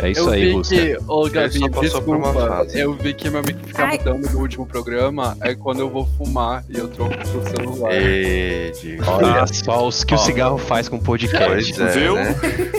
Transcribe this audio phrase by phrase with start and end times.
[0.00, 1.80] É isso eu aí, que, ô Gabi, por uma
[2.32, 6.06] desculpa, eu vi que meu amigo fica mudando no último programa é quando eu vou
[6.16, 7.92] fumar e eu troco pro celular.
[7.92, 8.72] E.
[9.06, 10.20] Olha só os que o Ó.
[10.20, 11.74] cigarro faz com podcast.
[11.74, 12.14] Pois é, Viu?
[12.14, 12.34] né?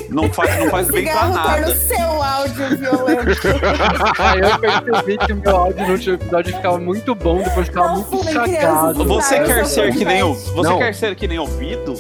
[0.10, 1.72] Não faz, não faz O bem pra cigarro torna nada.
[1.72, 3.42] o seu áudio violento.
[4.20, 7.88] Aí eu percebi que o meu áudio no último episódio ficava muito bom, depois ficava
[7.90, 8.98] Não muito crianças.
[8.98, 10.28] Você quer ser que nem o.
[10.30, 10.52] podcast.
[10.56, 10.78] Você Não.
[10.80, 11.94] quer ser que nem ouvido?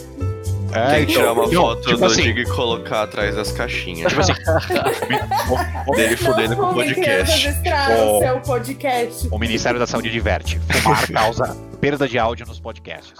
[0.72, 3.52] É, Tem que tirar uma então, foto tipo do assim, Diego e colocar atrás das
[3.52, 4.12] caixinhas.
[4.12, 4.34] Tipo assim,
[5.96, 7.48] dele fudendo com o podcast.
[7.92, 8.18] Ó.
[8.18, 9.28] o seu podcast.
[9.32, 10.60] O Ministério da Saúde diverte.
[10.60, 13.14] Fumar causa perda de áudio nos podcasts.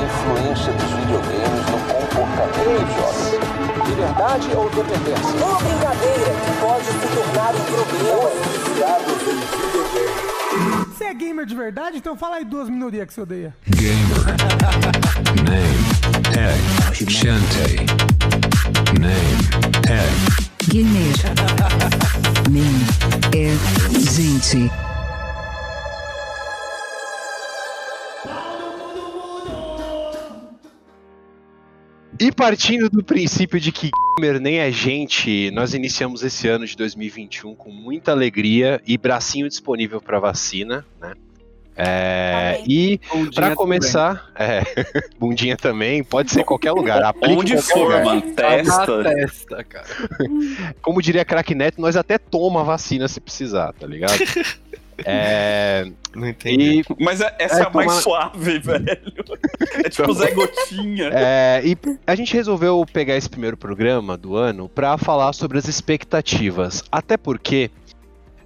[0.00, 3.88] Influência dos videogames no comportamento dos jovens.
[3.88, 5.30] Liberdade ou dependência?
[5.44, 8.30] Uma brincadeira que pode se tornar um problema.
[8.30, 9.59] Em videogames.
[11.00, 11.96] Você é gamer de verdade?
[11.96, 13.56] Então fala aí duas minorias que você odeia.
[13.70, 14.18] Gamer.
[15.48, 15.80] Name.
[16.36, 17.10] Egg.
[17.10, 17.86] Shantae.
[19.00, 19.40] Name.
[19.88, 20.12] Egg.
[20.68, 21.16] Gamer.
[22.50, 22.84] Name.
[23.34, 23.56] É.
[24.12, 24.89] Gente.
[32.20, 36.76] E partindo do princípio de que gamer nem é gente, nós iniciamos esse ano de
[36.76, 41.14] 2021 com muita alegria e bracinho disponível para vacina, né?
[41.82, 43.00] É, e
[43.34, 44.60] para começar, é,
[45.18, 47.14] bundinha também, pode ser em qualquer lugar.
[47.22, 48.20] Onde for, mano.
[48.20, 48.64] também.
[48.64, 49.02] Na Testa.
[49.02, 49.86] testa, cara.
[50.82, 54.12] Como diria Crack Neto, nós até toma a vacina se precisar, tá ligado?
[55.06, 56.80] É, Não entendi.
[56.80, 58.84] e Mas é- essa É, é, a mais toma- suave, velho.
[59.84, 61.10] É tipo Zé Gotinha.
[61.12, 65.66] É, e a gente resolveu pegar esse primeiro programa do ano pra falar sobre as
[65.68, 66.82] expectativas.
[66.90, 67.70] Até porque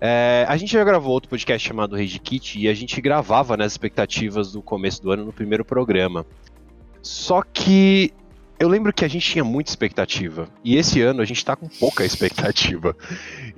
[0.00, 3.72] é, a gente já gravou outro podcast chamado Rage Kit e a gente gravava nas
[3.72, 6.26] expectativas do começo do ano no primeiro programa.
[7.02, 8.12] Só que
[8.58, 10.48] eu lembro que a gente tinha muita expectativa.
[10.64, 12.96] E esse ano a gente tá com pouca expectativa.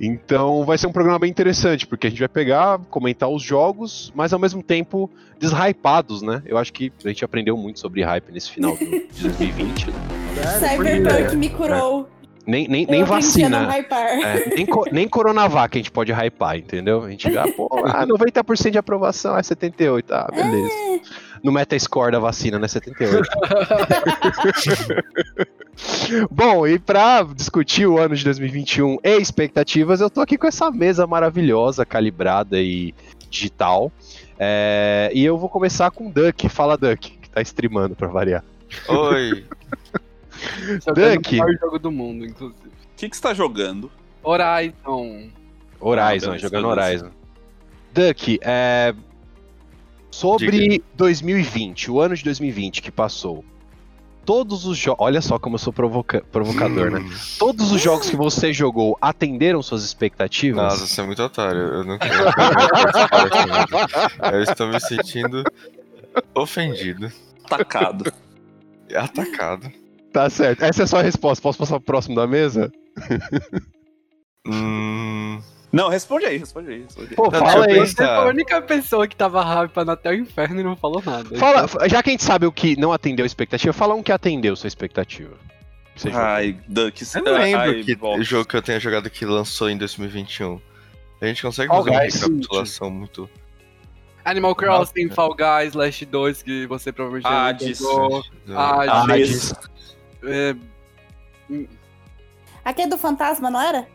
[0.01, 4.13] Então vai ser um programa bem interessante, porque a gente vai pegar, comentar os jogos,
[4.15, 6.43] mas ao mesmo tempo deshypados, né?
[6.47, 9.87] Eu acho que a gente aprendeu muito sobre hype nesse final do- de 2020.
[9.87, 9.93] né?
[10.59, 12.09] Cyberpunk me curou.
[12.47, 13.69] Nem, nem, Eu nem vacina.
[14.23, 17.03] É, nem, co- nem Coronavac a gente pode hypar, entendeu?
[17.03, 20.15] A gente já, pô, ah, 90% de aprovação é 78.
[20.15, 21.03] Ah, beleza.
[21.47, 22.67] No Metascore da vacina, né?
[22.67, 23.23] 78.
[26.29, 30.73] Bom, e pra discutir o ano de 2021 e expectativas, eu tô aqui com essa
[30.73, 32.93] mesa maravilhosa, calibrada e
[33.31, 33.93] digital.
[34.37, 36.49] É, e eu vou começar com o Duck.
[36.49, 38.43] Fala, Duck, que tá streamando pra variar.
[38.89, 39.45] Oi.
[40.85, 41.37] Jogando Duck.
[41.37, 42.67] o maior jogo do mundo, inclusive.
[42.67, 43.89] O que, que você tá jogando?
[44.21, 45.31] Horizon.
[45.79, 46.67] Horizon, beleza, jogando.
[46.67, 47.11] Horizon.
[47.95, 48.93] Duck, é,
[50.17, 53.45] sobre 2020, o ano de 2020 que passou.
[54.25, 55.05] Todos os jogos.
[55.07, 56.99] Olha só como eu sou provoca- provocador, né?
[57.39, 60.61] Todos os jogos que você jogou atenderam suas expectativas?
[60.65, 61.61] Nossa, você é muito otário.
[61.61, 62.15] Eu não quero
[64.35, 65.45] eu estou me sentindo
[66.35, 67.13] ofendido.
[67.49, 68.13] Tacado.
[68.97, 69.71] Atacado.
[70.13, 70.63] Tá certo.
[70.65, 71.41] Essa é a sua resposta.
[71.43, 72.73] Posso passar pro próximo da mesa?
[74.47, 75.41] Hum,
[75.77, 76.83] Não, responde aí, responde aí.
[76.83, 77.17] Responde aí.
[77.17, 77.79] Pô, Não, fala aí.
[77.81, 81.37] Você foi a única pessoa que tava hypando até o inferno e não falou nada.
[81.37, 84.11] Fala, já que a gente sabe o que não atendeu a expectativa, fala um que
[84.11, 85.37] atendeu sua expectativa.
[85.95, 86.11] Você.
[86.11, 88.23] Ai, Duck, você eu não lembro ai, que volta.
[88.25, 90.59] jogo que eu tenha jogado que lançou em 2021.
[91.21, 93.29] A gente consegue Fall fazer uma recapitulação muito.
[94.25, 97.79] Animal Crossing, Fall Guys, Last 2, que você provavelmente já Hades.
[97.79, 98.25] jogou.
[98.49, 99.53] Ah, Hades.
[99.53, 99.55] Hades.
[100.25, 100.57] É,
[102.65, 103.87] Aquele do fantasma, não era?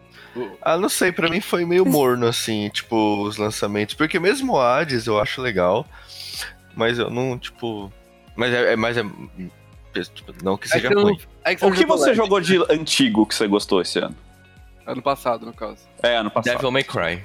[0.62, 3.96] Ah, não sei, pra mim foi meio morno, assim, tipo, os lançamentos.
[3.96, 5.86] Porque mesmo o Hades eu acho legal,
[6.76, 7.92] mas eu não, tipo.
[8.36, 8.74] Mas é.
[8.74, 9.04] é- mas é
[10.14, 11.20] tipo, não que é seja que eu não- ruim.
[11.44, 14.16] é que O que você jogou de antigo que você gostou esse ano?
[14.86, 15.80] Ano passado, no caso.
[16.02, 16.54] É, ano passado.
[16.56, 17.24] Devil May Cry.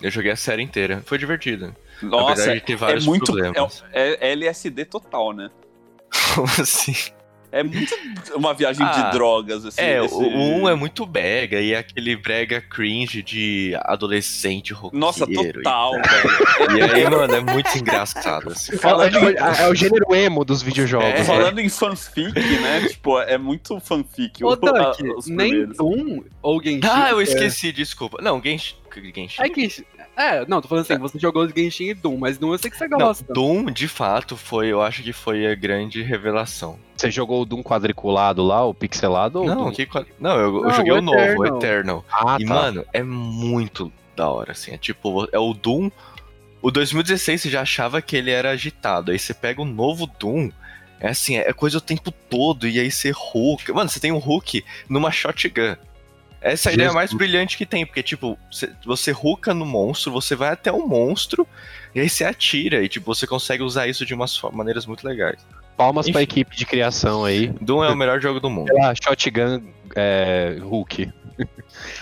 [0.00, 1.02] Eu joguei a série inteira.
[1.06, 1.74] Foi divertido.
[2.02, 3.24] Nossa, Apesar de ter é vários muito.
[3.32, 3.84] problemas.
[3.92, 5.50] É, é LSD total, né?
[6.34, 6.94] Como assim?
[7.54, 7.94] É muito
[8.34, 9.80] uma viagem Ah, de drogas, assim.
[9.80, 10.20] É, esse- o
[10.62, 14.98] 1 é muito brega e é aquele brega cringe de adolescente roqueiro.
[14.98, 16.78] Nossa, e- total, velho.
[16.78, 18.76] E aí, mano, é muito engraçado, assim.
[18.76, 21.08] Falando é o gênero emo dos videojogos.
[21.08, 21.18] É.
[21.18, 21.24] né?
[21.24, 22.88] Falando em fanfic, né?
[22.88, 24.42] Tipo, é muito fanfic.
[24.44, 25.66] Ô, o- Duck, nem.
[25.66, 26.80] Doom ou Genshin.
[26.90, 28.18] Ah, eu é- esqueci, desculpa.
[28.20, 28.74] Não, Genshin.
[29.14, 29.42] Genshin.
[29.42, 29.84] É Genshin.
[30.16, 32.76] É, não, tô falando assim, você jogou Genshin e Doom, mas Doom eu sei que
[32.76, 33.32] você Não, gosta.
[33.32, 36.78] Doom, de fato, foi, eu acho que foi a grande revelação.
[36.96, 39.40] Você jogou o Doom quadriculado lá, o pixelado?
[39.40, 39.72] ou o Não, Doom?
[39.72, 39.88] que,
[40.20, 42.04] não eu, eu Não, joguei o o novo, o Eternal.
[42.12, 42.54] Ah, e, tá.
[42.54, 44.72] mano, é muito da hora, assim.
[44.72, 45.90] É tipo, é o Doom.
[46.62, 49.10] O 2016 você já achava que ele era agitado.
[49.10, 50.50] Aí você pega o novo Doom.
[51.00, 53.70] É assim, é coisa o tempo todo, e aí você hook.
[53.72, 55.76] Mano, você tem um hook numa shotgun.
[56.44, 58.38] Essa é a ideia mais brilhante que tem, porque, tipo,
[58.84, 61.46] você- hooka no monstro, você vai até o monstro,
[61.94, 65.44] e aí você atira, e, tipo, você consegue usar isso de umas maneiras muito legais.
[65.74, 66.30] Palmas pra Enfim.
[66.40, 67.48] equipe de criação aí.
[67.60, 68.66] Doom é o melhor jogo do mundo.
[68.66, 69.62] Pela Shotgun
[69.96, 71.10] é, Hulk.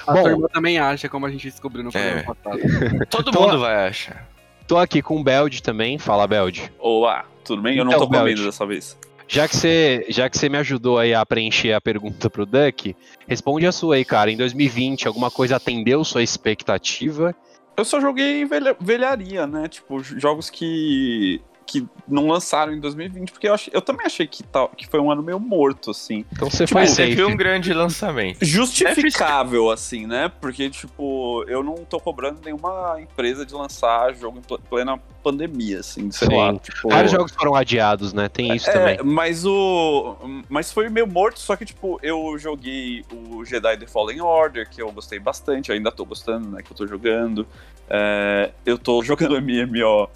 [0.06, 0.22] A Bom.
[0.24, 2.22] turma também acha, como a gente descobriu no programa É.
[2.22, 2.58] passado.
[3.08, 4.28] Todo mundo vai achar.
[4.66, 5.98] Tô aqui com o Beld também.
[5.98, 6.70] Fala, Beld.
[6.78, 7.78] Olá, tudo bem?
[7.78, 8.40] Eu não Então, tô comendo Belt.
[8.44, 8.98] dessa vez.
[9.32, 12.94] Já que você, já que você me ajudou aí a preencher a pergunta pro Duck,
[13.26, 14.30] responde a sua aí, cara.
[14.30, 17.34] Em 2020, alguma coisa atendeu sua expectativa?
[17.74, 19.68] Eu só joguei velha- velharia, né?
[19.68, 24.42] Tipo, jogos que, que não lançaram em 2020, porque eu, achei- eu também achei que,
[24.42, 26.24] tal, que foi um ano meio morto, assim.
[26.32, 27.08] Então você Tipo, foi Mas safe.
[27.10, 28.38] teve um grande lançamento.
[28.44, 30.30] Justificável, assim, né?
[30.40, 35.80] Porque, tipo, eu não tô cobrando nenhuma empresa de lançar jogo em pl- plena pandemia,
[35.80, 36.36] assim, sei Sim.
[36.36, 36.52] lá.
[36.58, 38.28] Tipo, Vários jogos foram adiados, né?
[38.28, 38.98] Tem isso É, também.
[39.04, 40.16] mas o.
[40.48, 44.82] Mas foi meio morto, só que, tipo, eu joguei o Jedi The Fallen Order, que
[44.82, 46.62] eu gostei bastante, eu ainda tô gostando, né?
[46.62, 47.46] Que eu tô jogando.
[47.88, 50.08] É, eu tô jogando MMO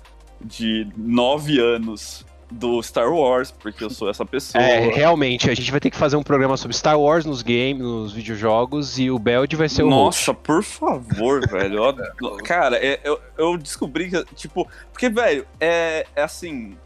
[0.45, 4.63] de 9 anos do Star Wars, porque eu sou essa pessoa.
[4.63, 7.79] É, realmente, a gente vai ter que fazer um programa sobre Star Wars nos games,
[7.81, 9.97] nos videojogos, e o Beld vai ser o host.
[10.29, 11.79] Nossa, por favor, velho.
[11.79, 12.13] Eu ad-
[12.47, 16.77] Cara, é- eu, eu descobri que, tipo, porque, velho, é, é assim.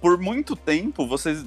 [0.00, 1.46] Por muito tempo, vocês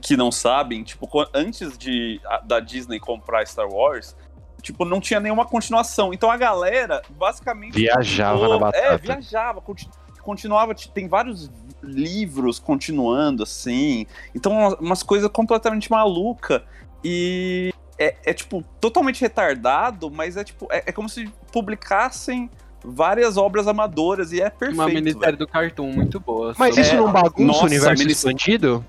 [0.00, 4.16] que não sabem, tipo, antes de a- da Disney comprar Star Wars,
[4.62, 6.14] tipo, não tinha nenhuma continuação.
[6.14, 8.86] Então a galera basicamente Viajava continuou- na batata.
[8.94, 9.90] É, viajava, conti-
[10.32, 11.50] continuava, tem vários
[11.82, 14.06] livros continuando assim.
[14.34, 16.62] Então umas- umas coisas completamente maluca
[17.02, 22.50] e é, é, tipo totalmente retardado, mas é tipo é, é como se publicassem
[22.84, 24.74] várias obras amadoras e é perfeito.
[24.74, 25.02] Uma velho.
[25.02, 26.54] minissérie do Cartoon muito boa.
[26.58, 28.84] Mas sobre- isso não bagunça nossa, o universo expandido?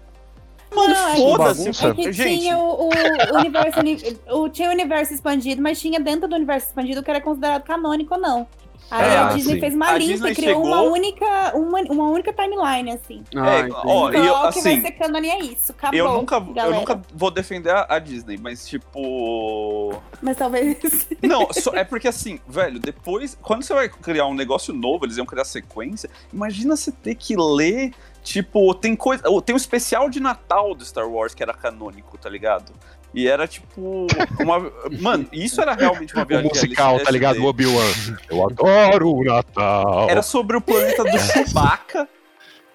[0.76, 1.60] Mano, Não, é foda-se.
[1.64, 1.88] bagunça.
[1.98, 6.28] É Gente, tinha o, o universo, uni- o, tinha o universo expandido, mas tinha dentro
[6.28, 8.48] do universo expandido o que era considerado canônico ou não.
[8.92, 9.60] Aí Ah, a Disney sim.
[9.60, 13.24] fez uma A lista Disney e criou uma chegou- única, uma, uma única timeline, assim.
[13.36, 15.72] Ah, É, ó, Então, eu, o que vai assim, ser canônico é isso.
[15.72, 20.02] Acabou, eu nunca, eu nunca vou defender a, a Disney, mas tipo.
[20.22, 21.08] Mas talvez...
[21.22, 25.18] Não, só- é porque assim, velho, depois, quando você vai criar um negócio novo, eles
[25.18, 27.94] iam criar sequência, imagina você ter que ler,
[28.24, 32.30] tipo, tem coisa, tem um especial de Natal do Star Wars que era canônico, tá
[32.30, 32.72] ligado?
[33.14, 34.06] E era tipo
[34.40, 37.06] uma, mano, isso era realmente uma O viagem musical, LSD.
[37.06, 37.40] tá ligado?
[37.40, 37.92] O Obi-Wan.
[38.30, 40.08] Eu adoro o Natal.
[40.10, 42.08] Era sobre o planeta do Chewbacca.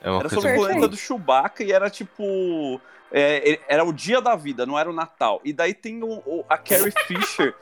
[0.03, 2.81] É Era sobre o planeta do Chewbacca e era tipo.
[3.13, 5.41] é, era o dia da vida, não era o Natal.
[5.45, 7.55] E daí tem o, o- a Carrie Fisher,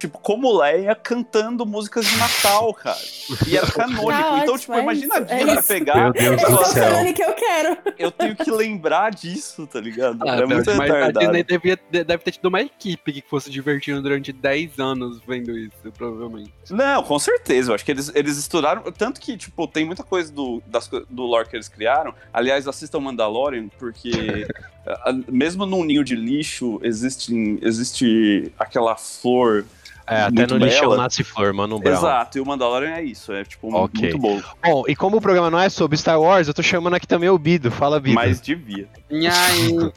[0.00, 2.98] tipo, como Leia, cantando músicas de Natal, cara.
[3.46, 4.10] E era canônico.
[4.10, 5.68] Tá então, ótimo, tipo, é imagina a isso, é Disney isso.
[5.68, 5.94] pegar.
[5.96, 7.14] Meu Deus e do É céu.
[7.14, 7.78] que eu quero.
[7.98, 10.18] Eu tenho que lembrar disso, tá ligado?
[10.26, 11.10] Ah, é muito mas a.
[11.12, 15.56] Disney devia, de- deve ter tido uma equipe que fosse divertindo durante 10 anos vendo
[15.56, 16.50] isso, provavelmente.
[16.70, 17.70] Não, com certeza.
[17.70, 18.82] Eu acho que eles, eles estouraram.
[18.92, 22.14] Tanto que, tipo, tem muita coisa do, das, do lore que eles criaram.
[22.32, 24.46] Aliás, assistam Mandalorian, porque
[24.86, 29.64] a- mesmo num ninho de lixo, existe, existe aquela flor.
[30.10, 30.96] É, até no lixão bela.
[31.04, 31.94] nasce flor, Mano Brown.
[31.96, 33.32] Exato, e o Mandalorian é isso.
[33.32, 34.00] É, tipo, Ok.
[34.02, 34.40] muito bom.
[34.62, 37.28] Bom, e como o programa não é sobre Star Wars, eu tô chamando aqui também
[37.28, 37.70] o Bido.
[37.70, 38.16] Fala, Bido.
[38.16, 38.88] Mas devia.
[39.10, 39.92] Nhaim,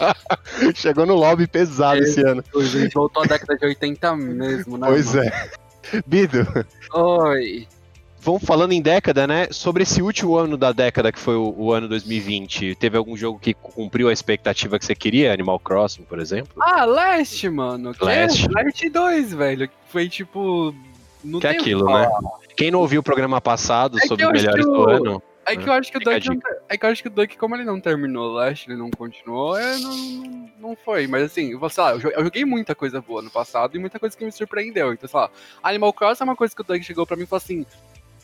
[0.74, 2.42] Chegou no lobby pesado esse ano.
[2.54, 4.86] a gente voltou à década de 80 mesmo, né?
[4.88, 5.28] Pois mano?
[5.28, 5.50] é.
[6.06, 6.46] Bido,
[6.94, 7.66] Oi.
[8.20, 9.48] Vamos falando em década, né?
[9.50, 13.38] Sobre esse último ano da década, que foi o, o ano 2020, teve algum jogo
[13.38, 15.32] que cumpriu a expectativa que você queria?
[15.32, 16.52] Animal Crossing, por exemplo?
[16.60, 17.94] Ah, Last, mano.
[17.94, 18.46] Que Last.
[18.46, 18.62] É?
[18.64, 19.70] Last 2, velho.
[19.88, 20.74] Foi tipo.
[21.22, 22.08] Não Que é aquilo, falar.
[22.08, 22.28] né?
[22.56, 25.72] Quem não ouviu o programa passado É sobre melhores do o- ano, É que eu
[25.72, 26.28] acho que o Duck.
[26.28, 28.78] não- É que eu acho que o Duck, como ele não terminou o Last, ele
[28.78, 31.06] não continuou, é, não, não, foi.
[31.06, 33.98] Mas assim, eu vou, sei lá, eu joguei muita coisa boa no passado e muita
[33.98, 34.92] coisa que me surpreendeu.
[34.94, 35.28] Então, sei lá,
[35.62, 37.66] Animal Crossing é uma coisa que o Duck chegou pra mim e falou assim.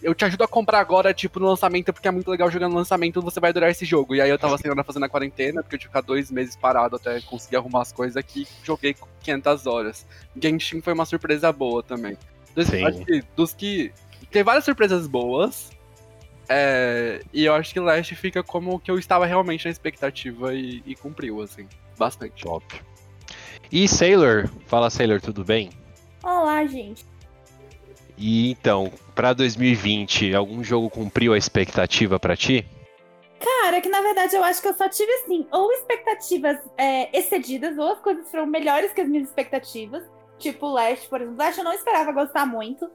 [0.03, 2.75] Eu te ajudo a comprar agora, tipo, no lançamento, porque é muito legal jogar no
[2.75, 4.15] lançamento, você vai adorar esse jogo.
[4.15, 6.31] E aí eu tava sem hora fazendo a quarentena, porque eu tinha que ficar dois
[6.31, 8.47] meses parado até conseguir arrumar as coisas aqui.
[8.63, 10.07] Joguei 500 horas.
[10.41, 12.17] Genshin foi uma surpresa boa também.
[12.55, 12.85] Dos, Sim.
[12.85, 13.93] acho que dos que.
[14.31, 15.71] Tem várias surpresas boas.
[16.49, 20.55] É, e eu acho que Last fica como o que eu estava realmente na expectativa
[20.55, 21.67] e, e cumpriu, assim,
[21.99, 22.45] bastante.
[22.45, 22.81] top.
[23.73, 24.49] E Sailor?
[24.67, 25.71] Fala, Sailor, tudo bem?
[26.23, 27.05] Olá, gente.
[28.19, 32.67] E então, pra 2020, algum jogo cumpriu a expectativa pra ti?
[33.39, 37.77] Cara, que na verdade eu acho que eu só tive assim, ou expectativas é, excedidas,
[37.77, 40.03] ou as coisas foram melhores que as minhas expectativas.
[40.39, 41.39] Tipo Last, por exemplo.
[41.39, 42.91] Last eu não esperava gostar muito.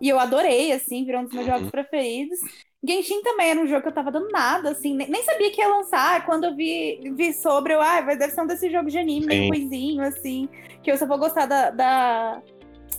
[0.00, 1.52] E eu adorei, assim, virou um dos meus Uhum.
[1.52, 2.38] jogos preferidos.
[2.84, 5.68] Genshin também era um jogo que eu tava dando nada, assim, nem, sabia que ia
[5.68, 6.26] lançar.
[6.26, 9.26] Quando eu vi, vi sobre, eu, ah, vai deve ser um desses jogos de anime,
[9.26, 10.48] meio coisinho, assim,
[10.82, 12.42] que eu só vou gostar da, da,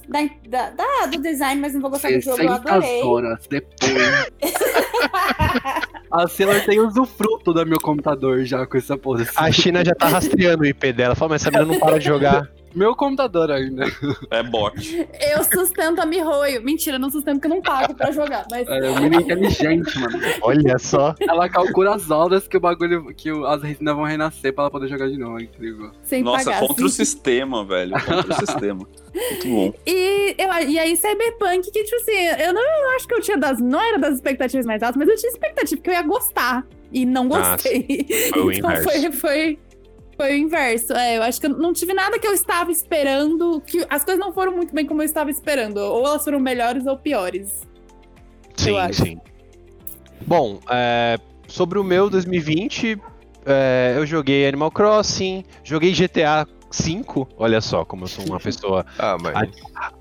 [0.08, 3.04] da, da- da- do design, mas não vou gostar do jogo, eu 60 adorei.
[3.04, 4.28] horas depois.
[6.12, 9.26] a Sailor tem usufruto do meu computador já com essa porra.
[9.36, 11.16] A China já tá rastreando o IP dela.
[11.16, 12.50] Fala, mas essa menina não para de jogar.
[12.76, 13.86] Meu computador ainda.
[14.32, 15.08] É bot.
[15.32, 16.60] Eu sustento a Mihoyo.
[16.64, 18.68] Mentira, eu não sustento porque eu não pago pra jogar, mas...
[18.68, 20.20] É menino inteligente, mano.
[20.42, 21.14] Olha só.
[21.22, 24.72] Ela calcula as horas que o bagulho, que o- as resinas vão renascer pra ela
[24.72, 25.40] poder jogar de novo.
[25.40, 25.92] É incrível.
[26.02, 26.96] Sem Nossa, pagar, contra o assim.
[27.06, 27.92] sistema, velho.
[27.92, 28.88] Contra o sistema.
[29.14, 29.74] Muito bom.
[29.86, 33.38] E, eu, e aí, Cyberpunk, que, tipo assim, eu não eu acho que eu tinha
[33.38, 33.60] das.
[33.62, 36.66] Não era das expectativas mais altas, mas eu tinha expectativa que eu ia gostar.
[36.92, 38.06] E não Ah, gostei.
[38.32, 39.60] Foi o então foi, foi,
[40.18, 40.94] foi o inverso.
[40.94, 43.62] É, eu acho que eu não tive nada que eu estava esperando.
[43.62, 45.78] que As coisas não foram muito bem como eu estava esperando.
[45.78, 47.62] Ou elas foram melhores ou piores.
[48.58, 49.18] Sim, sim.
[50.26, 51.18] Bom, é,
[51.48, 52.98] sobre o meu 2020,
[53.46, 58.86] é, eu joguei Animal Crossing, joguei GTA V, olha só como eu sou uma pessoa
[58.98, 59.50] Ah, mas.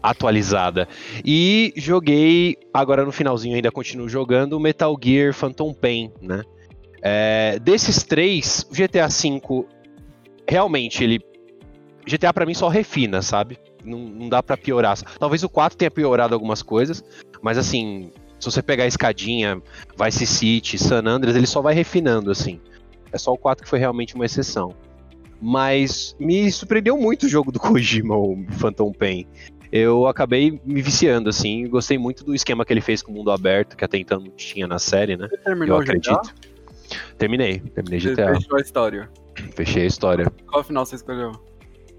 [0.03, 0.89] atualizada.
[1.25, 6.43] E joguei, agora no finalzinho ainda continuo jogando, Metal Gear Phantom Pain, né?
[7.03, 9.67] É, desses três, o GTA V,
[10.49, 11.21] realmente, ele...
[12.07, 13.59] GTA pra mim só refina, sabe?
[13.85, 14.97] Não, não dá pra piorar.
[15.19, 17.05] Talvez o 4 tenha piorado algumas coisas,
[17.41, 18.11] mas assim,
[18.41, 19.63] se você pegar a escadinha,
[20.03, 22.61] Vice City, San Andreas, ele só vai refinando, assim.
[23.13, 24.75] É só o 4 que foi realmente uma exceção.
[25.45, 29.27] Mas me surpreendeu muito o jogo do Kojima, o Phantom Pain.
[29.73, 33.31] Eu acabei me viciando, assim, gostei muito do esquema que ele fez com o mundo
[33.31, 35.27] aberto, que até então não tinha na série, né?
[35.29, 36.13] Você terminou Eu o GTA?
[36.13, 36.35] acredito.
[37.19, 38.35] Terminei, terminei Você GTA.
[38.37, 39.11] fechou a história.
[39.57, 40.33] Fechei a história.
[40.47, 41.33] Qual final você escolheu?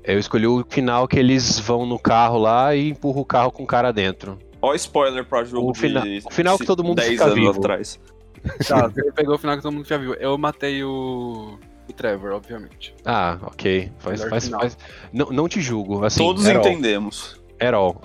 [0.03, 3.63] Eu escolhi o final que eles vão no carro lá e empurram o carro com
[3.63, 4.37] o cara dentro.
[4.61, 7.35] Ó, spoiler pra jogo O fina- de o final que todo mundo 10 fica anos
[7.35, 7.57] vivo.
[7.59, 7.99] atrás.
[8.67, 10.13] Tá, você pegou o final que todo mundo já viu.
[10.13, 11.57] Eu matei o.
[11.87, 12.93] O Trevor, obviamente.
[13.05, 13.91] Ah, ok.
[13.99, 14.77] Faz, faz, faz-
[15.11, 16.03] Não, não te julgo.
[16.05, 16.55] Assim, Todos all.
[16.57, 17.41] entendemos.
[17.59, 18.01] At all.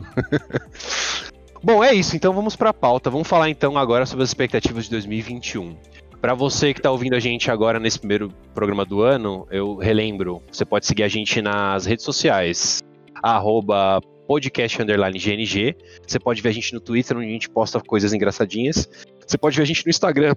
[1.62, 2.14] Bom, é isso.
[2.16, 3.10] Então vamos pra pauta.
[3.10, 5.76] Vamos falar então agora sobre as expectativas de 2021.
[6.20, 10.42] Pra você que tá ouvindo a gente agora nesse primeiro programa do ano, eu relembro,
[10.50, 12.82] você pode seguir a gente nas redes sociais,
[13.22, 15.76] arroba podcast underline GNG.
[16.06, 18.88] Você pode ver a gente no Twitter, onde a gente posta coisas engraçadinhas.
[19.24, 20.34] Você pode ver a gente no Instagram,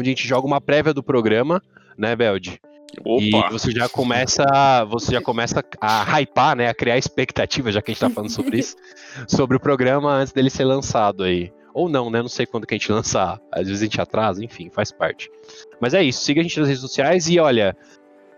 [0.00, 1.62] onde a gente joga uma prévia do programa,
[1.96, 2.60] né, Belde?
[3.04, 3.50] E Opa!
[3.50, 4.44] você já começa,
[4.88, 8.30] você já começa a hypar, né, a criar expectativa, já que a gente tá falando
[8.30, 8.76] sobre isso,
[9.28, 11.52] sobre o programa antes dele ser lançado aí.
[11.74, 12.22] Ou não, né?
[12.22, 13.38] Não sei quando que a gente lançar.
[13.52, 15.30] Às vezes a gente atrasa, enfim, faz parte.
[15.78, 17.76] Mas é isso, siga a gente nas redes sociais e olha,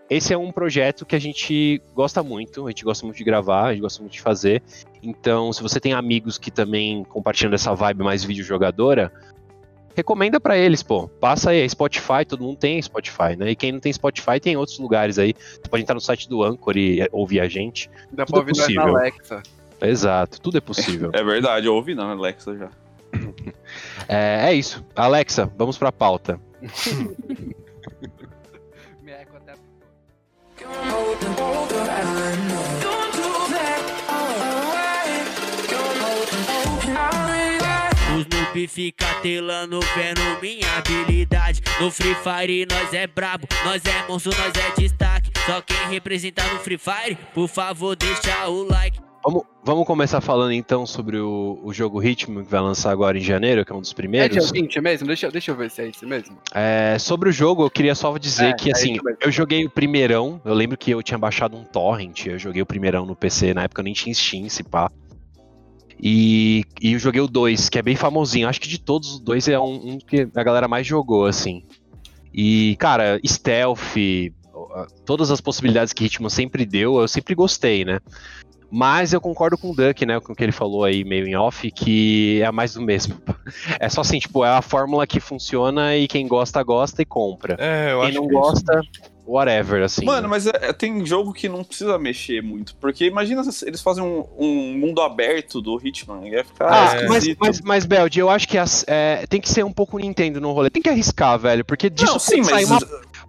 [0.09, 3.67] esse é um projeto que a gente gosta muito, a gente gosta muito de gravar,
[3.67, 4.61] a gente gosta muito de fazer.
[5.01, 9.09] Então, se você tem amigos que também compartilham dessa vibe mais videojogadora,
[9.99, 11.07] recomenda pra eles, pô.
[11.07, 13.51] Passa aí, é Spotify, todo mundo tem Spotify, né?
[13.51, 15.33] E quem não tem Spotify tem outros lugares aí.
[15.37, 17.89] Você pode entrar no site do Anchor e é, ouvir a gente.
[18.11, 18.97] Dá Tudo pra ouvir na possível.
[18.97, 19.43] Alexa.
[19.81, 21.11] Exato, tudo é possível.
[21.19, 22.69] É verdade, eu ouvi não, Alexa já.
[24.07, 24.85] é, é isso.
[24.95, 26.39] Alexa, vamos pra pauta.
[29.01, 29.53] Me eco até.
[38.49, 44.31] Noob fica telando vendo minha habilidade No Free Fire nós é brabo, nós é monstro,
[44.37, 49.43] nós é destaque Só quem representa no Free Fire, por favor deixa o like Vamos,
[49.65, 53.65] vamos começar falando então sobre o, o jogo Ritmo que vai lançar agora em janeiro,
[53.65, 54.51] que é um dos É primeiros.
[54.51, 55.07] dia 20 mesmo?
[55.07, 56.37] Deixa, deixa eu ver se é isso mesmo.
[56.55, 59.69] É, sobre o jogo, eu queria só dizer É, que é assim, eu joguei o
[59.69, 60.41] primeirão.
[60.45, 63.63] Eu lembro que eu tinha baixado um torrent, eu joguei o primeirão no PC, na
[63.63, 64.89] época eu nem tinha Steam, se pá.
[66.01, 68.47] E, e eu joguei o 2, que é bem famosinho.
[68.47, 71.63] Acho que de todos os dois é um, um que a galera mais jogou, assim.
[72.33, 73.97] E, cara, stealth,
[75.05, 77.99] todas as possibilidades que Hitman sempre deu, eu sempre gostei, né?
[78.71, 80.19] Mas eu concordo com o Duck, né?
[80.19, 83.15] Com o que ele falou aí meio em off, que é mais do mesmo.
[83.79, 87.55] É só assim, tipo, é a fórmula que funciona e quem gosta, gosta e compra.
[87.59, 88.41] É, eu quem acho não que é isso.
[88.47, 88.81] gosta,
[89.25, 90.05] whatever, assim.
[90.05, 92.75] Mano, mas é- é- tem jogo que não precisa mexer muito.
[92.75, 96.27] Porque imagina se eles fazem um, um mundo aberto do Hitman.
[96.29, 97.37] Ia ficar Ah, mas, esquisito.
[97.41, 100.51] mas, mas, Beld, eu acho que as- é, tem que ser um pouco Nintendo no
[100.51, 100.69] rolê.
[100.69, 102.69] Tem que arriscar, velho, porque disso Não, sim, mas.
[102.69, 102.79] uma,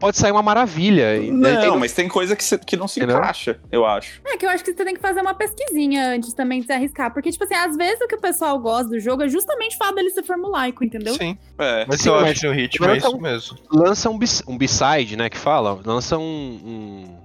[0.01, 1.21] pode sair uma maravilha.
[1.31, 4.21] Não, tem- mas tem coisa que, cê- que não se encaixa, eu acho.
[4.27, 6.73] É que eu acho que você tem que fazer uma pesquisinha antes também de se
[6.73, 7.13] arriscar.
[7.13, 9.79] Porque, tipo assim, às vezes o que o pessoal gosta do jogo é justamente o
[9.79, 11.15] fato dele ser formulaico, entendeu?
[11.15, 11.39] Sim.
[11.59, 11.85] É.
[11.87, 13.59] Mas Sim, eu acho que no ritmo é mas isso mesmo.
[13.71, 15.79] lança um, bis- um B-side, né, que fala.
[15.85, 16.23] Lança um...
[16.23, 17.21] um...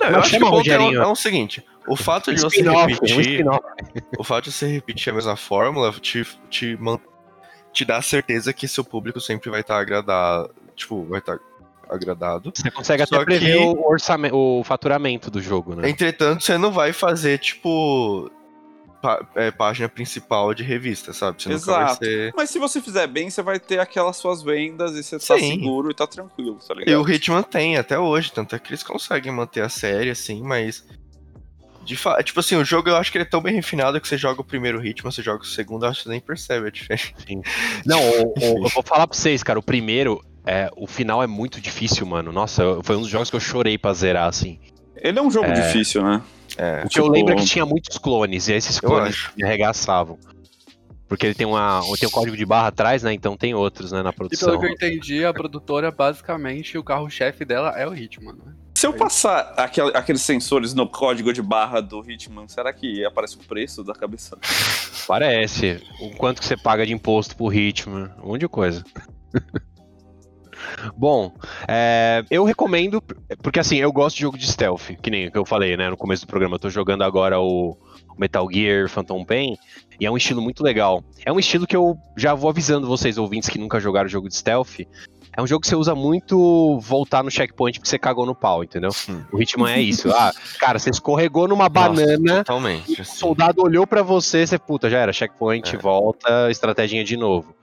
[0.00, 2.68] Não, eu acho que o ponto é, o- é o seguinte: o fato de você
[2.68, 3.44] um repetir.
[4.18, 6.78] o fato de você repetir a mesma fórmula te, te,
[7.72, 10.54] te dá a certeza que seu público sempre vai estar agradado.
[10.74, 11.38] Tipo, vai estar
[11.88, 12.52] agradado.
[12.54, 15.88] Você consegue Só até prever que- o, orçamento, o faturamento do jogo, né?
[15.88, 18.30] Entretanto, você não vai fazer, tipo.
[19.02, 21.40] pá- é, página principal de revista, sabe?
[21.42, 22.04] Você Exato.
[22.04, 22.32] ser.
[22.36, 25.52] Mas se você fizer bem, você vai ter aquelas suas vendas e você tá Sim.
[25.60, 26.88] seguro e tá tranquilo, tá ligado?
[26.90, 30.42] E o Hitman tem até hoje, tanto é que eles conseguem manter a série, assim,
[30.42, 30.84] mas.
[31.84, 32.20] De fa...
[32.20, 34.40] Tipo assim, o jogo eu acho que ele é tão bem refinado que você joga
[34.40, 37.12] o primeiro Hitman, você joga o segundo, eu acho que você nem percebe a diferença.
[37.84, 38.34] Não, o- o-
[38.66, 42.30] eu vou falar pra vocês, cara, o primeiro, é, o final é muito difícil, mano.
[42.32, 44.58] Nossa, eu- foi um dos jogos que eu chorei pra zerar, assim.
[44.96, 45.52] Ele é um jogo É.
[45.52, 46.22] difícil, né?
[46.56, 46.82] É.
[46.84, 49.44] O que eu Tipo, lembro é que tinha muitos clones, e esses Eu clones me
[49.44, 50.18] arregaçavam.
[51.08, 53.12] Porque ele tem, uma, tem um código de barra atrás, né?
[53.12, 54.48] Então tem outros, né, na E produção.
[54.48, 58.52] pelo que eu entendi, a produtora, basicamente, o carro-chefe dela é o Hitman, né?
[58.74, 63.36] Se eu passar aquel- aqueles sensores no código de barra do Hitman, será que aparece
[63.36, 64.36] o preço da cabeça?
[65.06, 65.80] Parece.
[66.00, 68.82] O quanto que você paga de imposto por ritmo, um monte de coisa.
[70.96, 71.32] Bom,
[71.68, 73.02] é, eu recomendo,
[73.42, 75.90] porque assim, eu gosto de jogo de stealth, que nem o que eu falei, né,
[75.90, 76.56] no começo do programa.
[76.56, 77.76] Eu tô jogando agora o
[78.18, 79.56] Metal Gear Phantom Pain,
[80.00, 81.02] e é um estilo muito legal.
[81.24, 84.36] É um estilo que eu já vou avisando vocês, ouvintes que nunca jogaram jogo de
[84.36, 84.80] stealth.
[85.36, 88.64] É um jogo que você usa muito voltar no checkpoint porque você cagou no pau,
[88.64, 88.90] entendeu?
[89.30, 90.10] O Hitman é isso.
[90.10, 93.02] Ah, cara, você escorregou numa banana, Totalmente.
[93.02, 95.78] o soldado olhou pra você, você, puta, já era, checkpoint, É.
[95.78, 97.54] volta, estratégia de novo.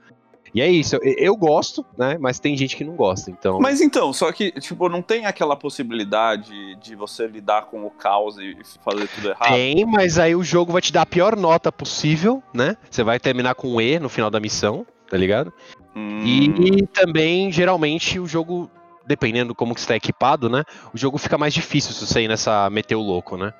[0.54, 2.16] E é isso, eu, eu gosto, né?
[2.20, 3.58] Mas tem gente que não gosta, então.
[3.58, 8.38] Mas então, só que, tipo, não tem aquela possibilidade de você lidar com o caos
[8.38, 9.52] e fazer tudo errado?
[9.52, 12.76] Tem, mas aí o jogo vai te dar a pior nota possível, né?
[12.88, 15.52] Você vai terminar com um E no final da missão, tá ligado?
[15.96, 18.70] Hum, E também, geralmente, o jogo,
[19.04, 20.62] dependendo como que você tá equipado, né?
[20.94, 23.52] O jogo fica mais difícil se você ir nessa meteu louco, né?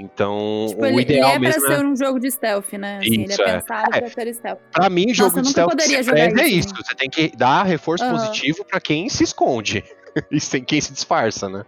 [0.00, 1.76] Então, Tipo, o ele, ele ideal é pra mesmo é...
[1.76, 2.98] ser um jogo de stealth, né?
[2.98, 3.60] Assim, Isso, ele é é.
[3.60, 4.00] pensado É.
[4.00, 4.58] pra ser stealth.
[4.72, 6.74] Pra mim, Nossa, jogo de nunca stealth poderia jogar serve é isso, isso.
[6.76, 8.16] Você tem que dar reforço Aham.
[8.16, 9.84] positivo pra quem se esconde.
[10.28, 11.64] E sem quem se disfarça, né?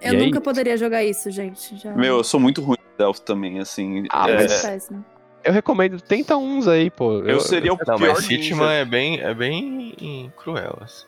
[0.00, 0.24] Eu E aí?
[0.24, 1.76] nunca poderia jogar isso, gente.
[1.76, 1.92] Já...
[1.92, 4.06] Meu, eu sou muito ruim em stealth também, assim.
[4.10, 5.04] Ah, é, mas- péssimo.
[5.44, 7.18] Eu recomendo, tenta uns aí, pô.
[7.20, 8.30] eu seria o Não, pior mas.
[8.30, 11.04] Hitman é bem, é bem cruel, assim.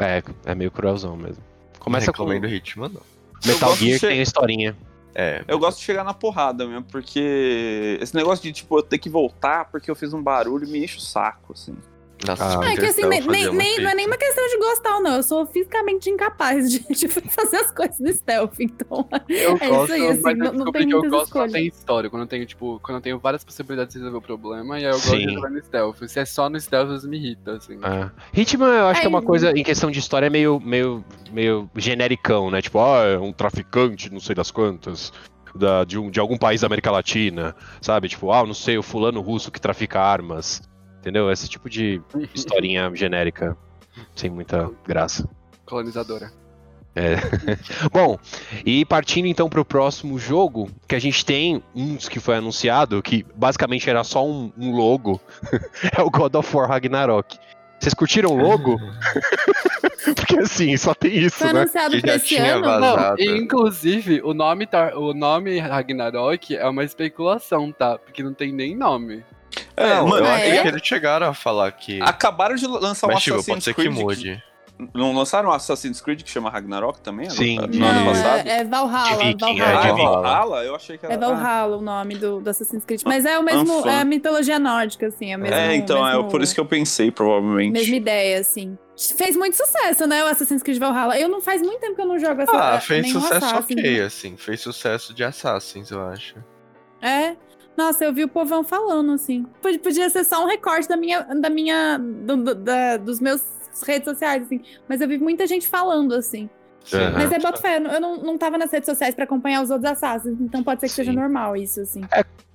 [0.00, 1.44] É, é meio cruelzão mesmo.
[1.78, 3.02] Começa não com recomendo Hitman, não.
[3.44, 4.74] Metal de Gear, tem a historinha.
[5.18, 8.98] É, Eu gosto de chegar na porrada mesmo, porque esse negócio de, tipo, eu ter
[8.98, 11.74] que voltar porque eu fiz um barulho me enche o saco, assim.
[12.26, 13.96] Nossa, Ah, É que assim, nem, nem, não é isso.
[13.96, 15.16] nem uma questão de gostar ou não.
[15.16, 18.54] Eu sou fisicamente incapaz de, de fazer as coisas no stealth.
[18.60, 21.24] Então, Eu é gosto, isso aí, assim, mas não, não tem que eu gosto quando
[21.24, 21.52] escolhas.
[21.52, 24.78] tem história, quando eu tenho, tipo, quando eu tenho várias possibilidades de resolver o problema,
[24.78, 25.26] e aí eu gosto Sim.
[25.26, 25.96] de jogar no stealth.
[26.08, 27.78] Se é só no stealth, vezes me irrita, assim.
[27.82, 28.10] É.
[28.40, 31.68] Hitman, eu acho que é uma coisa, em questão de história, é meio, meio, meio
[31.76, 32.62] genericão, né?
[32.62, 35.12] Tipo, ah, é um traficante, não sei das quantas,
[35.54, 38.08] da, de, um, de algum país da América Latina, sabe?
[38.08, 40.62] Tipo, ah, não sei, o fulano russo que trafica armas.
[41.06, 41.30] Entendeu?
[41.30, 42.02] Esse tipo de
[42.34, 43.56] historinha genérica,
[44.16, 45.28] sem muita graça.
[45.64, 46.32] Colonizadora.
[47.92, 48.18] Bom,
[48.64, 53.00] e partindo então para o próximo jogo, que a gente tem uns que foi anunciado,
[53.04, 55.20] que basicamente era só um, um logo,
[55.96, 57.38] é o God of War Ragnarok.
[57.78, 58.76] Vocês curtiram o logo?
[60.16, 61.60] Porque assim, só tem isso, Foi né?
[61.60, 62.64] anunciado Que pra esse ano.
[62.64, 63.24] vazado.
[63.24, 67.96] Não, inclusive, o nome, tá, o nome Ragnarok é uma especulação, tá?
[67.96, 69.22] Porque não tem nem nome.
[69.76, 70.62] É, Não, mano, eu Ah, acho é?
[70.62, 72.00] que eles chegaram a falar que.
[72.02, 73.94] acabaram de lançar um Mas, tipo, Assassin's pode ser que Creed.
[73.94, 74.42] mude.
[74.92, 77.30] Não lançaram um Assassin's Creed que chama Ragnarok também?
[77.30, 77.56] Sim.
[77.58, 78.46] No, Não, ano passado?
[78.46, 79.16] é, é Valhalla.
[79.24, 80.20] Viking, Ah, é, de é Valhalla.
[80.22, 80.64] Valhalla?
[80.64, 81.14] Eu achei que era.
[81.14, 83.00] É Valhalla o nome do, do Assassin's Creed.
[83.06, 83.88] Mas é o mesmo, Anfã.
[83.90, 85.32] é a mitologia nórdica, assim.
[85.32, 87.72] É, mesmo, é, então, é mesmo, por isso que eu pensei, provavelmente.
[87.72, 88.76] Mesma ideia, assim.
[89.16, 91.18] Fez muito sucesso, né, o Assassin's Creed Valhalla.
[91.18, 93.78] Eu não faz muito tempo que eu não jogo essa Ah, fez sucesso Assassin's.
[93.80, 94.36] ok, assim.
[94.36, 96.34] Fez sucesso de Assassins, eu acho.
[97.00, 97.34] É.
[97.76, 99.44] Nossa, eu vi o povão falando, assim.
[99.60, 101.22] Pod- Podia ser só um recorte da minha.
[101.22, 103.42] Da minha do- do- da- dos meus
[103.86, 104.60] redes sociais, assim.
[104.88, 106.48] Mas eu vi muita gente falando, assim.
[106.94, 107.12] Aham.
[107.14, 109.60] Mas é bota fé, eu não- eu não, não tava nas redes sociais pra acompanhar
[109.60, 111.04] os outros Assassins, então pode ser que Sim.
[111.04, 112.00] seja normal isso, assim.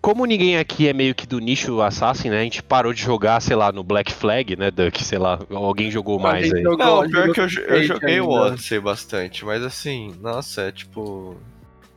[0.02, 2.40] Como ninguém aqui é meio que do nicho Assassin, né?
[2.40, 5.04] A gente parou de jogar, sei lá, no Black Flag, né, Duck?
[5.04, 6.64] Sei lá, alguém jogou mais aí.
[6.64, 8.30] jogou- Não, jogou pior que eu, eu joguei o.
[8.30, 11.36] Odyssey bastante, mas assim, nossa, é tipo.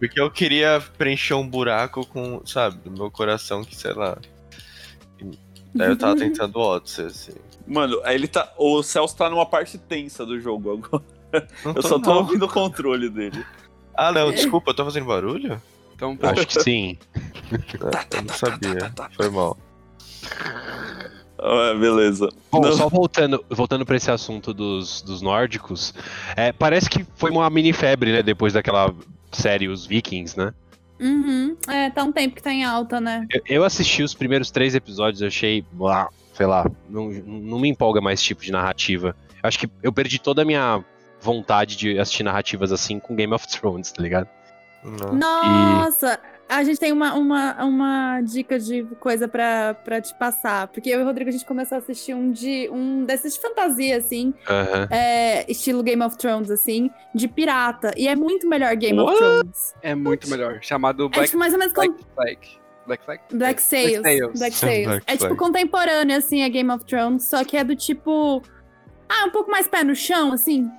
[0.07, 4.19] Porque eu queria preencher um buraco com, sabe, do meu coração que, sei lá.
[5.75, 7.33] Daí eu tava tentando o Odyssey, assim.
[7.67, 8.53] Mano, aí ele tá.
[8.59, 11.05] O Celso tá numa parte tensa do jogo agora.
[11.65, 12.19] Não Eu só tô não.
[12.19, 13.45] ouvindo o controle dele.
[13.95, 15.61] Ah, não, desculpa, eu tô fazendo barulho?
[15.95, 16.99] Então, Acho que sim.
[17.53, 18.93] É, eu não sabia.
[19.17, 19.57] Foi mal.
[21.39, 22.29] Ah, beleza.
[22.51, 22.73] Bom, Não.
[22.73, 25.93] só voltando, voltando para esse assunto dos, dos nórdicos,
[26.37, 28.23] é, parece que foi uma mini febre, né?
[28.23, 28.95] Depois daquela
[29.35, 30.53] série Os Vikings, né?
[31.01, 31.57] Uhum.
[31.69, 33.27] É, tá um tempo que tá em alta, né?
[33.31, 35.65] Eu, eu assisti os primeiros três episódios, eu achei.
[35.73, 36.09] blá.
[36.33, 39.15] sei lá, não, não me empolga mais esse tipo de narrativa.
[39.43, 40.83] Acho que eu perdi toda a minha
[41.21, 44.29] vontade de assistir narrativas assim com Game of Thrones, tá ligado?
[45.13, 50.69] Nossa, a gente tem uma, uma, uma dica de coisa pra, pra te passar.
[50.69, 53.41] Porque eu e o Rodrigo, a gente começou a assistir um, de, um desses de
[53.41, 54.35] fantasia, assim.
[54.49, 54.89] Aham.
[54.91, 57.93] é, estilo Game of Thrones, assim, de pirata.
[57.97, 59.15] E é muito melhor Game What?
[59.15, 59.75] of Thrones.
[59.83, 60.59] É muito melhor.
[60.61, 62.39] Chamado É Black, tipo mais ou menos como Black Flag.
[62.87, 63.23] Black Flag?
[63.33, 64.03] Black Sails.
[64.03, 64.39] Sails.
[64.39, 64.87] Black Sails.
[64.87, 68.43] Black é tipo contemporâneo, assim, a Game of Thrones, só que é do tipo.
[69.09, 70.71] Ah, um pouco mais pé no chão, assim.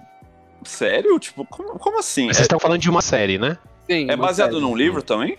[0.64, 1.18] Sério?
[1.20, 2.26] Tipo, como, como assim?
[2.26, 3.58] Vocês estão falando de uma série, né?
[3.90, 4.10] Sim.
[4.10, 4.62] É baseado série.
[4.62, 5.38] num livro também?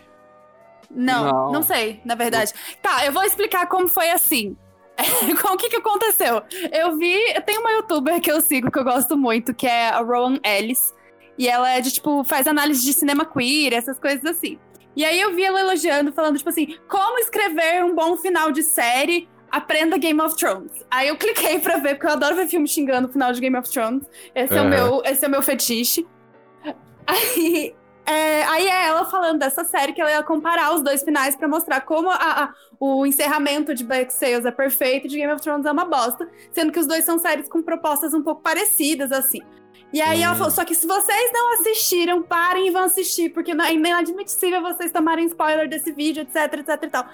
[0.97, 1.63] Não, não, Não.
[1.63, 2.53] sei, na verdade.
[2.83, 4.57] Tá, eu vou explicar como foi assim.
[5.43, 6.43] Com o que que aconteceu?
[6.73, 10.01] Eu vi, tem uma youtuber que eu sigo que eu gosto muito, que é a
[10.01, 10.95] Rowan Ellis.
[11.39, 14.59] E ela é de, tipo, faz análise de cinema queer, essas coisas assim.
[14.97, 18.63] E aí eu vi ela elogiando, falando, tipo assim, como escrever um bom final de
[18.63, 20.73] série, aprenda Game of Thrones.
[20.91, 23.57] Aí eu cliquei pra ver, porque eu adoro ver filme xingando o final de Game
[23.59, 24.05] of Thrones.
[24.35, 26.07] Esse, é, o meu, esse é o meu fetiche.
[27.07, 27.75] Aí,
[28.07, 31.49] é, aí é ela falando dessa série que ela ia comparar os dois finais pra
[31.49, 35.43] mostrar como a- a- o encerramento de Black Sails é perfeito e de Game of
[35.43, 39.11] Thrones é uma bosta, sendo que os dois são séries com propostas um pouco parecidas,
[39.13, 39.41] assim.
[39.93, 43.55] E aí ela falou, só que se vocês não assistiram, parem e vão assistir, porque
[43.55, 47.07] não- é inadmissível vocês tomarem spoiler desse vídeo, etc, etc e tal.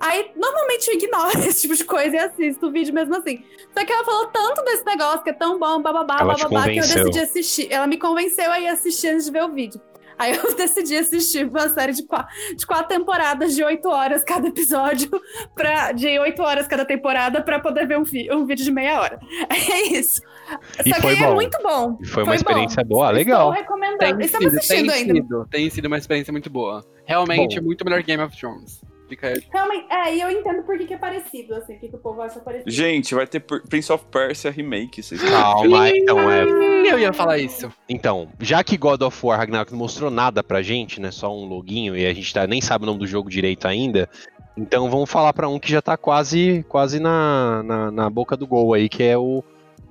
[0.00, 3.42] Aí, normalmente eu ignoro esse tipo de coisa e assisto o vídeo mesmo assim.
[3.76, 6.70] Só que ela falou tanto desse negócio que é tão bom, bababá, Ela bababá, que
[6.78, 7.68] eu decidi assistir.
[7.72, 9.80] Ela me convenceu a ir assistir antes de ver o vídeo.
[10.18, 14.48] Aí eu decidi assistir uma série de quatro, de quatro temporadas de oito horas cada
[14.48, 15.10] episódio,
[15.54, 19.00] pra, de oito horas cada temporada, pra poder ver um, vi- um vídeo de meia
[19.00, 19.18] hora.
[19.50, 20.20] É isso.
[20.84, 21.34] E Só que foi aí é bom.
[21.34, 21.98] muito bom.
[22.02, 22.34] E foi uma bom.
[22.34, 23.50] experiência boa, Estou legal.
[23.50, 23.98] recomendando.
[23.98, 25.14] Tem Estamos sido, assistindo tem ainda.
[25.14, 26.84] sido, tem sido uma experiência muito boa.
[27.06, 27.66] Realmente, Bom.
[27.66, 28.80] muito melhor Game of Thrones.
[29.14, 29.42] Fica aí.
[29.52, 31.98] Realmente, é, e eu entendo por que, que é parecido, assim, o que, que o
[31.98, 32.68] povo acha parecido.
[32.70, 35.02] Gente, vai ter Pr- Prince of Persia remake.
[35.02, 36.44] Vocês Calma, então é.
[36.44, 37.72] Eu ia falar isso.
[37.88, 41.12] Então, já que God of War Ragnarok não mostrou nada pra gente, né?
[41.12, 44.08] Só um loginho e a gente tá, nem sabe o nome do jogo direito ainda.
[44.56, 48.46] Então vamos falar pra um que já tá quase, quase na, na, na boca do
[48.46, 49.42] gol aí, que é o,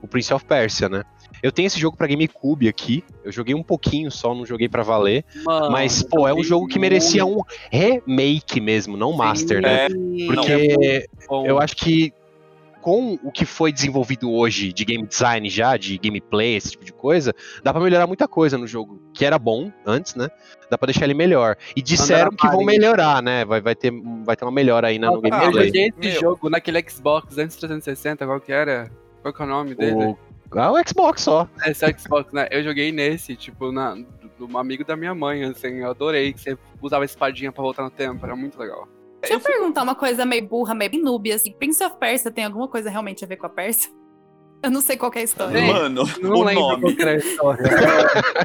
[0.01, 1.03] o Prince of Persia, né?
[1.43, 3.03] Eu tenho esse jogo pra GameCube aqui.
[3.21, 5.25] Eu joguei um pouquinho só, não joguei pra valer.
[5.43, 9.87] Mano, Mas, pô, é um jogo que merecia um remake mesmo, não master, né?
[9.87, 9.89] É,
[10.25, 11.45] Porque bom.
[11.45, 12.13] eu acho que
[12.81, 16.91] com o que foi desenvolvido hoje de game design já, de gameplay, esse tipo de
[16.91, 20.29] coisa, dá pra melhorar muita coisa no jogo, que era bom antes, né?
[20.69, 21.55] Dá pra deixar ele melhor.
[21.75, 23.45] E disseram que vão melhorar, né?
[23.45, 23.91] Vai, vai, ter,
[24.25, 25.65] vai ter uma melhora aí na, no Ah, eu gameplay.
[25.67, 28.89] joguei esse jogo naquele Xbox antes 360, qual que era?
[29.21, 29.93] Qual que é o nome dele?
[29.93, 30.17] O,
[30.59, 31.47] ah, o Xbox só.
[31.65, 32.47] Esse Xbox, né?
[32.51, 33.95] Eu joguei nesse, tipo, na,
[34.37, 37.61] do, do amigo da minha mãe, assim, eu adorei que você usava a espadinha pra
[37.61, 38.87] voltar no tempo, era muito legal.
[39.21, 41.51] Deixa eu perguntar uma coisa meio burra, meio noob, assim.
[41.53, 43.89] Prince of Persia tem alguma coisa realmente a ver com a Pérsia?
[44.61, 45.61] Eu não sei qual que é a história.
[45.61, 46.95] Mano, Não o lembro nome.
[46.95, 47.63] qual era a história.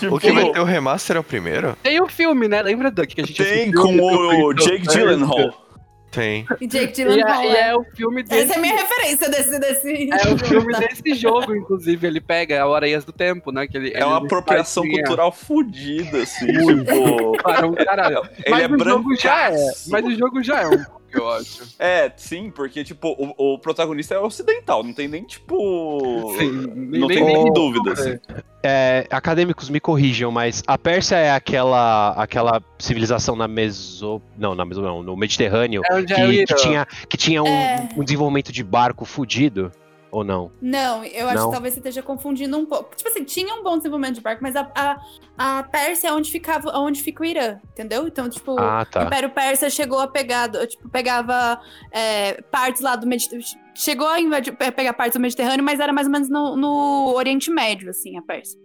[0.00, 1.76] Tipo, O que vai ter o remaster é o primeiro?
[1.82, 2.62] Tem o filme, né?
[2.62, 5.02] Lembra, Duck, que a gente Tem com o of Jake Persia?
[5.02, 5.69] Gyllenhaal.
[6.10, 6.44] Tem.
[6.60, 7.68] E Jake E é, e é.
[7.68, 8.42] é o filme desse.
[8.42, 9.60] Essa é a minha referência desse...
[9.60, 12.06] desse É o filme desse jogo, inclusive.
[12.06, 13.66] Ele pega a Areias do Tempo, né?
[13.68, 17.32] Que ele, É uma apropriação faz- cultural fodida, assim, tipo...
[17.42, 18.22] Para um caralho.
[18.44, 19.72] Ele Mas é o jogo já é.
[19.88, 20.84] Mas o jogo já é um
[21.18, 21.68] eu acho.
[21.78, 26.34] É, sim, porque, tipo, o, o protagonista é ocidental, não tem nem, tipo...
[26.38, 28.18] Sim, não nem- tem nem- nem dúvida, assim.
[28.62, 34.20] É, acadêmicos me corrijam, mas a Pérsia é aquela aquela civilização na Meso...
[34.36, 37.88] Não, na Meso não, no Mediterrâneo, É é que, que tinha, que tinha um, É.
[37.96, 39.72] um desenvolvimento de barco fudido,
[40.10, 40.50] ou não?
[40.60, 41.46] Não, eu acho Não?
[41.46, 42.94] que talvez você esteja confundindo um pouco.
[42.96, 46.30] Tipo assim, tinha um bom desenvolvimento de barco, mas a, a, a Pérsia é onde,
[46.30, 48.06] ficava, onde fica o Irã, entendeu?
[48.06, 49.04] Então, tipo, Ah, o tá.
[49.04, 51.60] Império Persa chegou a pegar, tipo, pegava
[51.92, 53.46] é, partes lá do Mediterrâneo.
[53.74, 57.14] Chegou a invadir, pe- pegar partes do Mediterrâneo, mas era mais ou menos no, no
[57.14, 58.58] Oriente Médio, assim, a Pérsia.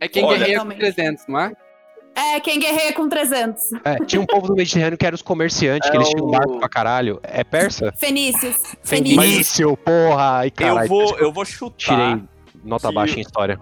[0.00, 0.94] É quem Olha- guerreia com Totalmente.
[0.94, 1.52] 300, não é?
[2.14, 3.62] É, quem guerreia com 300.
[3.84, 6.28] É, tinha um povo do Mediterrâneo que eram os comerciantes, que É eles tinham um
[6.28, 7.18] o- barco pra caralho.
[7.22, 7.92] É persa?
[7.96, 8.54] Fenícios.
[8.82, 9.24] Fenícios.
[9.24, 10.38] Fenício, porra!
[10.38, 10.88] Ai, Eu caralho.
[10.88, 11.76] vou, eu vou chutar...
[11.76, 12.22] Tirei
[12.64, 13.58] nota que- baixa em história.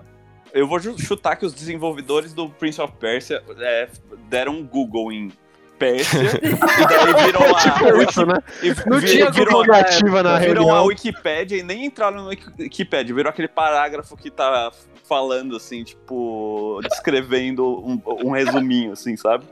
[0.52, 3.88] Eu vou chutar que os desenvolvedores do Prince of Persia é,
[4.28, 5.30] deram um Google em
[5.80, 8.34] Pérsia e daí viram a, Tipo isso, né?
[8.62, 10.82] e Não vi- tinha viram, Google a, na viram a.
[10.82, 14.70] Wikipédia e nem entraram no Wiki- Wikipédia, viram aquele parágrafo que tá
[15.08, 19.44] falando assim, tipo, descrevendo um, um resuminho, assim, sabe?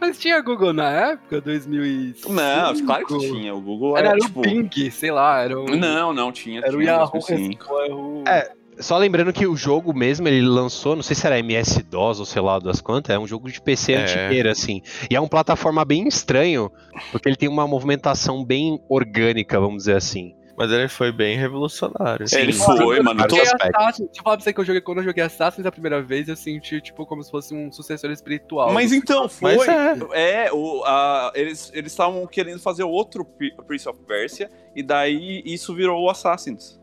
[0.00, 2.32] Mas tinha Google na época, 2005?
[2.32, 3.52] Não, claro que tinha.
[3.52, 4.38] O Google Era, era, era tipo.
[4.38, 5.64] o Bing, sei lá, era o...
[5.76, 6.60] Não, não tinha.
[6.60, 7.58] Era o tinha Yahoo, mesmo assim.
[7.88, 8.24] Yahoo.
[8.28, 12.26] É, Só lembrando que o jogo mesmo, ele lançou, não sei se era MS-DOS ou
[12.26, 14.02] sei lá das quantas, é um jogo de PC É.
[14.02, 14.82] antigueira, assim.
[15.10, 16.70] E é uma plataforma bem estranho,
[17.10, 20.34] porque ele tem uma movimentação bem orgânica, vamos dizer assim.
[20.56, 22.24] Mas ele foi bem revolucionário.
[22.24, 22.36] assim.
[22.36, 22.64] Ele Sim.
[22.64, 23.20] foi, mano.
[23.24, 23.48] Aspectos.
[23.62, 26.02] Assassin's, deixa eu falar pra você que eu joguei quando eu joguei Assassin's a primeira
[26.02, 28.72] vez, eu senti, tipo, como se fosse um sucessor espiritual.
[28.72, 29.56] Mas então, foi.
[29.56, 29.68] Mas
[30.12, 30.46] é.
[30.46, 35.42] É, o, a- eles eles estavam querendo fazer outro Pri- Prince of Persia, e daí
[35.44, 36.80] isso virou o Assassin's.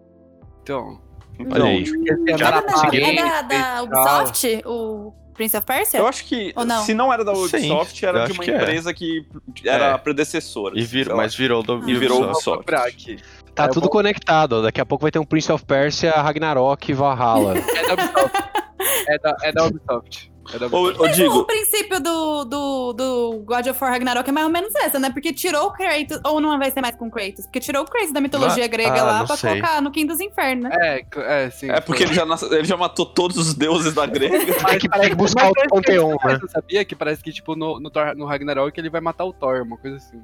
[0.64, 1.04] Então.
[1.52, 1.84] Olha aí.
[1.84, 1.94] esse
[2.30, 3.84] É andar da, na é da, da.
[3.84, 6.00] Ubisoft, o Prince of Persia?
[6.00, 6.84] eu acho que, não?
[6.84, 8.56] se não era da Sim, Ubisoft, eu era de uma que é.
[8.56, 9.26] empresa que
[9.66, 9.92] era É.
[9.94, 10.78] a predecessora.
[10.80, 12.74] E vir, mas virou do E virou Ubisoft.
[12.74, 13.18] Aqui.
[13.54, 16.90] Tá Eu tudo vou- conectado, daqui a pouco vai ter um Prince of Persia, Ragnarok
[16.92, 17.56] e Valhalla.
[17.58, 18.44] É da Ubisoft.
[19.10, 20.32] é, da, é da Ubisoft.
[20.54, 21.00] É da Ubisoft.
[21.00, 24.74] ô, O digo, princípio do, do, do God of War Ragnarok é mais ou menos
[24.76, 25.10] essa, né?
[25.10, 28.12] Porque tirou o Kratos, ou não vai ser mais com Kratos, porque tirou o Kratos
[28.14, 29.50] da mitologia Ah, grega ah, lá pra sei.
[29.52, 30.76] colocar no Quinto dos Infernos, né?
[30.80, 31.06] É,
[31.46, 31.70] é, sim.
[31.70, 32.08] é porque foi.
[32.08, 34.38] ele já, nas- ele já matou todos os deuses da grega.
[34.38, 36.40] Tem que, tem que buscar Mas outro parece que panteão, ele- né?
[36.40, 39.34] Você sabia que parece que, tipo, no, no, Thor- no Ragnarok ele vai matar o
[39.34, 40.22] Thor, uma coisa assim.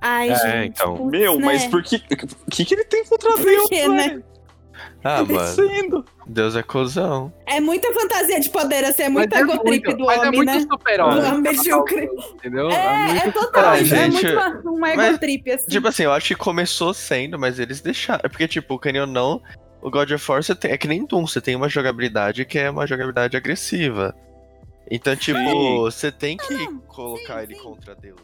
[0.00, 0.80] Ai, É, gente.
[0.80, 0.96] então.
[0.96, 1.44] putz, Meu, né?
[1.44, 4.22] mas por que, o que, que ele tem contra Por Deus, quê, né?
[5.04, 6.04] Ah, Tá mano.
[6.26, 7.32] Deus é cuzão.
[7.46, 10.32] É muita fantasia de poder, assim, é Mas muito egotrip muito- do mas é homem,
[10.36, 10.60] muito né?
[10.60, 11.20] super-homem.
[11.20, 12.08] Do homem medíocre.
[12.34, 12.70] Entendeu?
[12.70, 15.66] É, muito é total, é Gente, muito uma, uma mas- egotrip, assim.
[15.70, 18.20] Tipo assim, eu acho que começou sendo, mas eles deixaram.
[18.24, 19.42] É porque, tipo, querendo ou não,
[19.80, 22.58] o God of War você tem, é que nem Doom, você tem uma jogabilidade que
[22.58, 24.14] é uma jogabilidade agressiva.
[24.90, 25.76] Então, tipo, Sim.
[25.80, 27.62] você tem que não, colocar sim, ele sim.
[27.62, 28.20] contra Deus.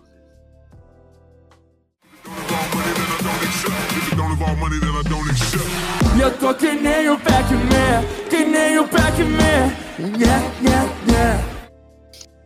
[6.17, 9.73] E eu tô que nem o Pac-Man, que nem o Pac-Man.
[10.19, 11.45] Yeah, yeah, yeah.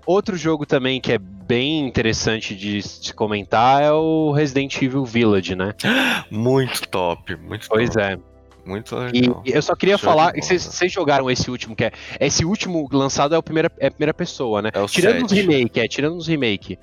[0.05, 5.55] Outro jogo também que é bem interessante de se comentar é o Resident Evil Village,
[5.55, 5.73] né?
[6.31, 8.01] Muito top, muito Pois top.
[8.03, 8.19] é.
[8.65, 9.43] Muito E legal.
[9.45, 11.93] eu só queria Show falar vocês jogaram esse último, que é.
[12.21, 14.71] Esse último lançado é a primeira, é a primeira pessoa, né?
[14.73, 15.41] É o tirando os sete.
[15.41, 16.79] remake, é, tirando os remake.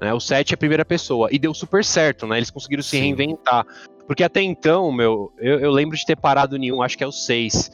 [0.00, 0.12] Né?
[0.14, 1.28] O 7 é a primeira pessoa.
[1.32, 2.36] E deu super certo, né?
[2.36, 3.00] Eles conseguiram se Sim.
[3.00, 3.66] reinventar.
[4.06, 7.06] Porque até então, meu, eu, eu lembro de ter parado em um, acho que é
[7.06, 7.70] o 6.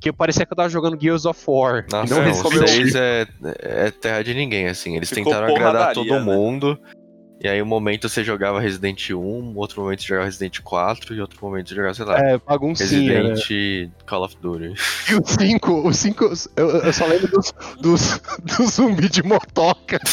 [0.00, 1.86] Que parecia que eu tava jogando Gears of War.
[1.90, 2.68] Nossa, não não, Resident o Evil.
[2.68, 3.26] 6 é,
[3.60, 4.96] é terra de ninguém, assim.
[4.96, 6.20] Eles Ficou tentaram agradar todo né?
[6.20, 6.78] mundo.
[7.38, 11.20] E aí, um momento você jogava Resident 1, outro momento você jogava Resident 4 e
[11.20, 13.28] outro momento você jogava, sei lá, É, baguncinha, né?
[13.34, 14.72] Resident Call of Duty.
[15.10, 16.24] E o 5, o 5,
[16.56, 19.98] eu, eu só lembro dos, dos, do zumbi de motoca.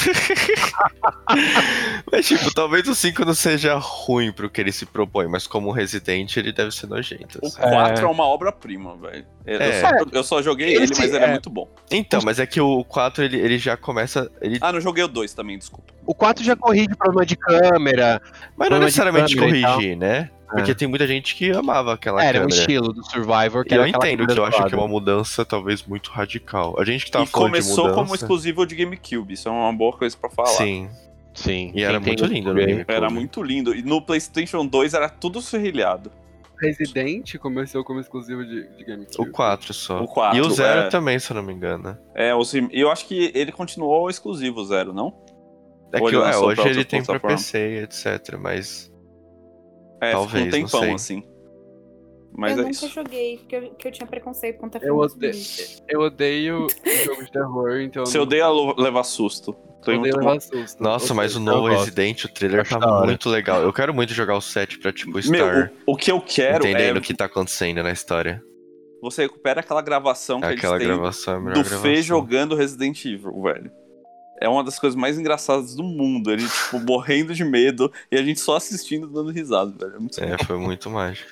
[2.11, 5.71] Mas, tipo, talvez o 5 não seja ruim pro que ele se propõe, mas como
[5.71, 7.39] Resident, ele deve ser nojento.
[7.41, 7.59] O assim.
[7.61, 9.25] 4 é, uma obra-prima, velho.
[9.45, 9.81] Eu, É.
[9.81, 11.67] só, eu só joguei ele, Esse mas ele é, é- muito bom.
[11.89, 14.29] Então, mas é que o 4, ele, ele já começa...
[14.41, 14.57] Ele...
[14.61, 15.93] Ah, não joguei o 2 também, desculpa.
[16.05, 18.21] O 4 já corrige problema de câmera.
[18.57, 20.29] mas não necessariamente corrigir, né?
[20.49, 22.59] Porque tem muita gente que amava aquela Era um câmera.
[22.59, 23.65] estilo do Survivor.
[23.65, 26.75] Que E eu era entendo que eu acho que é uma mudança talvez muito radical.
[26.79, 29.73] A gente que tava e falando de começou como exclusivo de GameCube, isso é uma
[29.73, 30.49] boa coisa pra falar.
[30.49, 30.89] Sim,
[31.33, 31.71] Sim.
[31.73, 32.53] e era muito lindo.
[32.53, 32.85] GameCube.
[32.87, 33.73] Era muito lindo.
[33.75, 36.11] E no PlayStation 2 era tudo serrilhado.
[36.61, 39.27] Resident começou como exclusivo de, de GameCube.
[39.27, 40.03] O 4 só.
[40.03, 40.89] O 4, e o 0 é.
[40.89, 41.97] também, se eu não me engano.
[42.13, 45.13] É, os, rem- eu acho que ele continuou exclusivo, zero, não?
[45.93, 47.37] É que é, hoje pra ele tem pra plataforma?
[47.37, 48.37] PC, etc.
[48.39, 48.91] Mas.
[50.01, 50.93] É, Talvez, não tempão, sei.
[50.93, 51.23] assim.
[52.35, 52.87] Mas eu é nunca isso.
[52.89, 55.33] joguei, porque eu, que eu tinha preconceito contra Eu odeio,
[55.87, 56.67] eu odeio
[57.05, 58.05] jogo de terror, então.
[58.05, 59.55] Você odeia lo- levar susto.
[59.85, 60.81] Muito odeio levar susto.
[60.81, 61.67] Nossa, mas o novo.
[61.67, 63.61] Resident, o trailer tá muito legal.
[63.61, 66.65] Eu quero muito jogar o 7 pra, tipo, estar Meu, o, o que eu quero
[66.67, 68.41] entendendo é o que tá acontecendo na história.
[69.01, 71.81] você recupera aquela gravação que Aquela eles têm gravação é do gravação.
[71.81, 73.71] Fê jogando Resident Evil, velho.
[74.43, 76.29] É uma das coisas mais engraçadas do mundo.
[76.29, 79.95] Ele, tipo, morrendo de medo e a gente só assistindo dando risada, velho.
[79.95, 81.31] É muito É, foi muito mágico.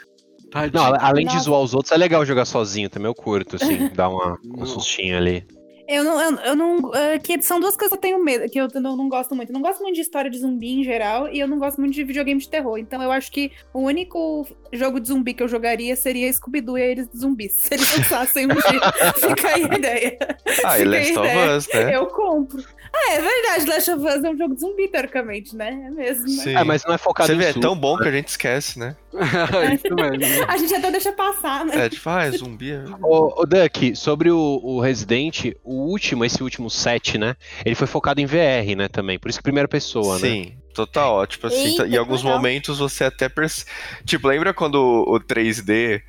[0.49, 0.81] Tadinho.
[0.81, 3.09] Não, além de zoar os outros, é legal jogar sozinho também.
[3.09, 5.45] Eu curto, assim, dar uma, um sustinho ali.
[5.89, 6.95] Eu não, eu, eu não.
[6.95, 9.49] é, que são duas coisas que eu tenho medo, que eu não, não gosto muito.
[9.49, 11.93] Eu não gosto muito de história de zumbi em geral, e eu não gosto muito
[11.93, 12.77] de videogame de terror.
[12.77, 16.81] Então eu acho que o único jogo de zumbi que eu jogaria seria Scooby-Doo e
[16.81, 17.51] eles de zumbis.
[17.53, 19.13] Se eles lançassem um dia.
[19.15, 20.17] Fica aí a ideia.
[20.63, 21.57] Ah, e Last of.
[21.57, 21.93] Us, né?
[21.93, 22.63] Eu compro.
[22.93, 25.69] Ah, é verdade, Last of Us é um jogo de zumbi, teoricamente, né?
[25.87, 26.23] É mesmo.
[26.23, 26.43] né?
[26.43, 26.55] Sim.
[26.57, 28.03] É, mas não é focado Você em vê, é tão bom né?
[28.03, 28.95] que a gente esquece, né?
[29.73, 30.43] Isso mesmo.
[30.47, 31.85] A gente até deixa passar, né?
[31.85, 32.71] É, tipo, ah, é zumbi.
[32.71, 37.35] é- Ô, ô, Duck, sobre o, o Resident, o último, esse último set, né?
[37.65, 39.17] Ele foi focado em VR, né, também.
[39.17, 40.27] Por isso que primeira pessoa, né?
[40.27, 41.25] Sim, total.
[41.27, 42.37] Tipo assim, Eita, em alguns legal.
[42.37, 43.69] momentos você até percebe.
[44.05, 44.75] Tipo, lembra quando
[45.07, 46.01] o 3D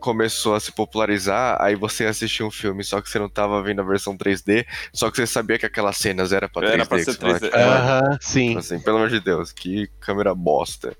[0.00, 3.80] começou a se popularizar, aí você assistia um filme, só que você não tava vendo
[3.80, 6.72] a versão 3D, só que você sabia que aquelas cenas era pra 3D.
[6.72, 7.44] Era pra ser você falava, 3D.
[7.44, 8.48] tipo, Aham, sim.
[8.48, 10.96] Tipo assim, pelo amor de Deus, que câmera bosta.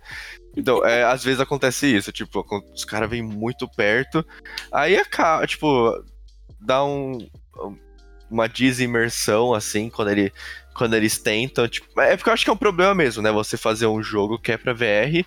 [0.56, 4.24] Então, é, às vezes acontece isso, tipo, os caras vêm muito perto,
[4.70, 6.04] aí acaba, tipo,
[6.60, 7.26] dá um,
[8.30, 10.32] uma desimersão, assim, quando, ele,
[10.74, 13.56] quando eles tentam, tipo, é porque eu acho que é um problema mesmo, né, você
[13.56, 15.24] fazer um jogo que é pra VR,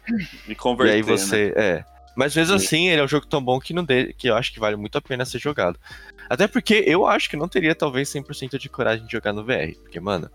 [0.47, 1.07] E converter, e aí né?
[1.07, 1.92] você, é...
[2.15, 4.54] Mas mesmo assim, ele é um jogo tão bom que, não de, que eu acho
[4.54, 5.80] que vale muito a pena ser jogado.
[6.30, 9.73] Até porque eu acho que não teria talvez 100% de coragem de jogar no VR,
[9.82, 10.30] porque, mano,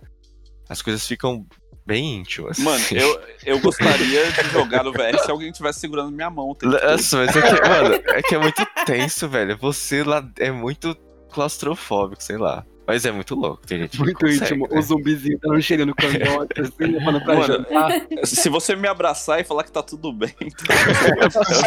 [0.68, 1.46] as coisas ficam
[1.86, 2.58] bem íntimas.
[2.58, 6.54] Mano, eu, eu gostaria de jogar no VR se alguém estivesse segurando minha mão.
[6.62, 9.56] Nossa, mas é que, mano, é que é muito tenso, velho.
[9.58, 10.94] Você lá é muito
[11.30, 12.66] claustrofóbico, sei lá.
[12.88, 14.66] Mas é muito louco, tem gente que Muito consegue, íntimo.
[14.66, 14.78] né?
[14.78, 17.92] O zumbizinho tá chegando no cangote, assim, levando pra Mano, jantar.
[18.26, 20.66] Se você me abraçar e falar que tá tudo bem, então...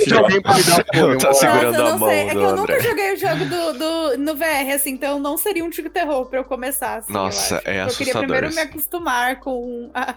[0.08, 1.18] De alguém pra me dar apoio.
[1.20, 2.18] Tá Nossa, segurando eu a não mão sei.
[2.20, 2.80] É que eu nunca André.
[2.80, 6.40] joguei o jogo do, do- no VR, assim, então não seria um tiro terror pra
[6.40, 6.98] eu começar.
[6.98, 7.68] Assim, eu Nossa, acho.
[7.68, 8.56] é Eu queria assustador, primeiro assim.
[8.56, 10.16] me acostumar com, a-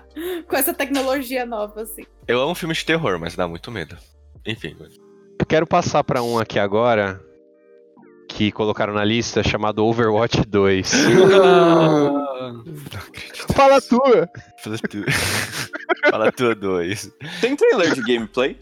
[0.48, 2.04] com essa tecnologia nova, assim.
[2.26, 3.94] Eu amo filme de terror, mas dá muito medo.
[4.46, 4.74] Enfim.
[5.38, 7.20] Eu quero passar pra um aqui agora
[8.34, 10.90] que colocaram na lista chamado Overwatch 2.
[13.54, 14.28] Fala tua!
[14.62, 15.04] Fala tu.
[16.10, 17.10] Fala tu dois.
[17.40, 18.58] Tem trailer de gameplay?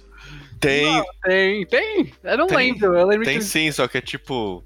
[0.60, 2.12] Tem, Tem, tem.
[2.22, 2.56] Eu não Tem.
[2.72, 2.96] lembro.
[2.96, 3.44] Eu lembro tem que.
[3.44, 4.62] sim, só que é tipo.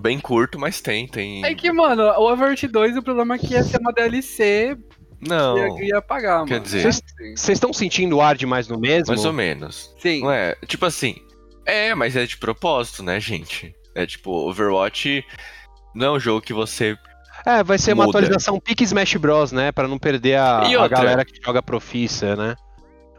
[0.00, 1.44] Bem curto, mas tem, tem.
[1.44, 4.76] É que, mano, o Overwatch 2, o problema é que ia ser uma DLC
[5.20, 6.64] Não, que eu ia pagar, quer mano.
[6.64, 7.02] dizer- Vocês
[7.36, 9.08] vocês estão sentindo o ar demais no mesmo?
[9.08, 9.92] mais ou menos.
[9.98, 10.20] Sim.
[10.22, 10.54] Não é?
[10.66, 11.16] Tipo assim.
[11.66, 13.74] É, mas é de propósito, né, gente?
[13.94, 15.24] É tipo, Overwatch
[15.94, 16.96] não é um jogo que você.
[17.46, 18.18] É, vai ser uma Muda.
[18.18, 19.72] atualização pique Smash Bros, né?
[19.72, 22.54] Pra não perder a, a galera que joga profissa, né?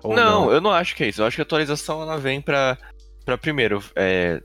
[0.04, 1.22] Ou não, eu não acho que é isso.
[1.22, 2.78] Eu acho que a atualização ela vem pra,
[3.26, 4.42] pra primeiro, é,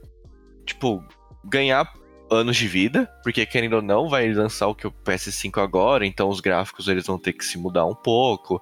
[0.66, 1.02] tipo,
[1.44, 1.90] ganhar
[2.30, 6.28] anos de vida, porque querendo ou não, vai lançar o que o PS5 agora, então
[6.28, 8.60] os gráficos eles vão ter que se mudar um pouco.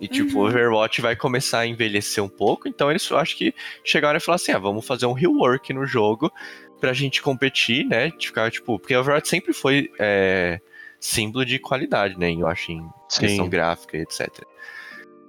[0.00, 0.46] E tipo, Uhum.
[0.46, 4.36] Overwatch vai começar a envelhecer um pouco, então eles eu acho que chegaram e falaram
[4.42, 6.32] assim: ah, vamos fazer um rework no jogo
[6.80, 8.08] pra gente competir, né?
[8.10, 10.60] De ficar, tipo, porque Overwatch sempre foi é,
[10.98, 12.32] símbolo de qualidade, né?
[12.32, 13.20] Eu acho em Sim.
[13.20, 14.28] questão gráfica e etc.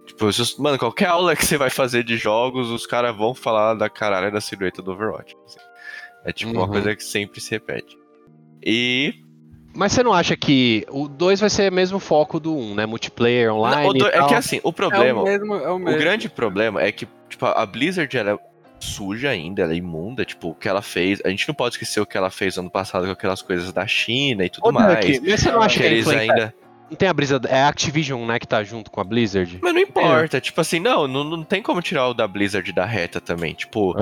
[0.05, 0.25] Tipo,
[0.59, 4.31] mano, qualquer aula que você vai fazer de jogos, os caras vão falar da caralho
[4.31, 5.35] da silhueta do Overwatch.
[5.45, 5.59] assim.
[6.25, 6.67] É tipo uma Uhum.
[6.71, 7.97] coisa que sempre se repete.
[8.63, 9.13] E.
[9.73, 12.75] Mas você não acha que o 2 vai ser o mesmo foco do 1, um,
[12.75, 12.85] né?
[12.85, 13.83] Multiplayer, online.
[13.83, 15.21] Não, o do- e é que assim, o É problema.
[15.21, 18.37] o mesmo, é o O grande problema é que, tipo, a Blizzard ela é
[18.81, 21.21] suja ainda, ela é imunda, tipo, o que ela fez.
[21.23, 23.85] A gente não pode esquecer o que ela fez ano passado com aquelas coisas da
[23.87, 25.19] China e tudo Ô, mais.
[25.21, 26.53] Mas você não acha que que é eles ainda.
[26.89, 27.39] Não tem a brisa.
[27.47, 29.59] É a Activision, né, que tá junto com a Blizzard?
[29.61, 32.83] Mas não importa, tipo assim, não, não, não tem como tirar o da Blizzard da
[32.85, 33.53] reta também.
[33.53, 33.95] Tipo,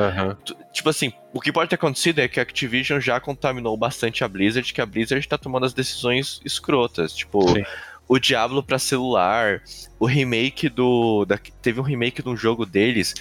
[0.43, 4.23] tu- tipo assim, o que pode ter acontecido é que a Activision já contaminou bastante
[4.23, 7.13] a Blizzard, que a Blizzard tá tomando as decisões escrotas.
[7.13, 7.61] Tipo, Sim.
[8.07, 9.61] o Diablo pra celular,
[9.99, 11.25] o remake do.
[11.25, 13.13] da- teve um remake de um jogo deles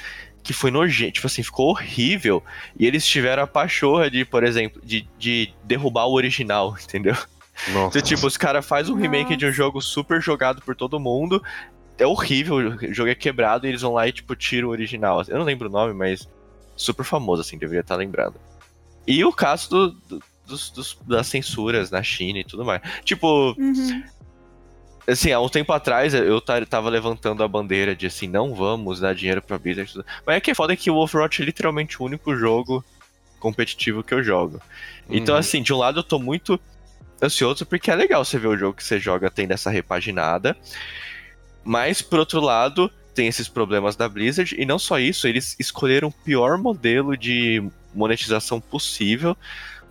[0.49, 2.43] que foi nojento, tipo assim, ficou horrível.
[2.79, 7.15] E eles tiveram a pachorra de, por exemplo, de, de derrubar o original, entendeu?
[7.71, 7.99] Nossa.
[7.99, 11.43] Então, tipo, os caras fazem um remake de um jogo super jogado por todo mundo.
[11.99, 15.23] É horrível, o jogo é quebrado e eles vão lá e, tipo, tiram o original.
[15.29, 16.27] Eu não lembro o nome, mas
[16.75, 18.37] super famoso, assim, deveria estar lembrado.
[19.07, 22.81] E o caso do- do- dos, dos- das censuras na China e tudo mais.
[23.05, 24.03] Tipo, Uhum.
[25.09, 29.01] Assim, há um tempo atrás eu ta- tava levantando a bandeira de assim, não vamos
[29.01, 29.93] dar dinheiro pra Blizzard.
[30.27, 32.85] Mas é que é foda que o Overwatch é literalmente o único jogo
[33.41, 34.61] competitivo que eu jogo.
[35.09, 35.41] Então, Uhum.
[35.41, 36.61] assim, de um lado eu tô muito
[37.23, 40.57] ansioso porque é legal você ver o jogo que você joga tendo essa repaginada.
[41.65, 44.55] Mas, por outro lado, tem esses problemas da Blizzard.
[44.59, 47.63] E não só isso, eles escolheram o pior modelo de
[47.95, 49.37] monetização possível.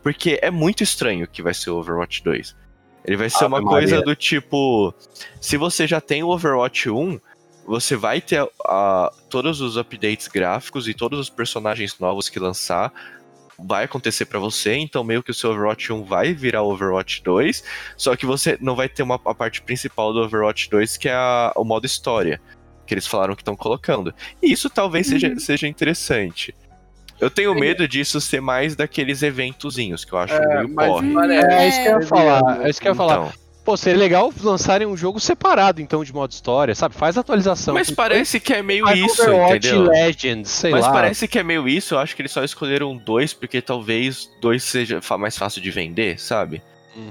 [0.02, 2.56] Porque é muito estranho que vai ser o Overwatch 2.
[3.08, 3.72] Ele vai ser Ave uma Maria.
[3.90, 4.94] coisa do tipo:
[5.42, 7.20] se você já tem o Overwatch 1,
[7.66, 12.92] você vai ter ah, todos os updates gráficos e todos os personagens novos que lançar.
[13.60, 17.24] Vai acontecer pra você, então meio que o seu Overwatch 1 vai virar o Overwatch
[17.24, 17.64] 2,
[17.98, 21.14] só que você não vai ter uma, a parte principal do Overwatch 2, que é
[21.16, 22.40] a- o modo história,
[22.86, 24.14] que eles falaram que estão colocando.
[24.44, 26.54] E isso talvez seja, seja interessante.
[27.20, 31.14] Eu tenho medo disso ser mais daqueles eventozinhos, que eu acho meio mas porre.
[31.14, 32.62] parece- É isso que eu ia falar.
[32.66, 33.14] É isso que eu ia falar.
[33.14, 36.96] Então, Pô, seria legal lançarem um jogo separado, então, de modo história, sabe?
[36.96, 37.74] Faz atualização.
[37.74, 39.84] mas parece que é meio isso, Overwatch entendeu?
[39.84, 40.92] Legends, sei Mas lá.
[40.94, 44.64] parece que é meio isso, eu acho que eles só escolheram dois, porque talvez dois
[44.64, 46.62] seja mais fácil de vender, sabe?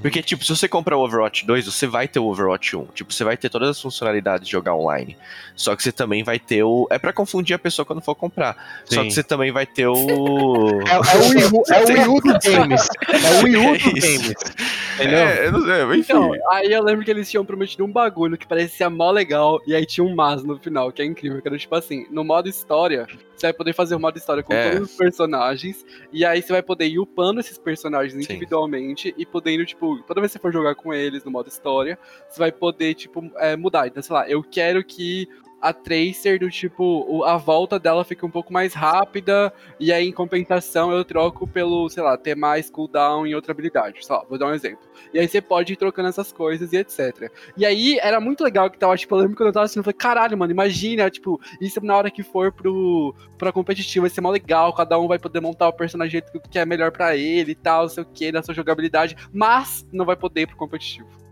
[0.02, 2.86] Porque, tipo, se você comprar o Overwatch 2, você vai ter o Overwatch 1.
[2.86, 5.16] Tipo, você vai ter todas as funcionalidades de jogar online.
[5.54, 6.86] Só que você também vai ter o.
[6.90, 8.82] É pra confundir a pessoa quando for comprar.
[8.84, 9.08] Só Sim.
[9.08, 9.96] que você também vai ter o.
[10.86, 12.88] É, é o Wii U, é o Wii U dos games.
[13.08, 14.34] É o Wii U dos É games.
[14.96, 15.18] Entendeu?
[15.18, 16.00] É, eu não sei, enfim.
[16.00, 19.74] Então, aí eu lembro que eles tinham prometido um bagulho que parecia mó legal, e
[19.74, 22.48] aí tinha um mas no final, que é incrível, que era tipo assim, no modo
[22.48, 23.06] história,
[23.36, 24.70] você vai poder fazer o modo história com É.
[24.70, 29.66] todos os personagens, e aí você vai poder ir upando esses personagens individualmente, e podendo,
[29.66, 29.75] tipo,
[30.06, 31.98] toda vez que você for jogar com eles no modo história,
[32.28, 33.86] você vai poder, tipo, é, mudar.
[33.86, 35.28] Então, sei lá, eu quero que
[35.60, 40.12] a Tracer, do tipo, a volta dela fique um pouco mais rápida, e aí em
[40.12, 44.00] compensação eu troco pelo, sei lá, ter mais cooldown em outra habilidade.
[44.08, 44.86] Lá, vou dar um exemplo.
[45.12, 47.30] E aí você pode ir trocando essas coisas e etc.
[47.56, 49.84] E aí era muito legal que tava, tipo, eu lembro quando eu tava assistindo, eu
[49.84, 54.20] falei, caralho, mano, imagina, tipo, isso na hora que for pro, pra competitivo vai ser
[54.20, 57.54] mó legal, cada um vai poder montar o personagem que é melhor pra ele e
[57.54, 61.25] tal, não sei o que, da sua jogabilidade, mas não vai poder ir pro competitivo.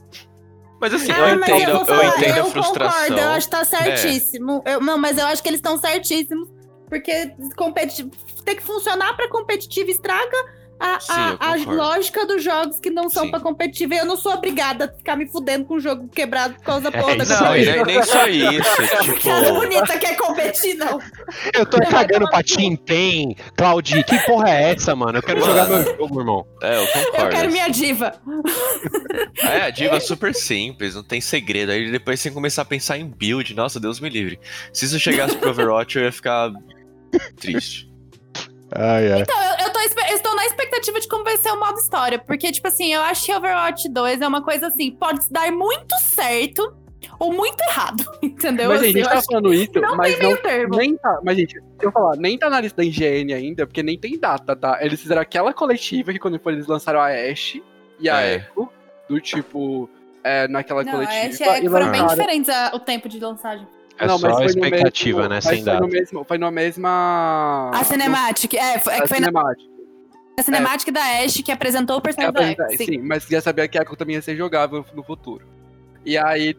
[0.81, 3.01] Mas assim, Ah, eu mas entendo, eu, falar, entendo eu a frustração.
[3.03, 3.65] Concordo, eu acho que tá É.
[3.65, 4.63] certíssimo.
[4.67, 6.49] Eu- não, mas eu acho que eles estão certíssimos.
[6.89, 8.11] Porque competi-
[8.45, 10.37] tem que funcionar pra competitivo estraga
[10.85, 13.31] a, Sim, a- eu a lógica dos jogos que não são Sim.
[13.31, 13.95] pra competitivo.
[13.95, 16.97] Eu não sou obrigada a ficar me fudendo com o jogo quebrado por causa da
[16.99, 17.85] É porra da isso Não, e competitiva.
[17.87, 19.23] nem, nem só isso, tipo.
[19.29, 20.99] Cara bonita quer competir, não.
[21.55, 24.05] Eu tô cagando pra Tinten, Claudi.
[24.05, 25.19] Que porra é essa, mano?
[25.19, 25.53] Eu quero Mano.
[25.53, 26.47] jogar meu jogo, irmão.
[26.63, 27.29] É, eu Eu concordo.
[27.31, 28.13] quero minha diva.
[29.43, 31.73] É, a diva é super simples, não tem segredo.
[31.73, 34.39] Aí depois você começar a pensar em build, nossa, Deus me livre.
[34.73, 36.51] Se isso chegasse pro Overwatch, eu ia ficar
[37.41, 37.89] triste.
[38.75, 39.21] Ai, ai.
[39.23, 39.73] Então, eu, eu
[40.75, 42.19] expectativa de como vai ser o modo história.
[42.19, 45.95] Porque, tipo assim, eu acho que Overwatch 2 é uma coisa assim, pode dar muito
[46.01, 46.77] certo
[47.19, 48.05] ou muito errado.
[48.23, 48.69] Entendeu?
[48.71, 50.29] mas, Assim, gente, a gente eu tá falando isso, não mas tem não.
[50.31, 50.77] meio termo.
[50.77, 53.83] Nem tá, mas, gente, deixa eu falar, nem tá na lista da IGN ainda, porque
[53.83, 54.79] nem tem data, tá?
[54.81, 57.63] Eles fizeram aquela coletiva que quando foi, eles lançaram a Ashe
[58.01, 58.35] e a É.
[58.37, 58.69] Echo,
[59.09, 59.89] do tipo,
[60.23, 61.15] é, naquela Não, coletiva.
[61.45, 63.67] é, é, e foram bem diferentes a- o tempo de lançagem.
[63.97, 65.35] É Não, só mas foi no expectativa, mesmo- né?
[65.37, 65.81] mas Sem foi data.
[65.81, 67.71] no mesmo, foi na mesma.
[67.73, 69.31] A Cinematic, é, foi, é a que foi na
[70.39, 72.85] A Cinematic da Ashe que apresentou o É, personagem da é, Ashe.
[72.85, 72.99] sim.
[72.99, 75.47] mas já sabia que a Echo também ia ser jogável no futuro.
[76.05, 76.57] E aí,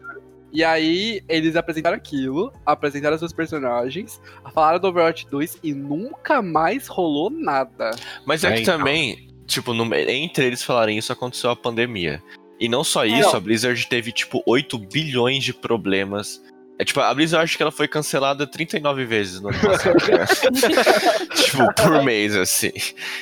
[0.52, 4.20] e aí eles apresentaram aquilo, apresentaram seus personagens,
[4.54, 7.90] falaram do Overwatch 2 e nunca mais rolou nada.
[8.24, 8.78] Mas é, É, que então.
[8.78, 12.22] também, tipo, no- entre eles falarem isso, aconteceu a pandemia.
[12.58, 13.36] E não só isso, Não.
[13.36, 16.42] a Blizzard teve, tipo, 8 bilhões de problemas.
[16.78, 19.94] É, tipo, a Blizzard acho que ela foi cancelada 39 vezes no ano passado.
[19.94, 20.26] né?
[21.34, 22.72] tipo, por mês, assim.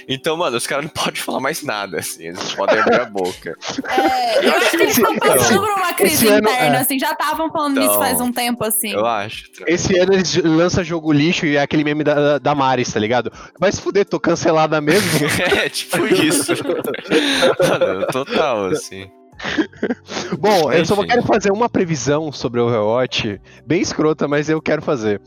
[0.09, 2.29] Então, mano, os caras não podem falar mais nada, assim.
[2.29, 3.57] Eles podem abrir a boca.
[3.89, 6.81] É, eu acho que eles estão passando por uma crise ano, interna, é.
[6.81, 8.93] assim, já estavam falando Então, nisso faz um tempo, assim.
[8.93, 9.45] Eu acho.
[9.67, 13.33] Esse ano eles lançam jogo lixo e é aquele meme da, da Maris, tá ligado?
[13.59, 15.05] Vai se fuder, tô cancelada mesmo.
[15.55, 16.53] É, tipo isso.
[17.69, 19.11] Mano, total, assim.
[20.39, 24.83] Bom, eu só quero fazer uma previsão sobre o Overwatch, bem escrota, mas eu quero
[24.83, 25.21] fazer.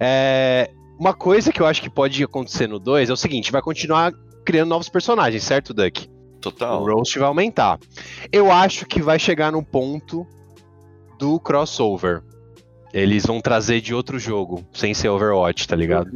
[0.00, 3.62] É, uma coisa que eu acho que pode acontecer no 2 é o seguinte: vai
[3.62, 4.12] continuar
[4.44, 6.08] criando novos personagens, certo, Duck?
[6.40, 6.82] Total.
[6.82, 7.78] O roast vai aumentar.
[8.32, 10.26] Eu acho que vai chegar num ponto
[11.18, 12.22] do crossover.
[12.92, 16.10] Eles vão trazer de outro jogo, sem ser Overwatch, tá ligado?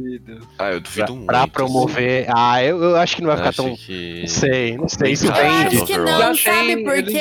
[0.57, 1.25] Ah, eu duvido Pra, muito.
[1.27, 2.25] pra promover.
[2.35, 3.75] Ah, eu, eu acho que não vai ficar Acho tão.
[3.75, 5.11] que- Não sei, não sei.
[5.11, 5.75] Isso Eu Eu vende.
[5.77, 7.19] acho que não, Já sabe tem- por quê?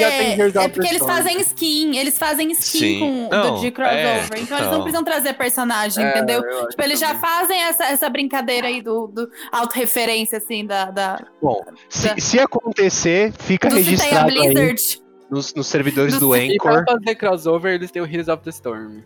[0.52, 2.98] já É porque eles fazem skin, eles fazem skin Sim.
[3.00, 4.82] com, Não, do, de crossover, é, então eles não então.
[4.82, 6.40] precisam trazer personagem, É, entendeu?
[6.70, 7.20] Tipo, eles já também.
[7.20, 13.32] fazem essa, essa brincadeira aí do, do autorreferência, assim, da, da, Bom, se, se acontecer,
[13.38, 15.02] fica do se tem a registrado aí Blizzard.
[15.30, 16.84] nos, nos servidores do E pra Anchor.
[16.86, 19.00] fazer crossover, eles têm o Heroes of the Storm.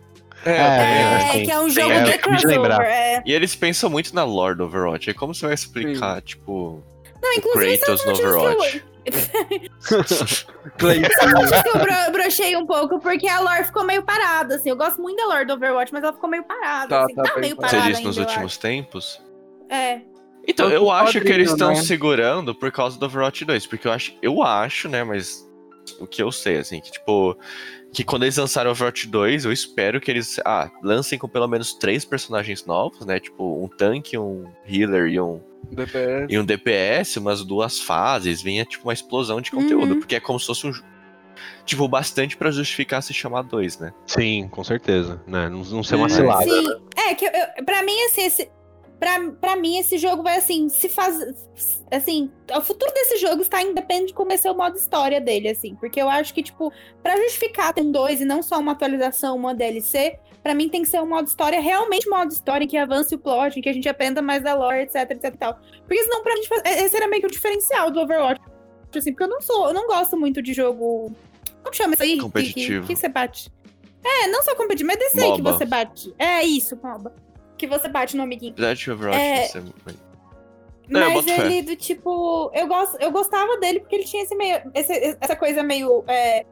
[0.49, 1.43] É, É, sim.
[1.45, 2.59] que é um jogo É, de crossover.
[2.61, 2.83] lembrar.
[2.85, 3.21] É.
[3.25, 5.09] E eles pensam muito na lore do Overwatch.
[5.09, 6.83] Aí como você vai explicar, tipo,
[7.21, 8.83] Não, o inclusive, é Kratos no Overwatch?
[9.87, 14.69] Acho que eu bro- brochei um pouco porque a lore ficou meio parada, assim.
[14.69, 17.15] Eu gosto muito da lore do Overwatch, mas ela ficou meio parada, Tá, assim.
[17.15, 17.81] tá Tá, meio parada.
[17.81, 19.21] Você disse nos últimos tempos?
[19.69, 20.01] É.
[20.47, 21.75] Então, Tanto eu acho que eles estão né?
[21.75, 25.45] segurando por causa do Overwatch 2, porque eu acho, eu acho, né, mas
[25.99, 27.37] o que eu sei, assim, que tipo,
[27.93, 31.47] que quando eles lançaram o Overwatch 2, eu espero que eles, ah, lancem com pelo
[31.47, 35.39] menos três personagens novos, né, tipo, um tanque, um healer e um,
[35.71, 36.27] DPS.
[36.29, 39.99] e um DPS, umas duas fases, vinha tipo uma explosão de conteúdo, Uhum.
[39.99, 40.73] porque é como se fosse um,
[41.65, 43.93] tipo, bastante pra justificar se chamar 2, né.
[44.05, 45.21] Sim, com certeza.
[45.27, 45.49] Né?
[45.49, 46.09] Não, não ser uma É.
[46.09, 46.43] cilada.
[46.43, 46.67] Sim,
[46.97, 48.49] é que eu, eu- pra mim, assim, esse,
[48.99, 51.17] pra, pra mim, esse jogo vai assim, se faz.
[51.91, 55.49] Assim, o futuro desse jogo está independente de como vai ser o modo história dele,
[55.49, 55.75] assim.
[55.75, 56.71] Porque eu acho que, tipo,
[57.01, 60.81] pra justificar ter um 2 e não só uma atualização, uma DLC, pra mim tem
[60.81, 63.69] que ser um modo história, realmente modo história, em que avance o plot, em que
[63.69, 65.59] a gente aprenda mais da lore, etc, etc e tal.
[65.79, 68.41] Porque senão, pra gente, faz- esse era meio que o diferencial do Overwatch.
[68.95, 71.11] assim, porque eu não sou, eu não gosto muito de jogo.
[71.63, 72.15] Como chama isso aí?
[72.15, 72.87] Que- Competitivo.
[72.87, 73.51] Que, que você bate.
[74.03, 76.13] É, não só competitivo, mas desse aí que você bate.
[76.17, 77.13] É isso, MOBA.
[77.57, 78.53] Que você bate no amiguinho.
[78.53, 80.07] Apesar de Overwatch É, ser muito-
[80.89, 81.45] Mas boto fé.
[81.45, 82.51] ele, do tipo.
[82.53, 86.03] Eu, gosto, eu gostava dele porque ele tinha esse meio, esse- essa coisa meio.
[86.07, 86.45] é,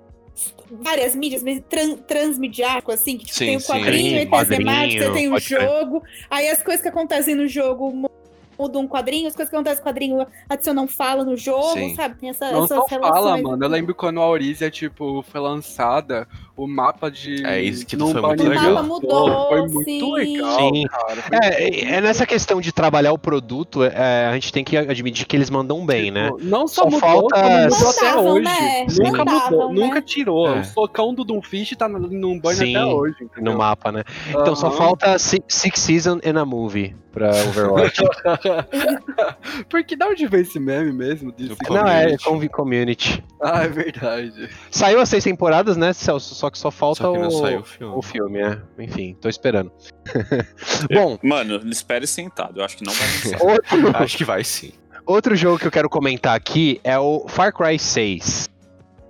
[0.70, 3.68] várias mídias, meio tran, transmediático, assim, que tipo, Sim, tem o sim.
[3.72, 6.04] quadrinho, Sim, aí tem a temática, quadrinho, tem o jogo.
[6.30, 8.12] Aí as coisas que acontecem no jogo mu-
[8.60, 11.96] mudam um quadrinho, as coisas que acontecem no quadrinho adicionam fala no jogo, Sim.
[11.96, 12.20] sabe?
[12.20, 13.16] Tem essa, Não essas só relações.
[13.24, 13.64] fala, mano.
[13.64, 16.28] Eu lembro quando a Aurísia, tipo, foi lançada,
[16.58, 17.46] o mapa de.
[17.46, 18.72] É, isso que num foi muito legal.
[18.72, 20.14] O mapa mudou, Foi muito sim.
[20.14, 20.84] legal, Sim.
[20.88, 21.22] cara.
[21.22, 25.26] Foi É, é nessa questão de trabalhar o produto, é, a gente tem que admitir
[25.26, 26.26] que eles mandam bem, né?
[26.32, 28.42] Tipo, Não só, Só mudou, falta- como mudou até hoje.
[28.46, 28.86] né?
[29.00, 29.80] Nunca Mandavam, mudou, né?
[29.82, 30.56] nunca tirou.
[30.56, 30.60] É.
[30.60, 33.16] O socão do Doomfish tá no- num banner Sim, até hoje.
[33.20, 33.58] No entendeu?
[33.58, 34.04] mapa, né?
[34.30, 38.02] Então só falta Six, six Season and a Movie pra Overwatch.
[39.70, 41.34] Porque da onde veio esse meme mesmo?
[41.70, 42.24] Não, é Community.
[42.26, 43.24] Convi Community.
[43.42, 44.50] Ah, é verdade.
[44.72, 46.36] Saiu as seis temporadas, né, Celso?
[46.46, 47.96] Só que só falta Só que não o, saiu o filme.
[47.98, 48.62] o filme, é.
[48.78, 49.72] Enfim, tô esperando.
[50.94, 52.60] Bom, Mano, espere sentado.
[52.60, 53.08] Eu acho que não vai
[53.42, 54.72] outro, Acho que vai sim.
[55.08, 58.48] outro jogo que eu quero comentar aqui é o Far Cry 6.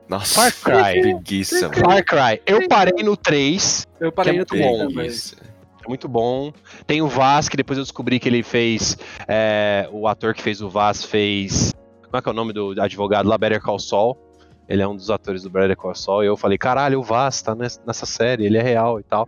[0.07, 0.53] Nossa, Far
[0.93, 1.01] Cry.
[1.01, 1.81] preguiça, mano.
[1.83, 2.41] Far Cry.
[2.45, 4.95] Eu parei no 3, Eu parei Que é no muito bom, 3 também.
[4.95, 5.35] Preguiça.
[5.83, 6.53] é muito bom.
[6.87, 8.97] Tem o Vaz, que depois eu descobri que ele fez.
[9.27, 11.73] é, o ator que fez o Vaz fez.
[12.03, 13.37] Como é que é o nome do advogado lá?
[13.37, 14.17] Better Call Saul.
[14.67, 16.23] Ele é um dos atores do Better Call Saul.
[16.23, 19.27] E eu falei, caralho, o Vaz tá nes- nessa série, ele é real e tal.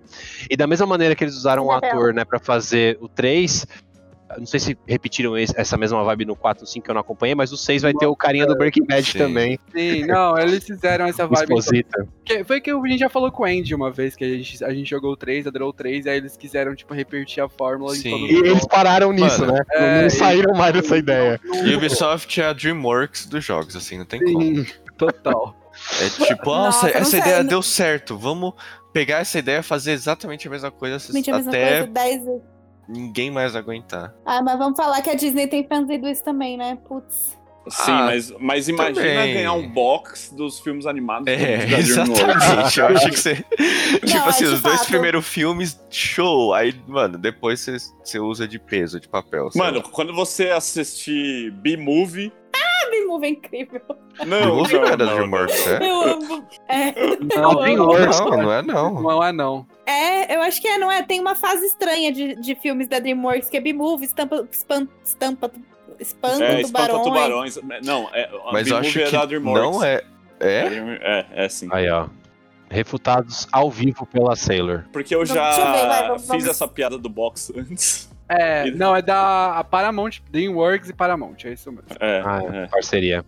[0.50, 3.08] E da mesma maneira que eles usaram um Ele é ator, né, pra fazer o
[3.08, 3.66] 3.
[4.38, 7.00] Não sei se repetiram esse- essa mesma vibe no 4 no 5 que eu não
[7.00, 9.18] acompanhei, mas o 6 vai ter o carinha do Breaking Bad Sim.
[9.20, 9.58] também.
[9.74, 11.44] Sim, não, eles fizeram essa O vibe.
[11.54, 12.06] Exposita.
[12.26, 14.62] Que- foi que a gente já falou com o Andy uma vez, que a gente,
[14.66, 17.48] a gente jogou o 3, adorou o 3, e aí eles quiseram, tipo, repetir a
[17.48, 18.10] fórmula Sim.
[18.10, 19.60] em todo E eles pararam nisso, Mano, né?
[19.72, 21.40] é, não e- saíram mais dessa ideia.
[21.66, 24.66] E Ubisoft é a DreamWorks dos jogos, assim, não tem como.
[24.98, 25.56] Total.
[26.02, 28.18] É tipo, Nossa, nossa, não essa ideia não- deu certo.
[28.18, 28.54] Vamos
[28.92, 32.26] pegar essa ideia e fazer exatamente a mesma coisa Exatamente a mesma até coisa, 10
[32.26, 32.42] vezes.
[32.90, 34.14] ninguém mais aguentar.
[34.26, 36.78] Ah, mas vamos falar que a Disney tem fazido isso também, né?
[36.88, 37.38] Putz.
[37.70, 39.34] Sim, Ah, mas, mas imagina também.
[39.34, 42.80] ganhar um box dos filmes animados É, da exatamente.
[42.80, 43.36] Eu acho que você.
[43.36, 44.88] tipo assim, é de os dois fato.
[44.88, 46.54] primeiros filmes, show.
[46.54, 49.50] Aí, mano, depois você, você usa de peso, de papel.
[49.54, 49.84] Mano, lá.
[49.92, 52.32] quando você assistir B-Movie.
[52.80, 53.82] Ah, B-Movie é incrível.
[54.26, 55.78] Não, não era não, DreamWorks, é?
[55.90, 56.48] Eu amo.
[56.68, 56.92] É,
[57.36, 57.84] Não, Eu tem amo.
[57.88, 58.20] outros.
[58.20, 59.02] Não, não é não.
[59.02, 59.68] Não é não.
[59.86, 61.02] é, eu acho que é, não é?
[61.04, 65.52] Tem uma fase estranha de, de filmes da DreamWorks, que é B-Movie, estampa, espan- estampa,
[66.00, 67.56] espanta É, Espanta tubarões.
[67.56, 67.86] Tubarões.
[67.86, 69.72] Não, é, a Mas eu acho é da que DreamWorks.
[69.78, 70.02] não é.
[70.40, 70.68] É?
[71.02, 71.68] É, é sim.
[71.72, 72.08] Aí, ó.
[72.70, 74.84] Refutados ao vivo pela Sailor.
[74.92, 78.10] Porque eu Deixa eu ver, vai, já vamos- fiz vamos- essa piada do box antes.
[78.30, 81.86] É, não, é da Paramount, DreamWorks e Paramount, é isso mesmo.
[82.00, 82.68] É, Ah, é.
[82.68, 83.24] parceria.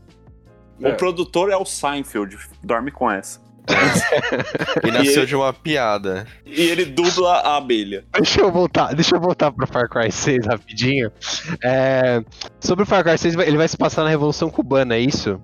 [0.81, 3.39] O produtor é o Seinfeld, dorme com essa.
[4.83, 6.25] E nasceu E- de uma piada.
[6.45, 8.03] E ele dubla a abelha.
[8.13, 11.11] Deixa eu voltar, deixa eu voltar pro Far Cry 6 rapidinho.
[11.63, 12.23] É,
[12.59, 15.41] sobre o Far Cry 6, ele vai se passar na Revolução Cubana, é isso?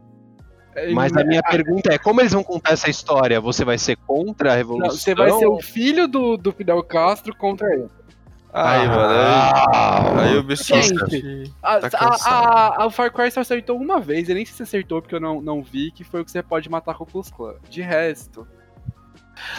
[0.93, 3.39] Mas a minha pergunta é, como eles vão contar essa história?
[3.39, 4.91] Você vai ser contra a Não, Revolução?
[4.97, 7.87] você vai ser o filho do, do Fidel Castro contra ele.
[8.57, 9.13] Aí, mano.
[9.13, 10.87] Ah, Aí, aí o Ubisoft.
[11.09, 14.55] Gente, A, Tá a, a, a Far Cry só acertou uma vez, eu nem sei
[14.55, 17.03] se acertou porque eu não, não vi, que foi o que você pode matar com
[17.03, 17.55] o Klan.
[17.69, 18.47] De resto.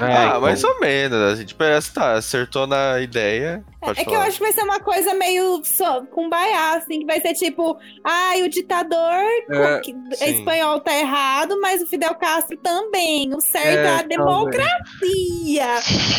[0.01, 0.41] É, ah, então.
[0.41, 1.33] mais ou menos.
[1.33, 3.64] A gente parece, tá, acertou na ideia.
[3.81, 7.01] Pode É que eu acho que vai ser uma coisa meio só, com baiá, assim,
[7.01, 9.81] que vai ser tipo, ai, o ditador É,
[10.29, 13.33] espanhol tá errado, mas o Fidel Castro também.
[13.35, 14.16] O certo é, É, a também.
[14.18, 15.66] democracia.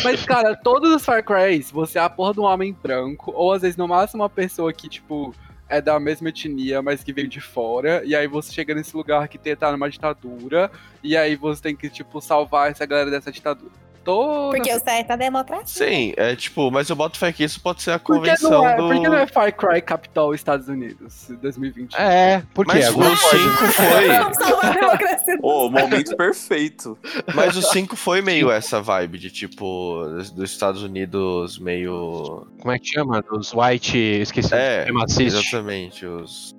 [0.04, 3.52] Mas, cara, todos os Far Crys, você é a porra de um homem branco, ou
[3.52, 5.34] às vezes no máximo uma pessoa que, tipo,
[5.68, 9.28] é da mesma etnia, mas que veio de fora, e aí você chega nesse lugar
[9.28, 10.70] que tá numa ditadura,
[11.02, 13.87] e aí você tem que, tipo, salvar essa galera dessa ditadura.
[14.04, 15.86] Toda Porque o certo é a democracia.
[15.86, 18.50] Sim, é tipo, mas eu boto fé que isso pode ser a Por que, convenção
[18.50, 18.82] não é, do.
[18.88, 21.94] por que não é Far Cry Capital Estados Unidos 2020?
[21.94, 23.38] É, porque Mas agora o 5
[23.72, 25.38] foi.
[25.42, 26.98] O momento perfeito.
[27.34, 32.46] Mas o 5 foi meio essa vibe de tipo, dos Estados Unidos meio.
[32.60, 33.22] Como é que chama?
[33.30, 33.96] Os white.
[33.98, 35.20] Esqueci É, o supremacist.
[35.38, 36.56] exatamente, os.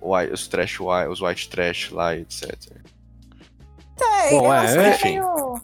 [0.00, 2.54] White, os trash white, os white trash lá, etc.
[4.00, 5.08] É, Bom, eu é, enfim.
[5.20, 5.60] meio-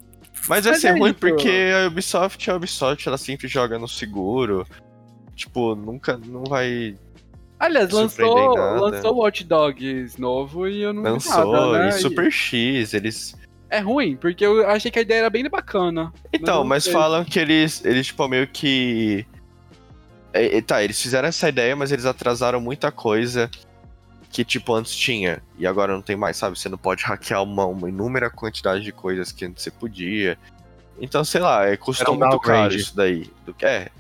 [0.49, 1.21] Mas vai Mas ser é ruim isso.
[1.21, 4.67] porque a Ubisoft, a Ubisoft, ela sempre joga no seguro.
[5.37, 6.97] Tipo, nunca não vai.
[7.59, 11.89] Aliás, lançou, lançou Watch Dogs novo e eu não Lançou nada, né?
[11.91, 13.37] e Super X, eles.
[13.71, 16.13] É ruim, porque eu achei que a ideia era bem bacana.
[16.33, 16.93] Então, mas sei.
[16.93, 19.25] falam que eles, eles tipo, meio que.
[20.33, 23.51] É, é, tá, eles fizeram essa ideia, mas eles atrasaram muita coisa.
[24.33, 26.59] Que, tipo, antes tinha e agora não tem mais, sabe?
[26.59, 30.39] Você não pode hackear uma, uma inúmera quantidade de coisas que antes você podia.
[30.99, 33.31] Então, sei lá, é, custou um muito caro isso daí.
[33.45, 33.91] Do que é.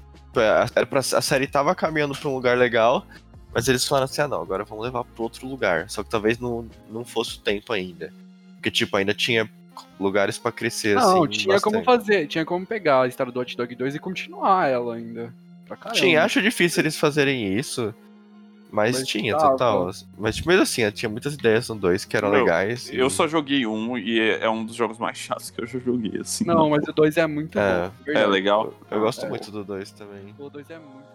[0.74, 3.06] Era pra, a série tava caminhando pra um lugar legal,
[3.52, 5.90] mas eles falaram assim: ah, não, agora vamos levar pra outro lugar.
[5.90, 8.10] Só que talvez não, não fosse o tempo ainda.
[8.54, 9.50] Porque, tipo, ainda tinha
[10.00, 11.32] lugares pra crescer, Não, assim.
[11.32, 12.06] tinha como bastante.
[12.06, 15.34] fazer, tinha como pegar a história do Hot Dog 2 e continuar ela ainda.
[15.66, 16.00] Pra caramba.
[16.00, 17.94] Tinha, acho difícil eles fazerem isso.
[18.72, 19.50] Mas, Mas tinha, dava.
[19.50, 19.90] total.
[20.16, 22.88] Mas tipo, mesmo assim, tinha muitas ideias no 2 que eram Meu, legais.
[22.90, 25.66] Eu e- só joguei um e é é um dos jogos mais chatos que eu
[25.66, 26.44] já joguei, assim.
[26.46, 27.88] Não, mas o 2 é muito É.
[27.88, 27.90] bom.
[28.06, 28.26] verdade.
[28.26, 28.72] É legal.
[28.90, 29.28] Eu gosto É.
[29.28, 30.34] muito do 2 também.
[30.38, 31.12] O 2 é muito legal.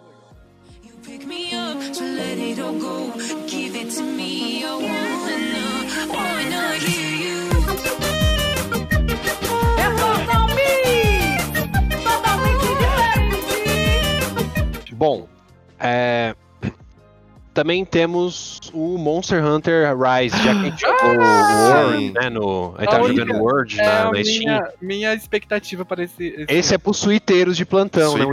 [1.03, 3.11] Pick me up, so let it all go.
[3.47, 4.61] Give it to me.
[4.61, 7.47] I wanna, wanna hear you.
[9.77, 11.71] É totalmente,
[12.03, 12.65] totalmente
[14.77, 14.95] diferente.
[14.95, 15.27] Bom,
[15.79, 16.35] é,
[17.57, 22.75] também temos o Monster Hunter Rise, já que a gente jogou o World, né, no,
[22.77, 24.39] a gente tava única- jogando World é na, na Steam.
[24.39, 26.27] minha, minha expectativa para esse.
[26.27, 28.31] esse Esse é pros suiteiros de plantão, né, um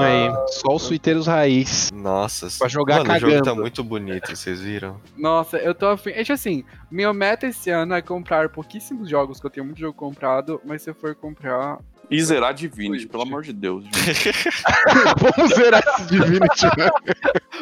[0.00, 1.90] aí, só os suiteiros raiz.
[1.92, 3.60] Nossa, Pra jogar mano, o jogo tá cagando.
[3.60, 4.96] muito bonito, vocês viram?
[5.18, 6.10] Nossa, eu tô afim.
[6.10, 9.78] É tipo assim, minha meta esse ano é comprar pouquíssimos jogos, que eu tenho muito
[9.78, 11.78] jogo comprado, mas se eu for comprar.
[12.08, 13.84] E zerar Divinity, pelo amor de Deus.
[15.36, 16.88] Vamos zerar esse Divinity, né?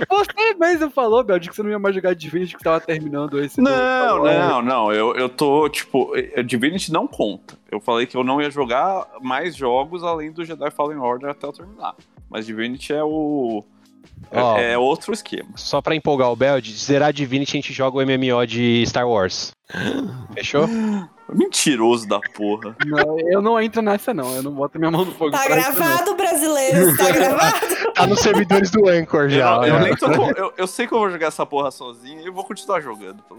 [0.09, 3.41] Você mesmo falou, Bel, de que você não ia mais jogar Divinity, que tava terminando
[3.43, 3.61] esse.
[3.61, 4.93] Não, do- não, não.
[4.93, 7.55] Eu, eu tô, tipo, eh, Divinity não conta.
[7.71, 11.47] Eu falei que eu não ia jogar mais jogos além do Jedi Fallen Order até
[11.47, 11.95] eu terminar.
[12.29, 13.65] Mas Divinity é o.
[14.31, 14.59] é- Ó.
[14.59, 15.49] é outro esquema.
[15.57, 19.09] Só pra empolgar o Bel, de zerar Divinity a gente joga o MMO de Star
[19.09, 19.53] Wars.
[20.35, 20.69] Fechou?
[21.33, 22.77] Mentiroso da porra.
[22.87, 24.35] Não, eu não entro nessa, não.
[24.37, 25.31] Eu não boto minha mão no fogo.
[25.31, 27.67] Tá pra isso, gravado, brasileiros, tá gravado.
[27.95, 29.57] Tá nos servidores do Anchor Eu, já.
[29.57, 29.85] não- eu né?
[29.85, 32.33] nem tô com- eu, eu sei que eu vou jogar essa porra sozinho e eu
[32.33, 33.23] vou continuar jogando.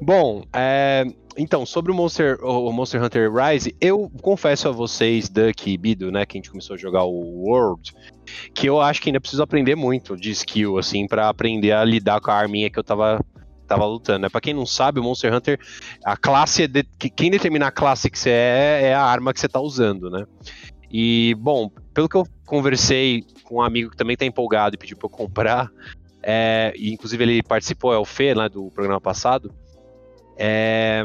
[0.00, 1.04] Bom, é,
[1.36, 6.10] então, sobre o Monster, o Monster Hunter Rise, eu confesso a vocês, Duck e Bido,
[6.12, 7.12] né, que a gente começou a jogar o
[7.46, 7.94] World,
[8.54, 12.20] que eu acho que ainda preciso aprender muito de skill, assim, pra aprender a lidar
[12.20, 13.20] com a arminha que eu tava,
[13.68, 14.28] tava lutando, né?
[14.28, 15.58] Pra quem não sabe, o Monster Hunter,
[16.04, 19.32] a classe, é de- que- quem determina a classe que você é, é a arma
[19.32, 20.24] que você tá usando, né?
[20.90, 24.96] E, bom, pelo que eu conversei com um amigo que também tá empolgado e pediu
[24.96, 25.70] pra eu comprar,
[26.22, 29.54] é, e inclusive ele participou, é o Fê, né, do programa passado,
[30.36, 31.04] é,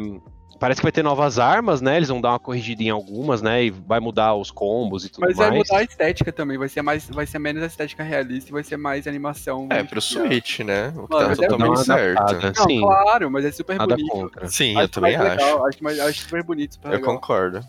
[0.63, 1.97] parece que vai ter novas armas, né?
[1.97, 3.65] Eles vão dar uma corrigida em algumas, né?
[3.65, 5.59] E vai mudar os combos e tudo Mas vai mais.
[5.59, 8.63] mudar a estética também, vai ser, mais, vai ser menos a estética realista e vai
[8.63, 9.67] ser mais animação.
[9.69, 10.93] É, pro Switch, né?
[10.95, 12.33] O que Mano, tá totalmente certo.
[12.55, 12.79] Não, Sim.
[12.79, 14.09] claro, mas é super Nada bonito.
[14.09, 14.47] contra.
[14.47, 15.43] Sim, Acho eu também mais acho.
[15.45, 15.83] legal, acho.
[15.83, 17.13] mais- acho super bonito, super Eu legal.
[17.15, 17.59] concordo.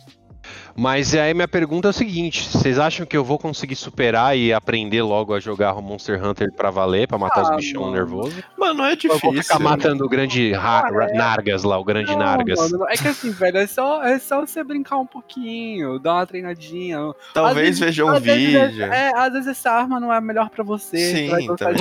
[0.76, 4.52] Mas aí minha pergunta é o seguinte: vocês acham que eu vou conseguir superar e
[4.52, 7.94] aprender logo a jogar o Monster Hunter pra valer, pra matar Ah, os bichão mano.
[7.94, 8.42] nervosos?
[8.58, 9.20] Mano, não é Ou eu difícil.
[9.32, 11.14] vou ficar matando o grande Ra- Ah, é.
[11.14, 12.58] Nargas lá, o grande Não, Nargas?
[12.58, 16.14] mano, não- é que assim, velho, é só, é só você brincar um pouquinho, dar
[16.14, 16.98] uma treinadinha.
[17.32, 18.84] Talvez vezes- veja um vezes vídeo.
[18.84, 20.96] É, às vezes essa arma não é a melhor pra você.
[20.98, 21.72] Sim, você vai outra.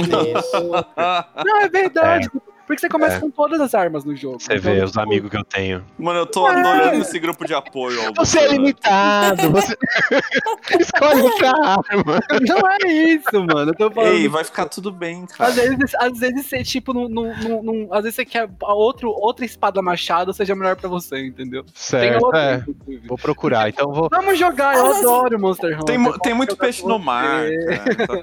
[1.45, 2.29] Não, é verdade.
[2.65, 3.19] Porque você começa É.
[3.19, 4.39] com todas as armas no jogo.
[4.39, 5.83] Você Então, vê os tipo, amigos que eu tenho.
[5.99, 7.99] Mano, eu tô adorando esse grupo de apoio.
[8.15, 9.75] Você é limitado, você
[10.79, 12.19] escolhe outra arma.
[12.47, 13.71] Não é isso, mano.
[13.71, 14.13] Eu tô falando.
[14.13, 15.49] Ei, vai ficar tudo bem, cara.
[15.49, 19.09] Às vezes, às vezes você, tipo, num, num, num- num- às vezes você quer outro,
[19.09, 21.65] outra espada machado seja melhor pra você, entendeu?
[21.73, 22.55] Certo, outra, é.
[22.67, 23.07] inclusive.
[23.07, 24.07] Vou procurar, então vou.
[24.09, 25.85] Vamos jogar, eu adoro Monster Hunter.
[25.85, 27.43] Tem, tem muito peixe no mar.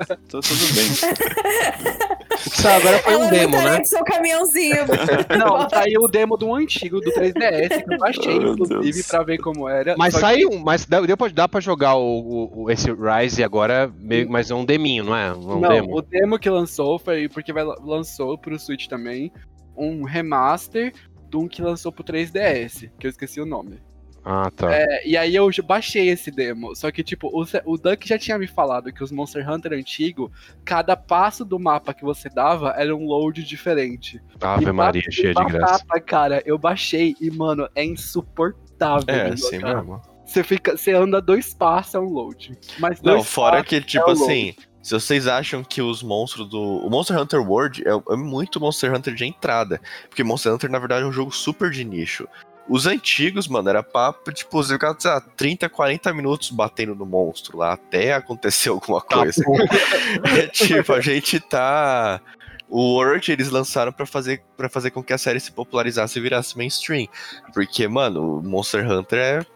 [0.06, 0.90] Tá, tá tudo bem.
[2.46, 3.84] Isso agora foi Ela um demo, né?
[3.84, 4.76] seu caminhãozinho.
[5.38, 9.06] Não, saiu o demo do antigo, do 3DS, que eu baixei, Oh, inclusive, Deus.
[9.06, 9.94] pra ver como era.
[9.96, 12.90] Mas Só que- saiu, mas dá, deu pra, dá pra jogar o, o- o- esse
[12.92, 15.32] Rise agora, meio, mas é um deminho, não é?
[15.32, 15.96] Um Não, demo.
[15.98, 19.32] o demo que lançou foi porque vai, lançou pro Switch também
[19.76, 20.92] um remaster
[21.28, 23.78] de um que lançou pro 3DS, que eu esqueci o nome.
[24.24, 24.72] Ah, tá.
[24.74, 26.74] É, e aí eu baixei esse demo.
[26.76, 30.30] Só que, tipo, o, o Duck já tinha me falado que os Monster Hunter antigo,
[30.64, 34.20] cada passo do mapa que você dava era um load diferente.
[34.40, 35.72] Ave E Maria, ba- cheia de graça.
[35.84, 39.04] batata, cara, eu baixei e, mano, é insuportável.
[39.08, 39.76] É, assim jogar.
[39.76, 40.00] mesmo.
[40.26, 42.56] Você fica, você anda dois passos é um load.
[42.78, 44.22] Mas Não, dois fora passos que, tipo é um load.
[44.24, 46.60] assim, se vocês acham que os monstros do.
[46.60, 49.80] O Monster Hunter World é, é muito Monster Hunter de entrada.
[50.08, 52.28] Porque Monster Hunter, na verdade, é um jogo super de nicho.
[52.68, 57.04] Os antigos, mano, era papo, tipo, você ficava, sei lá, 30, 40 minutos batendo no
[57.04, 59.42] monstro lá, até acontecer alguma coisa.
[60.38, 62.20] é tipo, a gente tá.
[62.68, 66.22] O World eles lançaram pra fazer, pra fazer com que a série se popularizasse e
[66.22, 67.08] virasse mainstream.
[67.52, 69.46] Porque, mano, Monster Hunter é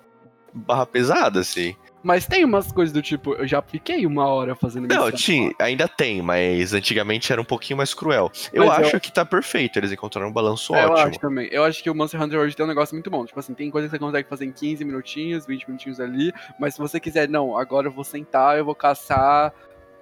[0.53, 1.77] barra pesada, assim.
[2.05, 5.89] Mas tem umas coisas do tipo, eu já fiquei uma hora fazendo Não, tinha, ainda
[5.89, 8.31] tem, mas antigamente era um pouquinho mais cruel.
[8.53, 11.09] Eu Mas eu- acho que tá perfeito, eles encontraram um balanço É, eu ótimo.
[11.09, 11.49] acho também.
[11.51, 13.25] Eu acho que o Monster Hunter hoje tem um negócio muito bom.
[13.25, 16.31] Tipo assim, tem coisa que você consegue fazer em 15 minutinhos, 20 minutinhos ali.
[16.61, 19.51] Mas se você quiser, não, agora eu vou sentar, eu vou caçar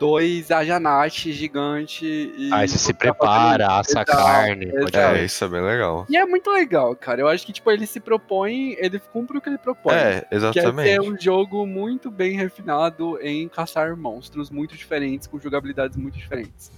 [0.03, 2.05] dois Ajanate gigante
[2.37, 2.51] e.
[2.53, 4.67] Aí você se prepara, assa carne.
[4.67, 4.97] Exato.
[4.99, 6.05] É, isso é bem legal.
[6.09, 7.21] E é muito legal, cara.
[7.21, 9.95] Eu acho que, tipo, ele se propõe, ele cumpre o que ele propõe.
[9.95, 11.01] É, Que é exatamente.
[11.01, 16.73] um jogo muito bem refinado em caçar monstros muito diferentes, com jogabilidades muito diferentes.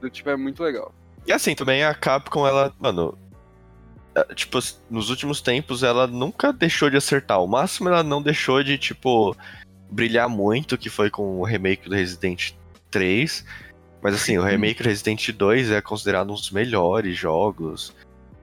[0.00, 0.94] Do tipo, é muito legal.
[1.26, 3.18] E assim, também a Capcom, ela, mano.
[4.14, 7.42] é, Tipo, nos últimos tempos ela nunca deixou de acertar.
[7.42, 9.36] O máximo ela não deixou de, tipo,
[9.92, 12.52] brilhar muito, que foi com o remake do Resident
[12.90, 13.44] 3.
[14.02, 17.94] Mas assim, o remake do Resident 2 é considerado um dos melhores jogos.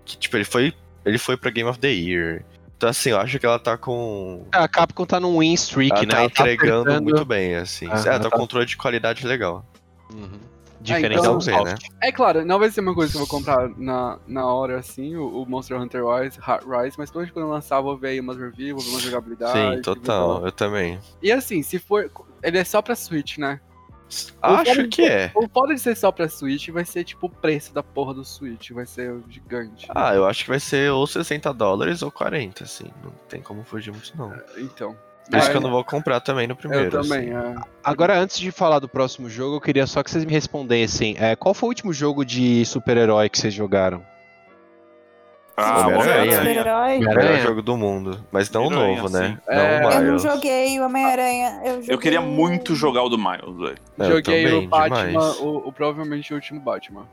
[0.05, 0.73] Que, tipo, ele foi.
[1.05, 2.43] Ele foi pra Game of the Year.
[2.77, 4.45] Então, assim, eu acho que ela tá com.
[4.53, 6.07] A Capcom tá num win streak, Ela né?
[6.07, 7.87] tá Ela entregando acertando- muito bem, assim.
[7.87, 9.65] Aham, é, tá tá- um controle de qualidade legal.
[10.13, 10.39] Uhum.
[10.79, 11.75] É, Diferente então- do né?
[12.01, 15.15] É claro, não vai ser uma coisa que eu vou comprar na, na hora, assim,
[15.15, 18.37] o, o Monster Hunter Rise, Rise, mas provavelmente quando eu lançar, vou ver aí umas
[18.37, 19.75] reviews, vou ver uma jogabilidade.
[19.75, 20.45] Sim, total.
[20.45, 20.99] Eu também.
[21.21, 22.09] E assim, se for.
[22.41, 23.59] Ele é só pra Switch, né?
[24.41, 25.31] Acho que é.
[25.35, 28.25] O foda de ser só pra Switch vai ser tipo o preço da porra do
[28.25, 29.85] Switch, vai ser gigante.
[29.89, 32.91] Ah, eu acho que vai ser ou 60 dólares ou 40, assim.
[33.03, 34.33] Não tem como fugir muito, não.
[34.57, 34.95] Então.
[35.29, 36.85] Por isso É, que eu não vou comprar também no primeiro.
[36.85, 37.53] Eu também, assim.
[37.53, 37.61] é.
[37.83, 41.15] Agora, antes de falar do próximo jogo, eu queria só que vocês me respondessem.
[41.19, 44.03] é, qual foi o último jogo de super-herói que vocês jogaram?
[45.61, 46.37] Ah, Homem-Aranha.
[46.37, 46.95] Super-herói.
[46.95, 47.43] O melhor Homem-Aranha?
[47.43, 48.25] jogo do mundo.
[48.31, 49.27] Mas não o Homem-Aranha, novo, né?
[49.27, 49.37] sim.
[49.53, 50.21] Não É, o Eu não Miles.
[50.23, 51.61] joguei o Homem-Aranha.
[51.65, 51.93] Eu, joguei...
[51.95, 53.77] Eu queria muito jogar o do Miles, velho.
[53.97, 57.05] Eu Joguei também, o Batman, o, o- provavelmente o último Batman.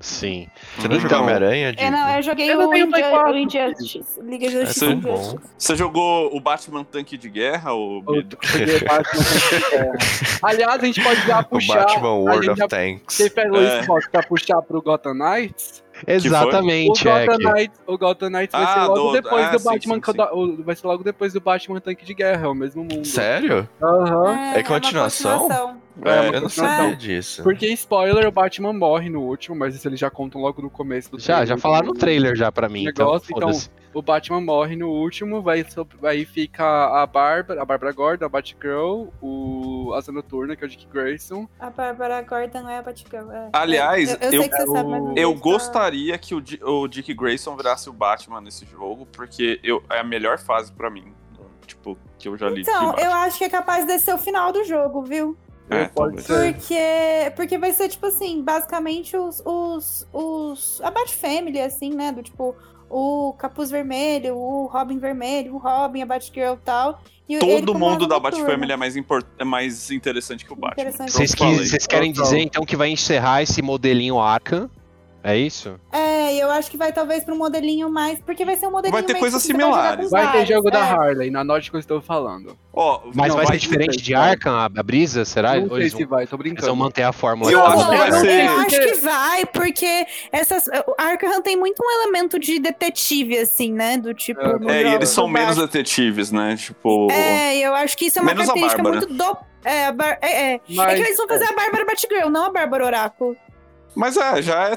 [0.00, 0.48] Sim.
[0.76, 4.04] Você não Então- jogou Homem-Aranha, É, não, eu joguei Eu o, 4, o Injustice.
[4.22, 5.34] Liga de É Justiça Injustice.
[5.36, 5.38] bom.
[5.56, 9.22] Você jogou o Batman Tanque de Guerra, ou Eu joguei o Batman
[9.72, 9.92] é.
[10.42, 11.84] Aliás, a gente pode já O puxar.
[11.86, 13.14] Batman a World of já- Tanks.
[13.16, 13.78] Você pegou É.
[13.78, 15.82] isso Fox, pra puxar pro Gotham Knights?
[16.06, 17.24] Exatamente, o é.
[17.26, 19.64] Gotham que- Knights, o Gotham Knights vai Ah, ser logo do- depois ah, do sim,
[19.64, 19.94] Batman.
[20.04, 23.06] sim, o- Vai ser logo depois do Batman Tanque de Guerra, é o mesmo mundo.
[23.06, 23.68] Sério?
[23.80, 24.52] Aham.
[24.54, 25.30] É continuação?
[25.46, 25.83] uma continuação.
[26.02, 27.42] É, É, uma Eu não sabia disso.
[27.42, 31.10] Porque, spoiler, o Batman morre no último, mas isso eles já contam logo no começo
[31.10, 32.80] do Já, já falaram no trailer já pra mim.
[32.86, 33.70] Então, negócio, então, foda-se.
[33.92, 35.64] o Batman morre no último, vai,
[36.02, 40.70] aí fica a Bárbara, a Bárbara Gordon, a Batgirl, o Asa Noturna, que é o
[40.70, 41.48] Dick Grayson.
[41.60, 43.30] A Bárbara Gordon é a Batgirl.
[43.30, 43.48] é.
[43.52, 47.88] Aliás, eu, eu eu- sabe, Eu se tá- gostaria que o, o Dick Grayson virasse
[47.88, 51.04] o Batman nesse jogo, porque eu, é a melhor fase pra mim.
[51.66, 54.52] Tipo, que eu já li Então, eu acho que é capaz de ser o final
[54.52, 55.36] do jogo, viu?
[55.70, 56.26] É, Pode talvez.
[56.26, 56.54] ser.
[56.54, 60.80] Porque, porque vai ser, tipo assim, basicamente os, os, os.
[60.82, 62.12] A Bat Family, assim, né?
[62.12, 62.54] Do tipo,
[62.90, 67.00] o Capuz Vermelho, o Robin Vermelho, o Robin, a Batgirl e tal.
[67.26, 68.44] E Todo mundo da noturna.
[68.44, 69.24] Bat-Family é mais, import...
[69.38, 70.90] é mais interessante que o Batman.
[71.08, 74.68] Vocês, que- vocês querem dizer então que vai encerrar esse modelinho Arkham?
[75.26, 75.80] É isso?
[75.90, 78.20] É, eu acho que vai talvez pra um modelinho mais.
[78.20, 80.04] Porque vai ser um modelinho Vai ter coisas vai similares.
[80.04, 80.82] com Vai ter jogo da é.
[80.82, 82.58] Harley, na note que eu estou falando.
[82.74, 84.30] Ó, Mas não, vai, ser vai- diferente de vai.
[84.32, 85.58] Arkham, a, a brisa, será?
[85.58, 86.76] não sei se vão, vai, tô eles vão brincando.
[86.76, 90.06] manter a fórmula Eu de acho que vai eu, ser- eu acho que vai, porque
[90.30, 93.96] essas, o Arkham tem muito um elemento de detetive, assim, né?
[93.96, 94.40] Do tipo.
[94.70, 96.54] É, É, e eles são menos detetives, né?
[96.56, 97.10] Tipo.
[97.10, 99.36] É, eu acho que isso é uma Menos característica muito do.
[99.66, 100.60] É, a Bar- é, é.
[100.68, 103.34] Mas- é que eles vão fazer a Bárbara Batgirl, não a Bárbara Oráculo.
[103.94, 104.76] Mas é, já é.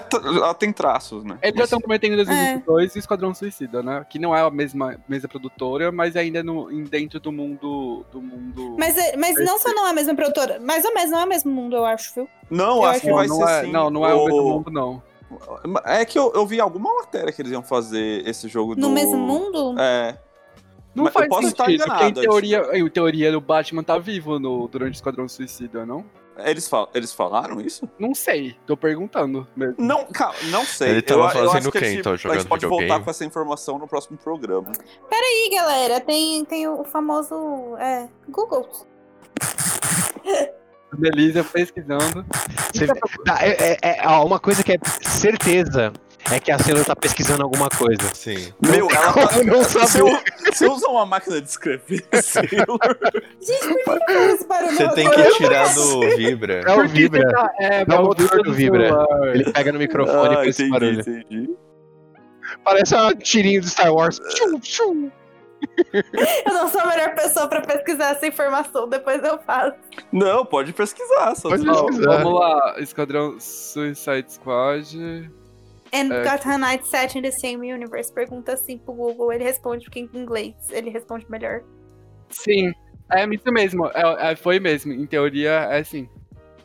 [0.58, 1.38] tem traços, né?
[1.42, 2.26] Eles já estão prometendo em É.
[2.26, 4.06] 2022 o Esquadrão Suicida, né?
[4.10, 8.06] Que não é a mesma mesa produtora, mas ainda no, em- dentro do mundo.
[8.12, 8.76] Do mundo...
[8.78, 11.26] Mas, é- mas não só não é a mesma produtora, mais ou menos não é
[11.26, 12.30] o mesmo mundo, eu acho, viu?
[12.50, 13.72] Não, Eu acho que não, vai não ser é, sim.
[13.72, 15.04] não, não é o mesmo mundo, não.
[15.84, 18.90] É que eu, eu vi alguma matéria que eles iam fazer esse jogo No do.
[18.90, 19.76] mesmo mundo?
[19.80, 20.18] É.
[20.96, 23.84] Não Mas faz eu posso estar sentido, porque enganado, em teoria, em teoria o Batman
[23.84, 26.06] tá vivo no, durante o Esquadrão Suicida, não?
[26.46, 26.90] Eles, fal...
[26.94, 27.90] eles falaram isso?
[27.98, 29.76] Não sei, tô perguntando mesmo.
[29.78, 30.90] Não, calma, não sei.
[30.90, 32.12] Ele tava eu, eu fazendo acho que o quê, a gente, então?
[32.14, 33.04] a gente Jogando pode voltar videogame?
[33.06, 34.72] com essa informação no próximo programa.
[35.10, 37.76] Peraí, galera, tem, tem o famoso.
[37.80, 38.68] É, Google.
[40.94, 42.26] Beleza, pesquisando.
[42.74, 42.88] Você-
[43.26, 45.92] Tá, é, é- é- ó, uma coisa que é certeza
[46.32, 48.02] é que a Sailor tá pesquisando alguma coisa.
[48.14, 48.54] Sim.
[48.62, 49.44] Meu, ela como tá.
[49.44, 50.24] não Você, saber.
[50.46, 52.80] você usa uma máquina de escrever, Sailor?
[53.42, 54.72] Gente, por que faz esse barulho?
[54.76, 56.62] Você tem que tirar do Vibra.
[56.66, 57.30] É o Vibra.
[57.32, 58.88] tá- É, É é o motor do Vibra.
[58.90, 59.36] celular.
[59.36, 61.00] Ele pega no microfone Ah, com esse entendi, barulho.
[61.02, 61.50] entendi.
[62.64, 64.20] Parece um tirinho do Star Wars.
[64.20, 65.12] Tchum, tchum.
[66.46, 69.76] Eu não sou a melhor pessoa pra pesquisar essa informação, depois eu faço.
[70.12, 71.34] Não, pode pesquisar.
[71.36, 71.86] Só Pode não.
[71.88, 72.18] Pesquisar.
[72.24, 75.30] vamos lá, Esquadrão Suicide Squad.
[75.98, 76.24] And É.
[76.24, 78.12] Gotham Knights set in the same universe.
[78.14, 81.62] Pergunta assim pro Google, ele responde porque em inglês ele responde melhor.
[82.30, 82.74] Sim,
[83.10, 84.92] É isso mesmo, é, é- foi mesmo.
[84.92, 86.10] Em teoria, é assim.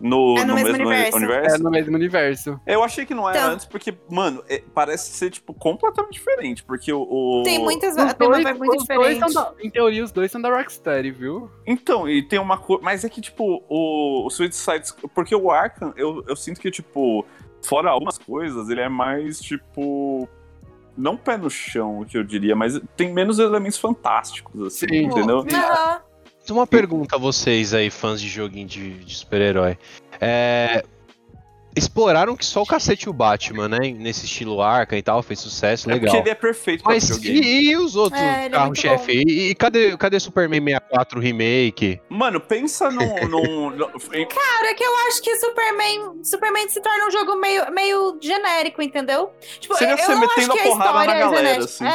[0.00, 1.16] No, É no mesmo mesmo universo.
[1.16, 1.54] universo?
[1.54, 2.60] É no mesmo universo.
[2.66, 3.52] Eu achei que não era Então.
[3.52, 6.64] antes, porque, mano, é- parece ser, tipo, completamente diferente.
[6.64, 7.02] Porque o.
[7.02, 9.32] o- Tem muitas Os tem uma dois- vibe muito os dois diferente.
[9.32, 11.48] são da- em teoria, os dois são da Rocksteady, viu?
[11.64, 12.82] Então, e tem uma coisa.
[12.82, 15.08] Mas é que, tipo, o, o Suicide Squad.
[15.14, 17.24] Porque o Arkham, eu, eu sinto que, tipo,
[17.62, 20.28] fora algumas coisas, ele é mais, tipo.
[20.96, 25.04] Não pé no chão, que eu diria, mas tem menos elementos fantásticos, assim, Sim.
[25.04, 25.38] entendeu?
[25.38, 26.00] Aham.
[26.50, 29.78] Uma pergunta a vocês aí, fãs de joguinho de, de super-herói.
[30.20, 30.84] É,
[31.74, 33.78] Exploraram que só o cacete e o Batman, né?
[33.78, 36.10] Nesse estilo Arkham e tal, fez sucesso, É legal.
[36.12, 39.12] porque ele é perfeito pra Mas e, e os outros É, é carros-chefe?
[39.12, 42.00] E, e cadê, cadê Superman 64 Remake?
[42.10, 43.02] Mano, pensa num.
[43.28, 47.36] num, num- em- Cara, é que eu acho que Superman, Superman se torna um jogo
[47.36, 49.30] meio, meio genérico, entendeu?
[49.58, 51.88] Tipo, Seria eu você não metendo acho que a história na é galera, genérica.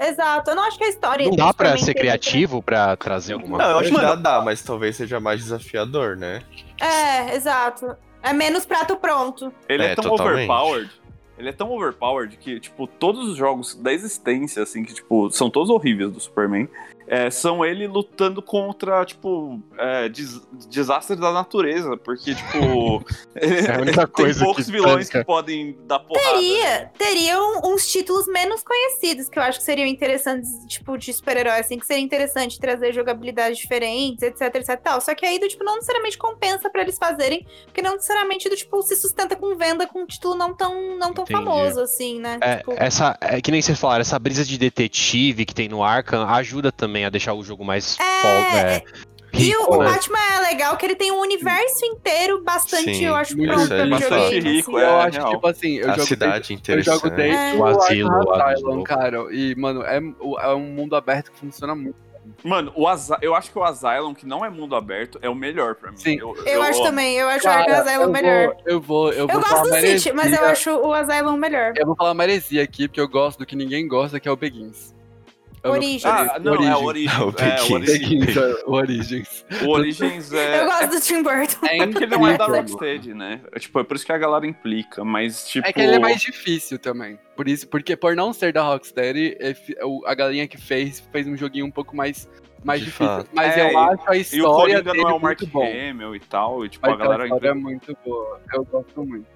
[0.00, 0.50] É, exato.
[0.50, 3.64] Eu não acho que a história Não dá pra ser criativo pra trazer alguma Não,
[3.70, 3.90] eu coisa?
[3.90, 6.42] acho que já dá, mas talvez seja mais desafiador, né?
[6.80, 7.96] É, exato.
[8.26, 9.52] É menos prato pronto.
[9.68, 10.48] Ele é, É, tão totalmente.
[10.50, 10.90] overpowered.
[11.38, 15.48] Ele é tão overpowered que, tipo, todos os jogos da existência, assim, que, tipo, são
[15.48, 16.68] todos horríveis do Superman,
[17.06, 21.96] é, são ele lutando contra, tipo, é, des- desastres da natureza.
[21.96, 23.04] Porque, tipo.
[23.38, 23.46] É
[24.16, 25.18] tem poucos que vilões tanca.
[25.18, 26.30] que podem dar porrada.
[26.38, 31.60] Teria, teriam uns títulos menos conhecidos que eu acho que seriam interessantes, tipo, de super-herói,
[31.60, 35.00] assim, que seria interessante trazer jogabilidades diferentes, etc, etc e tal.
[35.02, 38.56] Só que aí, do tipo, não necessariamente compensa pra eles fazerem, porque não necessariamente, do
[38.56, 41.44] tipo, se sustenta com venda com um título não tão, não tão Entendi.
[41.44, 42.38] famoso, assim, né?
[42.40, 45.82] É, Tipo, essa, é que nem vocês falaram, essa brisa de detetive que tem no
[45.84, 48.82] Arkham ajuda também a deixar o jogo mais É, fol- é,
[49.34, 49.90] E o, rico, o né?
[49.90, 53.68] Batman é legal que ele tem um universo inteiro bastante, Sim, eu acho, muito pronto
[53.68, 54.00] pra bastante
[54.34, 54.56] videogame.
[54.56, 54.86] rico, assim.
[54.86, 54.88] é.
[54.90, 55.30] eu acho, real.
[55.30, 57.52] tipo assim, eu a jogo cidade desde, eu jogo desde É.
[57.54, 58.84] o O asilo Asylum, jogo.
[58.84, 59.18] cara.
[59.30, 62.06] E, mano, é, o- é um mundo aberto que funciona muito.
[62.42, 62.86] Mano, o
[63.22, 65.96] eu acho que o Asylum, que não é mundo aberto, é o melhor pra mim.
[65.96, 66.18] Sim.
[66.18, 66.88] Eu, acho amo.
[66.88, 68.46] também, eu acho o Cara, Arkham Asylum eu melhor.
[68.48, 70.92] Vou, eu vou, eu Eu, vou gosto falar do uma City, mas eu acho o
[70.92, 71.72] Asylum melhor.
[71.76, 74.32] Eu vou falar uma heresia aqui, porque eu gosto do que ninguém gosta, que é
[74.32, 74.92] o Begins.
[75.66, 76.04] Não- Origins.
[76.04, 77.18] Ah, não, é o Origins.
[77.18, 77.40] Origins.
[77.42, 77.72] É.
[77.72, 77.98] Origins.
[77.98, 79.44] Begins, é, o Origins.
[79.62, 80.60] O Origins é.
[80.62, 81.66] Eu gosto do Tim Burton.
[81.66, 82.46] É É porque ele não é da.
[82.46, 83.40] Rocksteady, né?
[83.52, 85.66] É, tipo, é por isso que a galera implica, mas tipo.
[85.66, 87.18] É que ele é mais difícil também.
[87.36, 89.54] Por isso, porque por não ser da Rocksteady, é
[90.06, 92.28] a galinha que fez fez um joguinho um pouco mais,
[92.64, 93.06] mais De difícil.
[93.06, 93.28] fato.
[93.32, 95.52] Mas É, eu acho a E o história Coringa dele não é o Mark muito
[95.52, 95.64] bom.
[95.90, 98.40] Hamill e tal, e tipo, Mas a galera a história é muito boa.
[98.54, 99.26] Eu gosto muito.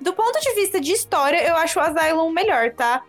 [0.00, 3.02] Do ponto de vista de história, eu acho o Asylum melhor, tá?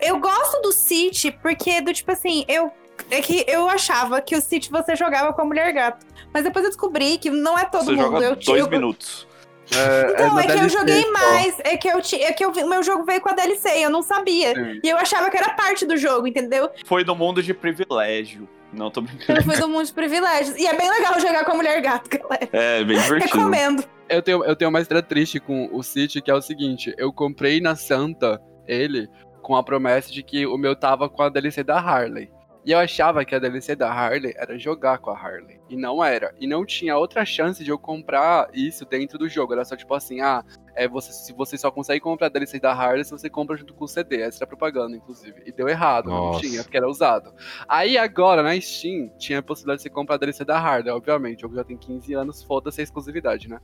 [0.00, 2.70] Eu gosto do City porque, do tipo assim, eu.
[3.10, 6.06] É que eu achava que o City você jogava com a mulher gato.
[6.32, 8.02] Mas depois eu descobri que não é todo Você mundo.
[8.02, 9.26] joga eu, dois eu, minutos.
[9.74, 11.12] É, Então, no é, que eu DLC joguei só.
[11.12, 11.58] mais.
[11.60, 13.90] É que eu ti- é que eu o meu jogo veio com a DLC, eu
[13.90, 14.54] não sabia.
[14.54, 14.80] Sim.
[14.82, 16.70] E eu achava que era parte do jogo, entendeu?
[16.86, 18.48] Foi no mundo de privilégio.
[18.72, 19.38] Não, tô brincando.
[19.40, 20.56] Eu fui do mundo de privilégios.
[20.56, 22.48] E é bem legal jogar com a mulher gato, galera.
[22.52, 23.36] É, bem divertido.
[23.38, 23.84] Recomendo.
[24.08, 27.12] Eu tenho, eu tenho uma história triste com o City, que é o seguinte: eu
[27.12, 29.08] comprei na Santa ele
[29.46, 32.28] com a promessa de que o meu tava com a DLC da Harley.
[32.64, 35.60] E eu achava que a DLC da Harley era jogar com a Harley.
[35.70, 36.34] E não era.
[36.40, 39.52] E não tinha outra chance de eu comprar isso dentro do jogo.
[39.52, 40.44] Era só tipo assim, ah,
[40.74, 43.72] é você, se você só consegue comprar a DLC da Harley se você compra junto
[43.72, 44.20] com o CD.
[44.20, 45.40] Essa era propaganda, inclusive.
[45.46, 46.40] E deu errado, não Nossa.
[46.40, 47.32] tinha, porque era usado.
[47.68, 51.38] Aí agora, na Steam, tinha a possibilidade de você comprar a DLC da Harley, obviamente.
[51.38, 53.60] O jogo já tem 15 anos, foda-se a exclusividade, né?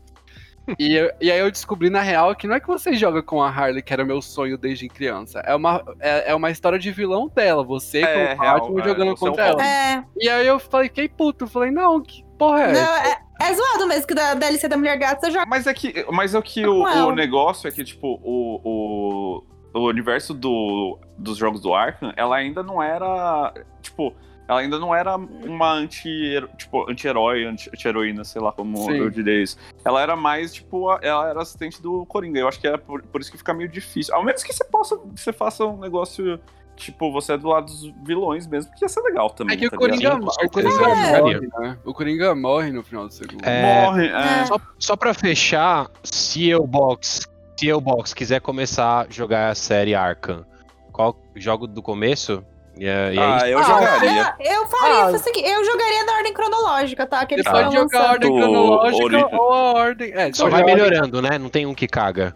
[0.79, 3.43] E, eu- e aí eu descobri, na real, que não é que você joga com
[3.43, 5.41] a Harley, que era o meu sonho desde criança.
[5.41, 7.65] É uma, é, é uma história de vilão dela.
[7.65, 9.65] Você É, com o real, Batman é, jogando é contra ela.
[9.67, 10.05] É.
[10.19, 11.47] E aí eu falei, fiquei puto.
[11.47, 13.09] Falei, não, que porra é Não, essa?
[13.09, 15.47] é, é zoado mesmo que da DLC da mulher você joga.
[15.47, 19.45] Mas é que, mas é que o, o negócio é que, tipo, o, o,
[19.81, 23.53] o universo do, dos jogos do Arkham, ela ainda não era.
[23.81, 24.15] Tipo,
[24.53, 28.97] ela ainda não era uma anti, tipo, anti-herói, anti- anti-heroína, sei lá como Sim.
[28.99, 29.57] eu diria isso.
[29.85, 32.39] Ela era mais, tipo, a- ela era assistente do Coringa.
[32.39, 34.15] Eu acho que era por, por isso que fica meio difícil.
[34.15, 34.97] Ao menos que você possa.
[35.17, 36.39] Você faça um negócio.
[36.75, 39.55] Tipo, você é do lado dos vilões mesmo, porque ia ser legal também.
[39.55, 40.21] É que o tá Coringa, ligado?
[40.25, 40.51] com o.
[40.51, 41.21] Coringa É.
[41.21, 41.79] morre, né?
[41.85, 43.45] O Coringa morre no final do segundo.
[43.45, 44.47] É, Morre, é.
[44.47, 47.29] Só, só pra fechar, se o Box,
[47.59, 50.47] se o Box quiser começar a jogar a série Arkham,
[50.91, 52.43] qual jogo do começo?
[52.77, 53.47] E é, e é Ah, isso.
[53.47, 54.35] eu Ah, jogaria.
[54.41, 55.11] Eu, eu faria Ah.
[55.11, 57.25] o seguinte, eu jogaria na ordem cronológica, tá?
[57.27, 57.51] Que eles Ah.
[57.53, 60.13] pode jogar a ordem cronológica ou a ordem.
[60.15, 61.39] É, Só vai melhorando, né?
[61.39, 62.35] Não tem um que caga.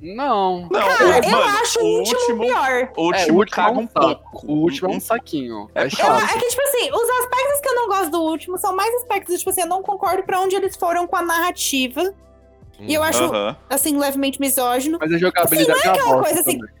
[0.00, 0.68] Não.
[0.70, 2.88] Não, Cara, o- eu mano, acho o último, pior.
[2.96, 4.00] O É, último, o último é caga um saco.
[4.30, 4.46] pouco.
[4.46, 5.68] O último é um saquinho.
[5.74, 6.22] É É Eu, chato.
[6.24, 9.38] é que, tipo assim, os aspectos que eu não gosto do último são mais aspectos,
[9.38, 12.14] tipo assim, eu não concordo pra onde eles foram com a narrativa.
[12.80, 13.56] E eu acho, Aham.
[13.68, 14.98] assim, levemente misógino.
[15.00, 16.74] Mas a jogabilidade Assim, não é uma aquela coisa assim- também.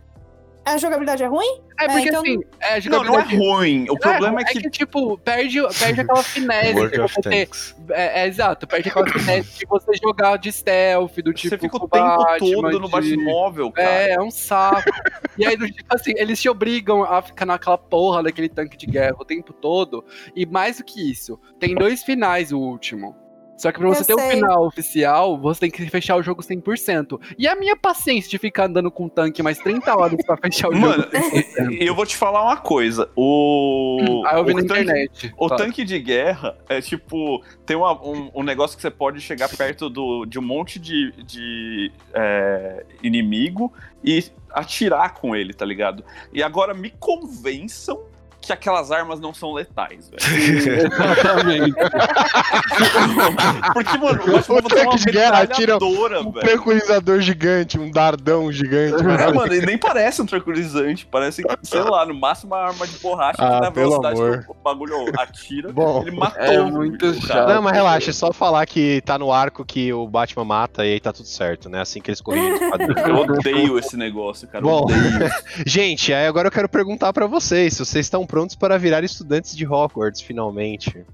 [0.68, 1.60] A jogabilidade é ruim?
[1.78, 3.86] É porque então- assim, é, a Não, não é ruim.
[3.88, 4.60] O problema é é que.
[4.60, 7.74] que, tipo, perde, perde aquela finesse.
[7.90, 11.48] É, é, exato, perde aquela finesse de você jogar de stealth, do tipo.
[11.48, 13.88] Você fica o tempo Batman, todo no de- Batmóvel, cara.
[13.88, 14.90] É, é um saco.
[15.38, 18.86] e aí, do tipo assim, eles te obrigam a ficar naquela porra daquele tanque de
[18.86, 20.04] guerra o tempo todo.
[20.34, 23.16] E mais do que isso, tem dois finais o último.
[23.58, 24.30] Só que pra você Eu ter um sei.
[24.36, 27.20] final oficial, você tem que fechar o jogo 100%.
[27.36, 30.68] E a minha paciência de ficar andando com um tanque mais 30 horas pra fechar
[30.68, 31.72] o Mano, jogo 100%.
[31.72, 33.10] e eu vou te falar uma coisa.
[33.16, 34.22] O.
[34.26, 35.34] Aí eu vi o na tanque- internet.
[35.36, 37.42] O tanque de guerra é tipo.
[37.66, 41.12] Tem uma- um, um negócio que você pode chegar perto do, de um monte de,
[41.24, 43.72] de é, inimigo
[44.04, 46.04] e atirar com ele, tá ligado?
[46.32, 48.00] E agora me convençam
[48.40, 50.22] que aquelas armas não são letais, velho.
[50.78, 51.74] Exatamente.
[53.74, 56.46] Porque, mano, o Batman tem uma de guerra atira metralhadora, Um velho.
[56.46, 59.02] tranquilizador gigante, um dardão gigante.
[59.02, 61.06] É, mano, e nem parece um tranquilizante.
[61.06, 64.44] Parece, sei lá, no máximo uma arma de borracha Ah, que na velocidade amor.
[64.44, 65.72] que o bagulho atira.
[65.72, 66.02] Bom.
[66.06, 67.54] ele matou É muito o cara.
[67.54, 70.92] Não, mas relaxa, é só falar que tá no arco que o Batman mata e
[70.94, 71.80] aí tá tudo certo, né?
[71.80, 72.58] Assim que eles corrigem.
[73.06, 74.62] Eu odeio esse negócio, cara.
[74.64, 75.30] Bom, odeio.
[75.66, 79.56] gente, aí agora eu quero perguntar pra vocês se vocês estão prontos para virar estudantes
[79.56, 81.04] de Hogwarts, finalmente.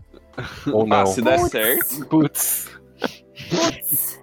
[0.70, 1.00] Ou não.
[1.02, 1.50] Ah, se der Putz.
[1.50, 2.06] certo.
[2.06, 2.68] Putz.
[3.50, 4.20] Putz.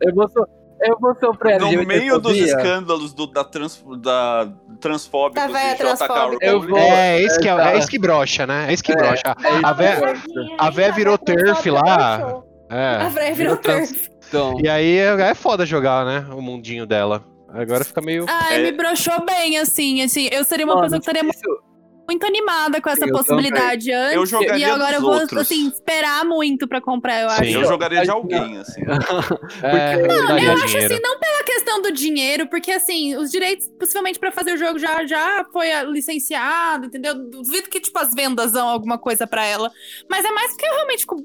[0.00, 0.44] Eu vou, so...
[0.82, 6.44] eu vou sofrer No meio dos escândalos do, da, trans, da transfóbica Da véia transfóbica.
[6.44, 7.68] Eu vou- É, esse que é, Exato.
[7.68, 8.66] é esse que brocha, né?
[8.68, 9.22] É esse que É, brocha.
[9.26, 10.14] A, a véia,
[10.58, 12.42] a véia virou turf lá.
[12.68, 13.08] A É.
[13.10, 14.08] véia virou turf.
[14.28, 16.26] Então, E aí é foda jogar, né?
[16.34, 17.22] O mundinho dela.
[17.50, 18.26] Agora fica meio.
[18.28, 18.62] Ai, É.
[18.64, 20.28] me broxou bem, assim, assim.
[20.32, 21.63] Eu seria uma mano, pessoa que estaria isso-
[22.08, 24.14] muito animada com essa Eu possibilidade antes.
[24.14, 25.40] Eu jogaria e agora eu vou, outros.
[25.42, 27.44] assim, esperar muito pra comprar, eu acho.
[27.44, 27.54] Sim.
[27.54, 28.82] Eu jogaria de Acho- alguém, assim.
[29.62, 30.94] É, Porque- eu acho dinheiro.
[30.94, 34.78] assim, não pela questão do dinheiro, porque assim, os direitos, possivelmente, pra fazer o jogo
[34.78, 37.14] já, já foi ah, licenciado, entendeu?
[37.14, 39.70] Duvido que, tipo, as vendas dão alguma coisa pra ela.
[40.10, 41.16] Mas é mais porque eu realmente fico.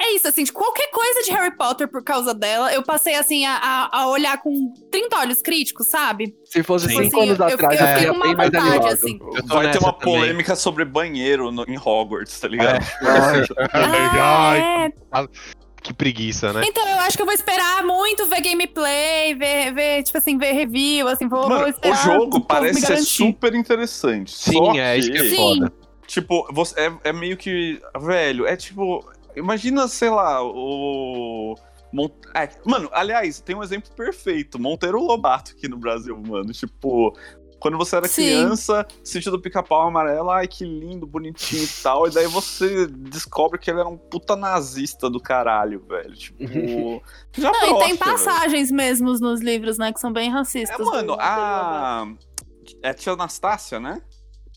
[0.00, 3.44] É isso, assim, de qualquer coisa de Harry Potter por causa dela, eu passei, assim,
[3.44, 6.34] a, a- olhar com 30 olhos críticos, sabe?
[6.44, 7.02] se fosse Sim.
[7.04, 8.92] cinco Assim, anos eu- atrás, eu eu fiquei seria com uma bem mais vontade, animado.
[8.92, 9.18] assim.
[9.34, 10.14] Eu tô Vai ter uma também.
[10.14, 12.78] polêmica sobre banheiro no- em Hogwarts, tá ligado?
[13.72, 15.28] Ah, Ai, é.
[15.82, 16.62] Que preguiça, né?
[16.66, 20.52] Então, eu acho que eu vou esperar muito ver gameplay, ver, ver tipo assim, ver
[20.52, 22.04] review, assim, vou, vou Mano, o esperar.
[22.04, 24.30] jogo povo parece ser super interessante.
[24.32, 25.36] Sim, é isso que é Sim.
[25.36, 25.72] foda.
[26.06, 27.80] Tipo, você, é, é meio que.
[28.00, 29.04] Velho, é tipo.
[29.38, 31.54] Imagina, sei lá, o.
[32.34, 34.58] É, mano, aliás, tem um exemplo perfeito.
[34.58, 36.52] Monteiro Lobato aqui no Brasil, mano.
[36.52, 37.16] Tipo,
[37.58, 38.22] quando você era Sim.
[38.22, 38.86] criança,
[39.30, 42.06] do pica-pau amarelo, ai que lindo, bonitinho e tal.
[42.06, 46.14] E daí você descobre que ele era um puta nazista do caralho, velho.
[46.14, 47.02] Tipo.
[47.32, 48.24] já Não, e tem brocha, velho.
[48.24, 50.78] passagens mesmo nos livros, né, que são bem racistas.
[50.78, 52.06] É, mano, a.
[52.82, 54.02] É a tia Anastácia, né?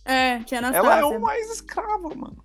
[0.04, 1.00] É, tia Ela Anastácia.
[1.00, 2.44] é o mais escrava, mano.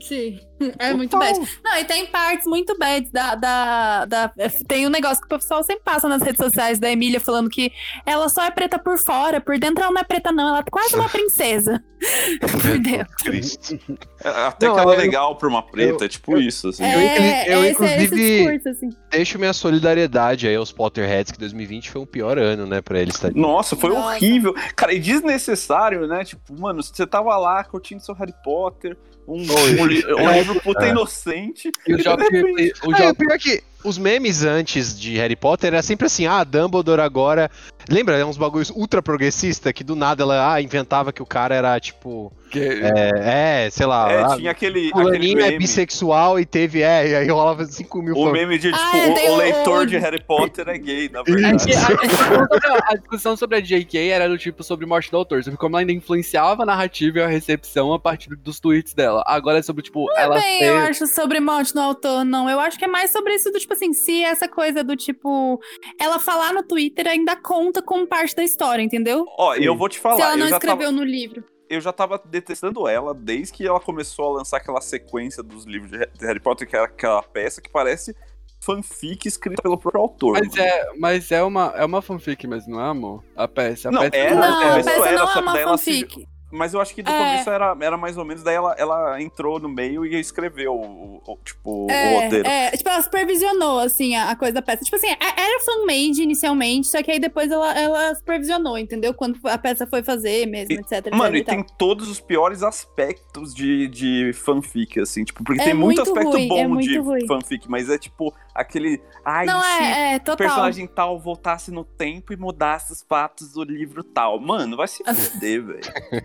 [0.00, 0.96] Sim, é Total.
[0.96, 1.38] muito bad.
[1.64, 4.32] Não, e tem partes muito bad da, da, da-
[4.66, 7.70] Tem um negócio que o pessoal sempre passa nas redes sociais da Emília falando que
[8.06, 10.48] ela só é preta por fora, por dentro ela não é preta, não.
[10.48, 11.82] Ela é quase uma princesa.
[12.40, 13.14] por dentro.
[13.22, 13.78] Cristo.
[14.24, 16.82] É, Até Não, que ela é eu- legal pra uma preta, é tipo isso, assim.
[16.82, 18.88] Eu, É, eu, esse, esse inclusive, discurso, assim.
[19.10, 23.18] deixo minha solidariedade aí aos Potterheads, que 2020 foi um pior ano, né, pra eles.
[23.18, 23.40] tadinho.
[23.42, 24.16] Nossa, foi Nossa.
[24.16, 24.54] horrível.
[24.74, 26.24] Cara, e desnecessário, né?
[26.24, 30.38] Tipo, mano, você tava lá curtindo seu Harry Potter, um, um, li- um É.
[30.38, 31.70] livro puta inocente.
[31.86, 31.98] E o
[32.30, 36.06] repente- o jogo o pior é que os memes antes de Harry Potter era sempre
[36.06, 37.50] assim, ah, Dumbledore agora...
[37.90, 41.52] Lembra, é uns bagulhos ultra progressista que do nada ela ah, inventava que o cara
[41.52, 42.32] era, tipo...
[42.48, 44.08] que- É, é, sei lá...
[44.12, 48.00] É, ah, tinha aquele, aquele Fulaninho é bissexual e teve, é, e aí rolava 5
[48.00, 48.32] mil O fãs.
[48.34, 50.78] meme de, tipo, Ah, é, tem o, o o- leitor o- de Harry Potter é
[50.78, 51.64] gay, na É verdade.
[51.66, 55.74] que a, discussão sobre a, JK era do tipo sobre morte do autor, sobre como
[55.74, 59.24] ela ainda influenciava a narrativa e a recepção a partir dos tweets dela.
[59.26, 60.64] Agora é sobre, tipo, ela Bem, ser...
[60.66, 62.48] eu acho sobre morte no autor, não.
[62.48, 65.60] Eu acho que é mais sobre isso do tipo assim, se essa coisa do tipo.
[66.00, 69.26] Ela falar no Twitter ainda conta como parte da história, entendeu?
[69.38, 71.44] Ó, e eu vou te falar, se ela não escreveu tava, no livro.
[71.68, 75.90] eu já tava detestando ela desde que ela começou a lançar aquela sequência dos livros
[75.90, 78.14] de Harry Potter, que é aquela peça que parece
[78.60, 80.38] fanfic escrita pelo próprio autor.
[80.38, 83.24] Mas é, mas é uma, é uma fanfic, mas não é, amor?
[83.34, 83.88] A peça.
[83.88, 86.28] A Não, peça era, não, é, a peça era, não é uma ela se- fanfic.
[86.52, 87.16] Mas eu acho que do É.
[87.16, 91.22] começo era, era mais ou menos, daí ela, ela entrou no meio e escreveu, o,
[91.26, 92.46] o- tipo, o É, roteiro.
[92.48, 94.84] é, tipo, ela supervisionou, assim, a, a coisa da peça.
[94.84, 99.14] Tipo assim, era fan-made inicialmente, só que aí depois ela, ela supervisionou, entendeu?
[99.14, 102.20] Quando a peça foi fazer mesmo, E- etc, etc Mano, e e tem todos os
[102.20, 106.48] piores aspectos de, de fanfic, assim, tipo, porque É tem muito muito aspecto ruim, é
[106.48, 107.26] bom muito de ruim.
[107.26, 109.02] fanfic, mas é tipo aquele.
[109.24, 110.36] Ai, Não, se é, é, o total.
[110.36, 114.40] personagem tal voltasse no tempo e mudasse os fatos do livro tal.
[114.40, 115.80] Mano, vai se fuder, velho.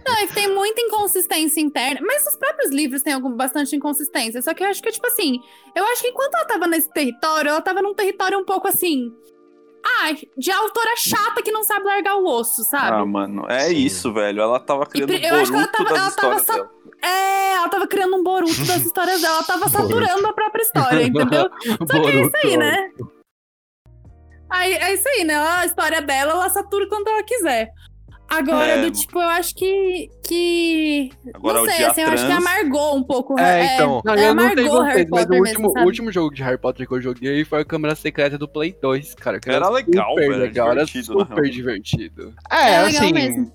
[0.08, 4.42] Não, e tem muita inconsistência interna, mas os próprios livros têm algum, bastante inconsistência.
[4.42, 5.40] Só que eu acho que, tipo assim,
[5.76, 9.12] eu acho que enquanto ela tava nesse território, ela tava num território um pouco assim.
[9.86, 12.98] Ah, de autora chata que não sabe largar o osso, sabe?
[12.98, 14.42] Ah, mano, é isso, velho.
[14.42, 16.72] Ela tava criando o eu acho que ela tava- das ela tava.
[17.04, 21.04] É, ela tava criando um boruto das histórias dela, ela tava saturando a própria história,
[21.04, 21.50] entendeu?
[21.90, 22.90] Só que é isso aí, né?
[24.50, 25.36] Aí, é isso aí, né?
[25.36, 27.70] A história dela, ela satura quando ela quiser.
[28.30, 28.82] Agora, É.
[28.82, 30.10] do tipo, eu acho que.
[30.28, 31.10] que...
[31.34, 33.40] Agora, não sei, assim, eu acho que trans- amargou um pouco.
[33.40, 34.02] É, então.
[34.04, 35.86] Não, eu não sei amargou vocês, Harry mas o Potter último, mesmo, o sabe?
[35.86, 39.16] último jogo de Harry Potter que eu joguei foi a Câmara Secreta do Play 2,
[39.16, 39.40] cara.
[39.40, 42.34] Que Era legal, super velho, legal, era super divertido.
[42.52, 43.14] É, É legal assim.
[43.14, 43.52] mesmo.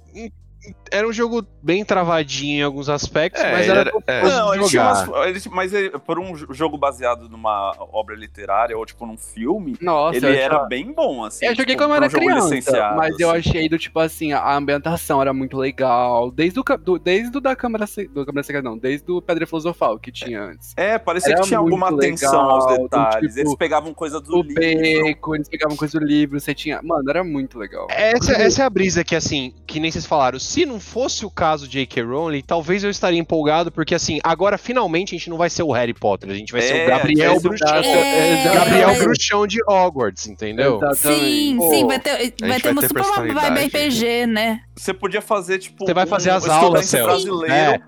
[0.91, 4.23] Era um jogo bem travadinho em alguns aspectos, É, mas era, era- é.
[4.23, 5.09] Não, ele tinha jogar.
[5.09, 9.17] umas, ele- mas ele- por um jo- jogo baseado numa obra literária ou tipo num
[9.17, 11.47] filme, Nossa, ele eu era achava- bem bom, assim.
[11.47, 13.39] Eu joguei tipo, quando eu era um criança, mas eu assim.
[13.51, 16.31] achei do tipo assim, a ambientação era muito legal.
[16.31, 19.99] Desde o, do, desde o da Câmara, do Câmara Secreta, não, desde o Pedra Filosofal
[19.99, 20.75] que tinha antes.
[20.77, 23.35] É, parecia Era que tinha alguma atenção aos legal, do detalhes.
[23.35, 24.61] tipo, Eles pegavam coisa do O livro.
[24.61, 26.81] beco, eles pegavam coisa do livro, você tinha.
[26.83, 27.87] Mano, era muito legal.
[27.91, 30.39] Essa, essa é a brisa que, assim, que nem vocês falaram.
[30.53, 32.03] Se não fosse o caso de J.K.
[32.03, 35.73] Rowling, talvez eu estaria empolgado, porque, assim, agora finalmente a gente não vai ser o
[35.73, 37.83] Harry Potter, a gente vai ser É, o Gabriel a gente vai Bruxão.
[37.83, 40.79] ser o- É, Gabriel Bruxão de Hogwarts, entendeu?
[40.95, 43.67] Sim, Pô, sim, vai ter, vai ter vai uma super vibe personalidade.
[43.67, 44.61] RPG, né?
[44.77, 45.87] Você podia fazer, tipo.
[45.87, 47.83] Você vai fazer um as aulas, brasileiro.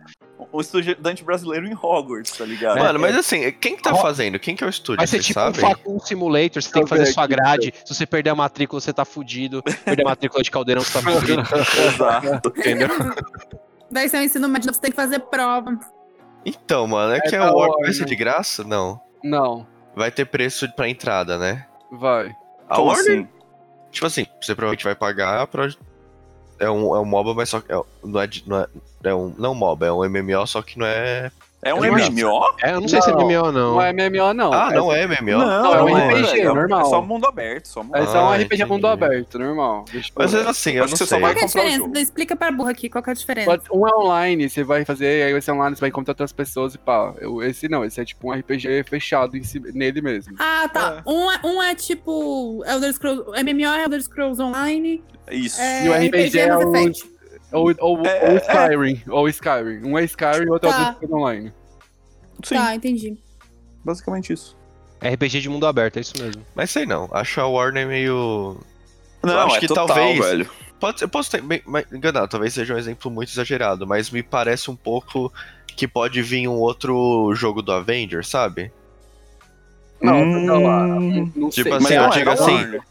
[0.52, 2.78] Um estudante brasileiro em Hogwarts, tá ligado?
[2.78, 4.38] Mano, mas assim, quem que tá Ó, fazendo?
[4.38, 4.98] Quem que é o estúdio?
[4.98, 5.60] Vai ser tipo um sabem?
[5.60, 7.74] Facum Simulator, você tem que fazer sua aqui, grade.
[7.84, 9.62] Se você perder a matrícula, você tá fudido.
[9.62, 11.42] Perder a matrícula de caldeirão, você tá fudido.
[11.86, 12.48] Exato.
[12.56, 12.88] Entendeu?
[13.90, 15.78] Vai ser um ensino médio, você tem que fazer prova.
[16.44, 18.06] Então, mano, é, É que da a War vai ser né?
[18.06, 18.64] de graça?
[18.64, 19.00] Não.
[19.22, 19.66] Não,
[19.96, 21.64] Vai ter preço pra entrada, né?
[21.92, 22.34] vai.
[22.68, 23.28] A Como Warner, assim?
[23.92, 25.68] tipo assim, você provavelmente vai pagar pra.
[26.58, 27.72] É um, é um MOBA, mas só que.
[27.72, 28.66] É, não é, não é,
[29.04, 29.34] é um.
[29.36, 31.30] Não MOBA, é um MMO, só que não é.
[31.64, 32.10] É um É graça.
[32.10, 32.40] MMO?
[32.62, 33.72] É, eu não sei se é Não, MMO, não.
[33.74, 34.52] Não é MMO, não.
[34.52, 35.38] Ah, é, não é MMO?
[35.38, 36.80] Não, é um é, RPG, é, normal.
[36.80, 39.04] É só mundo aberto, só mundo É só um Ah, RPG mundo entendi.
[39.04, 39.84] aberto, normal.
[39.92, 41.20] Eu Mas assim, eu Acho não que você só sei.
[41.20, 42.00] vai Qual que é a diferença?
[42.00, 43.60] Explica pra burra aqui qual que é a diferença.
[43.72, 46.74] Um é online, você vai fazer, aí vai ser online, você vai encontrar outras pessoas
[46.74, 47.14] e pá.
[47.18, 50.34] Eu- Esse não, esse é tipo um RPG fechado em si- nele mesmo.
[50.38, 51.02] Ah, tá.
[51.06, 55.02] Um, é, um é tipo Elder Scrolls, MMO é Elder Scrolls Online.
[55.30, 55.60] Isso.
[55.60, 57.13] É, E o RPG é Mass o- Effect.
[57.54, 58.36] Ou, ou, É, ou é.
[58.36, 59.84] Skyrim, ou Skyrim.
[59.84, 60.78] Um é Skyrim e outro é Tá.
[60.78, 61.52] Elder Scrolls Online.
[62.42, 63.16] Sim, Tá, entendi.
[63.84, 64.56] basicamente isso.
[65.02, 66.42] RPG de mundo aberto, é isso mesmo.
[66.54, 67.08] Mas sei não.
[67.12, 68.58] Acho a Warner meio.
[69.22, 70.50] Não, acho é que total, talvez- velho.
[70.80, 74.70] Pode, eu posso ter mas- enganado, talvez seja um exemplo muito exagerado, mas me parece
[74.70, 75.32] um pouco
[75.68, 78.70] que pode vir um outro jogo do Avengers, sabe?
[80.02, 81.72] Não, Hum, não, ah, não, não tipo sei.
[81.72, 82.82] assim, Mas eu não, digo é assim, Warner.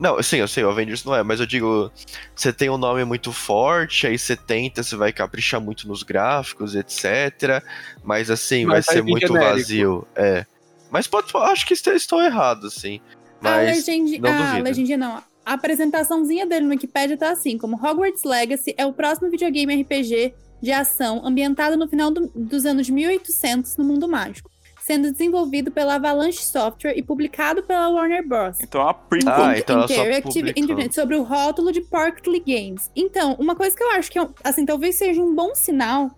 [0.00, 1.92] Não, sim, eu sei, o Avengers não é, mas eu digo,
[2.34, 6.74] você tem um nome muito forte, aí você tenta, você vai caprichar muito nos gráficos,
[6.74, 7.62] etc.
[8.02, 9.50] Mas assim, Mas vai ser muito genérico.
[9.56, 10.08] vazio.
[10.16, 10.46] É.
[10.90, 12.98] Mas pode, acho que est- estou errado, assim.
[13.40, 14.64] A Mas legenda, não a duvido.
[14.64, 15.22] legendinha não.
[15.44, 20.32] A apresentaçãozinha dele no Wikipedia tá assim, como Hogwarts Legacy é o próximo videogame RPG
[20.62, 24.50] de ação ambientado no final do- dos anos 1800 no mundo mágico,
[24.90, 28.58] sendo desenvolvido pela Avalanche Software e publicado pela Warner Bros.
[28.60, 29.32] Então uma prequel.
[29.32, 30.50] Ah, então Interactive.
[30.50, 32.90] Entertainment, sobre o rótulo de Portly Games.
[32.96, 36.10] Então, uma coisa que eu acho que, é assim, talvez seja um bom sinal,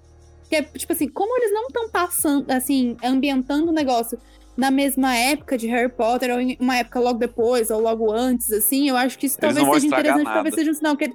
[0.48, 4.18] que é, tipo assim, como eles não estão passando, assim, ambientando o negócio
[4.56, 8.50] na mesma época de Harry Potter, ou em uma época logo depois, ou logo antes,
[8.52, 10.34] assim, eu acho que isso Eles talvez seja interessante, nada.
[10.34, 11.12] talvez seja um sinal que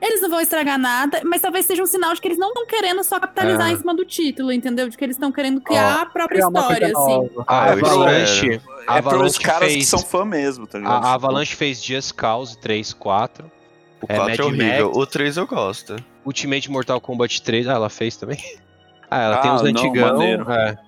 [0.00, 2.66] eles não vão estragar nada, mas talvez seja um sinal de que eles não estão
[2.66, 3.72] querendo só capitalizar É.
[3.72, 4.88] em cima do título, entendeu?
[4.88, 7.30] De que eles estão querendo criar a própria história, assim.
[7.46, 10.78] A Ah, eu Avalanche, a É pros Avalanche caras que fez, são fã mesmo, tá
[10.78, 11.04] ligado?
[11.04, 13.44] a, a Avalanche fez Just Cause 3, 4.
[14.02, 14.96] O É, 4 é, Mad horrível, Max.
[14.96, 15.96] o 3 eu gosto.
[16.24, 18.38] Ultimate Mortal Kombat 3, ah, ela fez também.
[19.12, 20.12] Ah, ela tem Ah, os não, antigão.
[20.18, 20.48] maneiro.
[20.52, 20.78] É.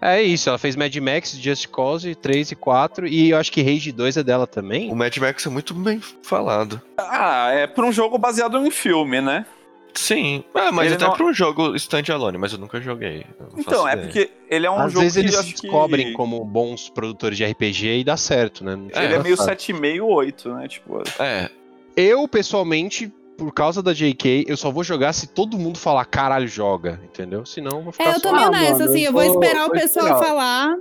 [0.00, 3.62] É isso, ela fez Mad Max, Just Cause 3 e 4, e eu acho que
[3.62, 4.90] Rage 2 é dela também.
[4.92, 6.80] O Mad Max é muito bem falado.
[6.96, 9.44] Ah, é pra um jogo baseado em filme, né?
[9.94, 13.26] Sim, ah, mas Ele até não- pra um jogo standalone, mas eu nunca joguei.
[13.40, 14.06] eu Então, é ideia.
[14.06, 16.12] porque ele é um Às jogo vezes que eles descobrem que...
[16.12, 18.76] como bons produtores de RPG e dá certo, né?
[18.76, 19.56] Não Ele é meio sabe.
[19.56, 20.68] 7,5, 8, né?
[20.68, 21.50] Tipo, É,
[21.96, 26.48] Eu, pessoalmente, por causa da JK, eu só vou jogar se todo mundo falar caralho,
[26.48, 27.46] joga, entendeu?
[27.46, 29.32] Senão eu vou ficar É, eu tô meio Ah, nessa, mano, assim, eu vou vou-
[29.44, 30.24] esperar o pessoal esperar.
[30.24, 30.76] falar.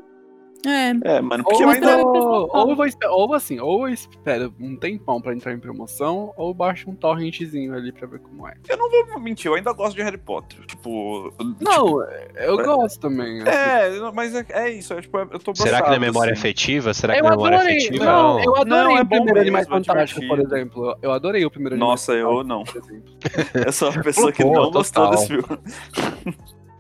[0.66, 0.90] É.
[1.18, 1.92] É, mano, porque Ou, eu ainda.
[2.00, 6.34] então, ou, eu vou ou assim, ou eu espero um tempão pra entrar em promoção,
[6.36, 8.54] ou baixo um torrentzinho ali pra ver como é.
[8.68, 10.66] Eu não vou mentir, eu ainda gosto de Harry Potter.
[10.66, 11.32] Tipo.
[11.62, 12.02] Não,
[12.36, 13.42] eu é- gosto também.
[13.42, 13.50] assim.
[13.52, 16.34] É, mas é, é isso, é, tipo, eu tô Será que não é broxado, memória
[16.34, 16.40] assim.
[16.42, 16.94] afetiva?
[16.94, 18.06] Será que Eu é memória adorei, afetiva?
[18.06, 20.98] não, eu adorei Não, é o bom primeiro Animais mesmo, é Fantásticos, por exemplo.
[21.02, 22.64] Eu adorei o primeiro Nossa, eu não.
[23.66, 25.44] Eu sou uma pessoa que Pô, não gostou desse filme.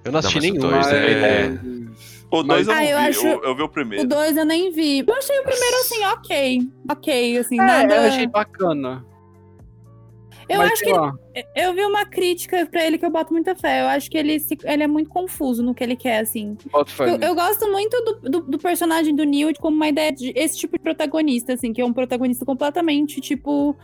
[0.03, 0.59] Eu não assisti Não, nenhum.
[0.59, 1.11] dois mas é-
[1.45, 1.59] é-
[2.29, 4.07] O dois eu não Ah, eu vi, acho- eu, eu vi o O primeiro.
[4.07, 4.99] 2 eu nem vi.
[5.07, 6.61] Eu achei o primeiro, assim, ok.
[6.91, 7.95] Ok, assim, É, nada.
[7.95, 9.05] eu achei bacana.
[10.49, 10.91] Eu Mas, acho que
[11.55, 13.81] Eu vi uma crítica pra ele que eu boto muita fé.
[13.81, 16.57] Eu acho que ele, se- ele é muito confuso no que ele quer, assim.
[16.71, 20.11] boto fé Eu, eu gosto muito do, do, do personagem do Neil como uma ideia
[20.11, 23.75] de esse tipo de protagonista, assim, que é um protagonista completamente, tipo.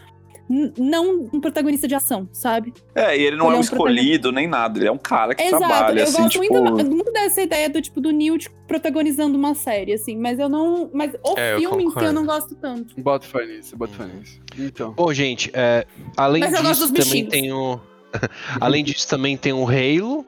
[0.49, 2.73] Não um protagonista de ação, sabe?
[2.93, 5.33] É, e ele não Ele é é um escolhido nem nada, ele é um cara
[5.33, 5.63] que Exato.
[5.65, 6.61] trabalha, eu assim, gosto tipo.
[6.61, 10.17] muito, muito dessa ideia do tipo do Neil tipo, protagonizando uma série, assim.
[10.17, 10.89] Mas eu não.
[10.93, 12.13] Mas o É, eu filme em si eu concordo.
[12.13, 12.93] não gosto tanto.
[13.01, 14.39] Boto fé nisso, boto fé nisso.
[14.59, 14.91] Então.
[14.93, 15.85] Bom, gente, é,
[16.17, 17.79] além Mas eu gosto disso, também tem o.
[18.59, 20.25] além disso, também tem o Halo.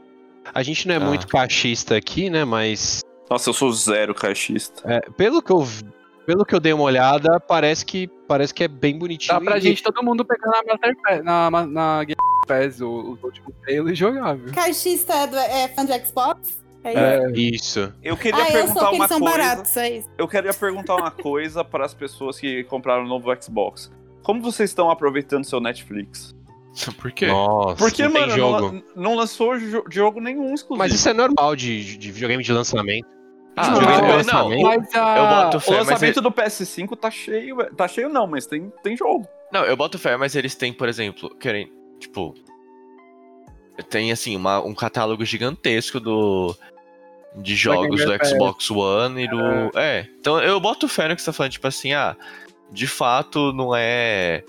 [0.54, 1.02] A gente não é Ah.
[1.02, 2.46] muito cachista aqui, né?
[2.46, 4.82] Mas Nossa, eu sou zero caixista.
[4.86, 5.86] é, pelo que eu vi-
[6.26, 9.38] pelo que eu dei uma olhada, parece que parece que é bem bonitinho.
[9.40, 12.16] Dá pra e- gente todo mundo pegar na Master Pass, na, na, na Game
[12.48, 14.54] Pass o- os últimos Halo e jogar, viu?
[14.54, 16.64] Caixista é, do, é fã de Xbox?
[16.84, 17.00] É isso?
[17.00, 17.94] É, Isso.
[18.04, 19.24] Eu queria ah, eu perguntar sou que uma coisa.
[19.26, 20.10] baratos, é isso.
[20.20, 23.92] Eu queria perguntar uma coisa para as pessoas que compraram o novo Xbox.
[24.22, 26.36] Como vocês estão aproveitando seu Netflix?
[27.02, 27.26] Por quê?
[27.26, 28.72] Nossa, Porque, não tem mano, jogo.
[28.72, 30.78] Não, não lançou jo- jogo nenhum exclusivo.
[30.78, 33.08] Mas isso é normal de, de videogame de lançamento.
[33.56, 35.18] Ah, Não, eu- não, mas a...
[35.18, 37.56] eu boto O fé, mas lançamento ele- do PS5 tá cheio.
[37.56, 37.74] velho.
[37.76, 39.28] Tá cheio não, mas tem, tem jogo.
[39.52, 42.34] Não, eu boto fé, mas eles têm, por exemplo, querem, tipo,
[43.90, 46.56] tem assim uma, um catálogo gigantesco do
[47.38, 48.30] de jogos do Pass.
[48.30, 50.08] Xbox One e do, é.
[50.20, 52.16] Então eu boto fé no que você tá falando, tipo assim, ah,
[52.72, 54.44] de fato não é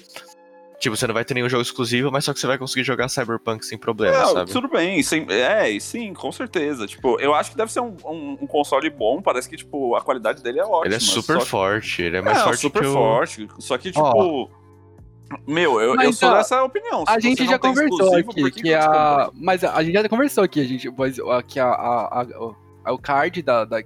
[0.78, 3.08] Tipo, você não vai ter nenhum jogo exclusivo, mas só que você vai conseguir jogar
[3.08, 4.52] Cyberpunk sem problema, Não, sabe?
[4.52, 6.86] tudo bem, sim, é, sim, com certeza.
[6.86, 10.02] Tipo, eu acho que deve ser um, um- um console bom, parece que, tipo, a
[10.02, 10.86] qualidade dele é ótima.
[10.86, 12.92] Ele é super que- forte, ele é mais é, forte super que o...
[12.92, 13.48] forte.
[13.58, 14.02] Só que, tipo.
[14.04, 14.48] Ó.
[15.46, 17.04] Meu, eu, eu Mas, sou ó, dessa opinião.
[17.04, 19.30] Se A gente já conversou aqui que, eu a.
[19.34, 20.88] Mas a gente já conversou aqui, a gente.
[20.96, 21.16] Mas
[21.48, 22.52] que a, a, a-
[22.84, 23.80] a- o card da, da,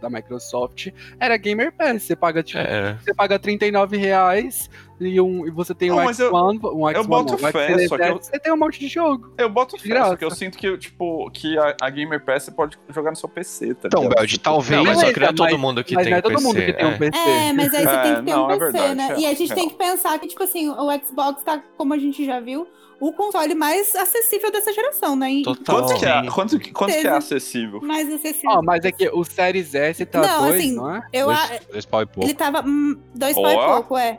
[0.00, 0.88] da, Microsoft
[1.20, 2.04] era Gamer Pass.
[2.04, 2.96] Você paga, tipo, É.
[3.04, 6.90] você paga 39 reais e, um, e você tem Não, um mas eu- X1, um
[6.90, 9.32] eu X1, boto um fé, X7, só que eu- você tem um monte de jogo.
[9.38, 10.10] Eu boto fé, graça.
[10.10, 13.16] só que eu sinto que, tipo, que a, a Gamer Pass você pode jogar no
[13.16, 14.08] seu PC, tá Então?
[14.08, 14.70] Belde, talvez.
[14.76, 16.44] Não, mas só que não é todo mas- mundo que mas tem é todo PC,
[16.44, 16.88] mundo que tem é.
[16.88, 17.18] um PC.
[17.18, 19.08] É, mas aí você É, tem que ter não, um é PC, verdade, né?
[19.12, 19.54] é, e a gente é.
[19.54, 22.66] tem que pensar que, tipo assim, o Xbox tá, como a gente já viu,
[23.00, 25.28] o console mais acessível dessa geração, né?
[25.44, 25.76] Total.
[25.86, 27.80] Quanto que é, quanto, quanto que é acessível?
[27.80, 28.60] Mais acessível.
[28.64, 31.02] Mas é que o Series S tá Não, dois, assim, não é?
[31.12, 32.24] eu, dois, dois pau e pouco.
[32.28, 33.42] ele tava hum, dois Ó.
[33.42, 34.18] pau e pouco, é.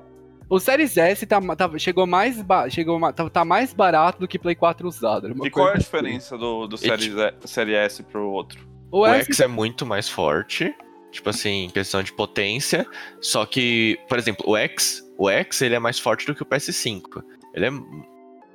[0.50, 4.40] O Series S tá, tá- chegou mais ba- chegou tá, tá mais barato do que
[4.40, 5.46] Play 4 usado.
[5.46, 5.84] E qual é a assim.
[5.84, 8.68] diferença do, do E Series, E- Série S pro outro?
[8.92, 10.74] O O S X é muito mais forte,
[11.12, 12.88] tipo assim, em questão de potência,
[13.22, 16.46] só que, por exemplo, o X, o X ele é mais forte do que o
[16.46, 17.22] PS5.
[17.54, 17.72] Ele é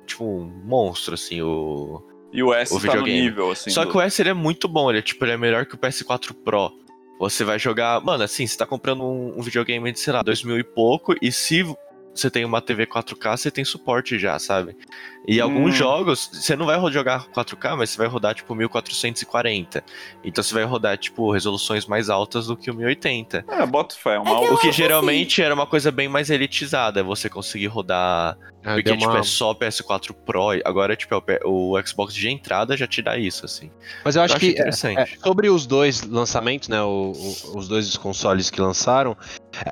[0.05, 2.03] tipo um monstro assim, o
[2.33, 3.21] E o S O tá no videogame.
[3.21, 3.69] nível, assim.
[3.69, 5.65] Só do- que o S ele é muito bom, ele é tipo, ele é melhor
[5.65, 6.71] que o PS4 Pro.
[7.19, 10.43] Você vai jogar, mano, assim, você tá comprando um, um videogame de, sei lá, dois
[10.43, 11.63] mil e pouco, e se
[12.13, 14.75] você tem uma TV 4K, você tem suporte já, sabe?
[15.27, 15.77] E alguns Hum.
[15.77, 19.83] jogos, você não vai jogar 4K, mas você vai rodar tipo 1440.
[20.23, 23.45] Então você vai rodar tipo resoluções mais altas do que o 1080.
[23.47, 24.19] É, boto fé.
[24.19, 24.43] Uma...
[24.43, 28.37] É que O que geralmente era uma coisa bem mais elitizada, é você conseguir rodar.
[28.67, 30.49] Ah, Porque tipo, uma- é só PS4 Pro.
[30.65, 33.69] Agora, tipo, é o Xbox de entrada já te dá isso, assim.
[34.03, 34.97] Mas eu acho Eu acho que é, interessante.
[34.99, 39.15] é, sobre os dois lançamentos, né, o- o- os dois consoles que lançaram,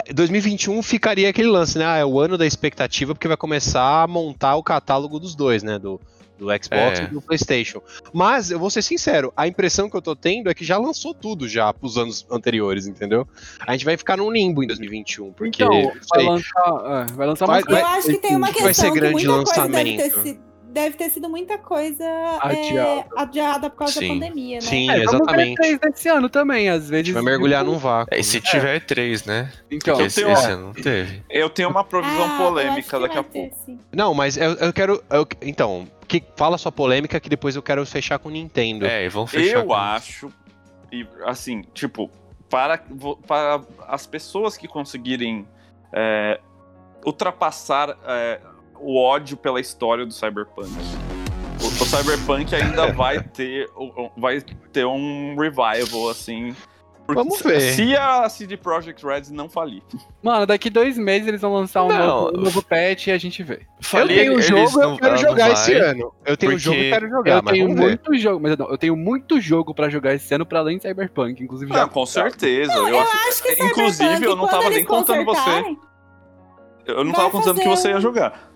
[0.07, 1.85] é, 2021 ficaria aquele lance, né?
[1.87, 5.42] Ah, é o ano da expectativa porque vai começar a montar o catálogo dos dois,
[5.63, 5.99] né, do,
[6.37, 7.03] do Xbox É.
[7.03, 7.81] e do PlayStation.
[8.13, 11.13] Mas eu vou ser sincero, a impressão que eu tô tendo é que já lançou
[11.13, 13.27] tudo já pros anos anteriores, entendeu?
[13.65, 17.45] A gente vai ficar num limbo em 2021, porque Então, vai lançar, é, vai lançar
[17.45, 19.67] Vai- mais vai- eu acho que tem uma vai questão ser que grande muita coisa
[19.67, 20.39] deve ter, lançamento.
[20.73, 22.03] Deve ter sido muita coisa
[22.41, 22.79] Adiada.
[22.89, 24.07] é, adiada por causa Sim.
[24.19, 24.61] da pandemia, né?
[24.61, 25.55] Sim, É, vamos ver exatamente.
[25.55, 27.05] três desse ano também, às A vezes.
[27.05, 28.13] gente vai mergulhar num vácuo.
[28.13, 29.51] É, e se tiver três, né?
[29.69, 31.23] Então, Porque esse, tenho- esse ano não teve.
[31.29, 33.55] Eu tenho uma provisão Ah, eu polêmica daqui a pouco.
[33.65, 33.79] sim.
[33.93, 35.03] Não, mas eu, eu quero.
[35.11, 38.85] eu- então, que, fala sua polêmica que depois eu quero fechar com o Nintendo.
[38.85, 39.59] É, e vão fechar.
[39.59, 40.33] Eu com- acho,
[40.91, 42.09] e assim, tipo,
[42.49, 42.79] para,
[43.27, 45.47] para as pessoas que conseguirem
[45.93, 46.39] é,
[47.05, 48.39] ultrapassar é,
[48.83, 50.69] o ódio pela história do Cyberpunk.
[51.61, 53.69] O, o Cyberpunk ainda vai ter,
[54.17, 54.41] vai
[54.71, 56.55] ter um revival, assim.
[57.05, 57.59] Porque Vamos se- ver.
[57.59, 59.81] Se a CD Projekt Red não falir.
[60.21, 61.97] Mano, daqui dois meses eles vão lançar um, Não.
[62.07, 63.59] novo, um novo patch e a gente vê.
[63.93, 66.13] Eu tenho o eles jogo, não- eu quero jogar vai, esse ano.
[66.25, 67.87] Eu tenho o jogo e quero jogar, eu mas tenho vamos ver.
[67.87, 70.83] muito jogo, mas não, eu tenho muito jogo pra jogar esse ano pra além de
[70.87, 71.81] Cyberpunk, inclusive já.
[71.81, 72.73] Não, com certeza.
[72.73, 75.75] Não, eu, eu acho, acho que Inclusive, eu não tava nem contando você.
[76.85, 78.52] Eu não tava contando que você ia um- jogar.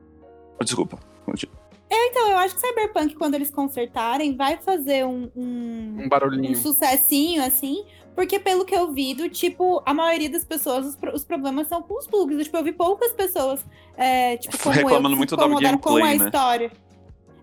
[0.63, 0.99] Desculpa.
[1.25, 1.55] continua.
[1.89, 6.55] Então, eu acho que Cyberpunk, quando eles consertarem, vai fazer um, um, Um um barulhinho.
[6.57, 7.85] sucessinho, assim.
[8.13, 11.67] Porque, pelo que eu vi, do tipo, a maioria das pessoas, os, pro- os problemas
[11.67, 12.43] são com os bugs.
[12.45, 13.63] Tipo, eu vi poucas pessoas,
[13.95, 16.25] é, tipo, como Reclamando eu, que se muito da incomodaram com a gameplay, né?
[16.25, 16.71] história.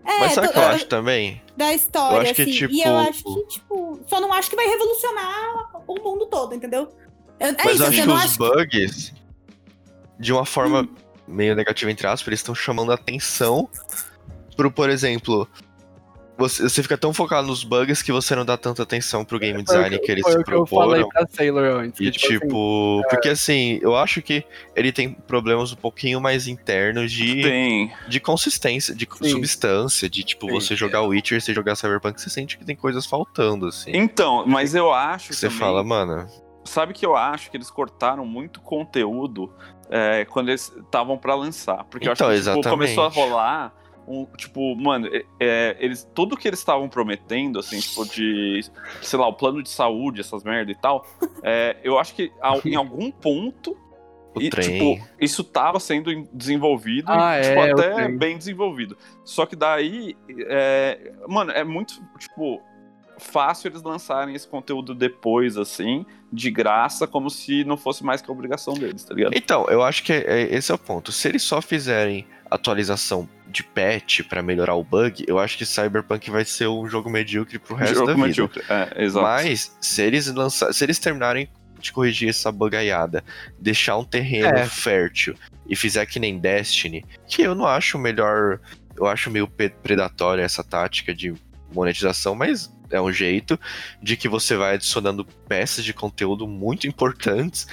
[0.05, 1.41] É, Mas sabe o que eu acho também?
[1.57, 2.51] da história, Eu acho que, assim.
[2.51, 6.53] tipo- E eu acho que, tipo, só não acho que vai revolucionar o mundo todo,
[6.53, 6.89] entendeu?
[7.39, 9.13] Eu, é Mas isso, eu acho eu que os acho bugs,
[10.19, 10.95] de uma forma Hum.
[11.27, 13.69] Meio negativa, entre aspas, eles estão chamando a atenção
[14.55, 15.47] pro, por exemplo,
[16.37, 19.63] você, você fica tão focado nos bugs que você não dá tanta atenção pro game
[19.63, 21.09] design que eles Foi que eu falei proporam.
[21.09, 21.99] pra Sailor antes.
[22.01, 24.43] E que, tipo, assim, tipo, porque assim, eu acho que
[24.75, 27.91] ele tem problemas um pouquinho mais internos de, Tem.
[28.07, 29.29] de consistência, de Sim.
[29.29, 30.53] substância, de tipo, Sim.
[30.53, 33.91] você jogar Witcher, você jogar Cyberpunk, você sente que tem coisas faltando, assim.
[33.93, 36.27] Então, mas eu acho Que você também- fala, mano,
[36.67, 39.53] Sabe que eu acho que eles cortaram muito conteúdo
[39.89, 41.83] é, quando eles estavam pra lançar.
[41.85, 43.73] Porque eu Então, acho que tipo, começou a rolar
[44.07, 44.25] um.
[44.37, 48.61] Tipo, mano, é, é, eles, tudo que eles estavam prometendo, assim, tipo, de.
[49.01, 51.05] Sei lá, o plano de saúde, essas merda e tal.
[51.43, 52.31] é, eu acho que
[52.65, 53.75] em algum ponto.
[54.35, 54.97] o e, trem.
[54.97, 58.97] tipo, isso tava sendo desenvolvido Ah, e, tipo, é, até bem desenvolvido.
[59.23, 60.15] Só que daí,
[60.47, 62.61] é, mano, é muito, tipo,
[63.17, 68.29] fácil eles lançarem esse conteúdo depois, assim, de graça, como se não fosse mais que
[68.29, 69.33] a obrigação deles, tá ligado?
[69.35, 71.11] Então, eu acho que é- é- esse é o ponto.
[71.11, 76.29] Se eles só fizerem atualização de patch pra melhorar o bug, eu acho que Cyberpunk
[76.29, 78.27] vai ser um jogo medíocre pro resto Jogo da vida.
[78.27, 79.25] medíocre, É, exato.
[79.25, 81.47] Mas se eles lançar, se eles terminarem
[81.79, 83.23] de corrigir essa bugaiada,
[83.59, 84.65] deixar um terreno É.
[84.65, 85.35] fértil
[85.67, 88.59] e fizer que nem Destiny, que eu não acho o melhor,
[88.97, 91.33] eu acho meio predatória essa tática de
[91.73, 93.59] monetização, mas é um jeito
[94.01, 97.67] de que você vai adicionando peças de conteúdo muito importantes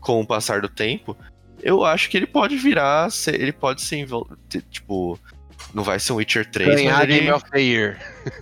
[0.00, 1.16] com o passar do tempo.
[1.62, 4.06] Eu acho que ele pode virar, ser- ele pode ser
[4.70, 5.18] tipo,
[5.72, 7.98] não vai ser um Witcher 3, Ganhar mas ele Game of the Year.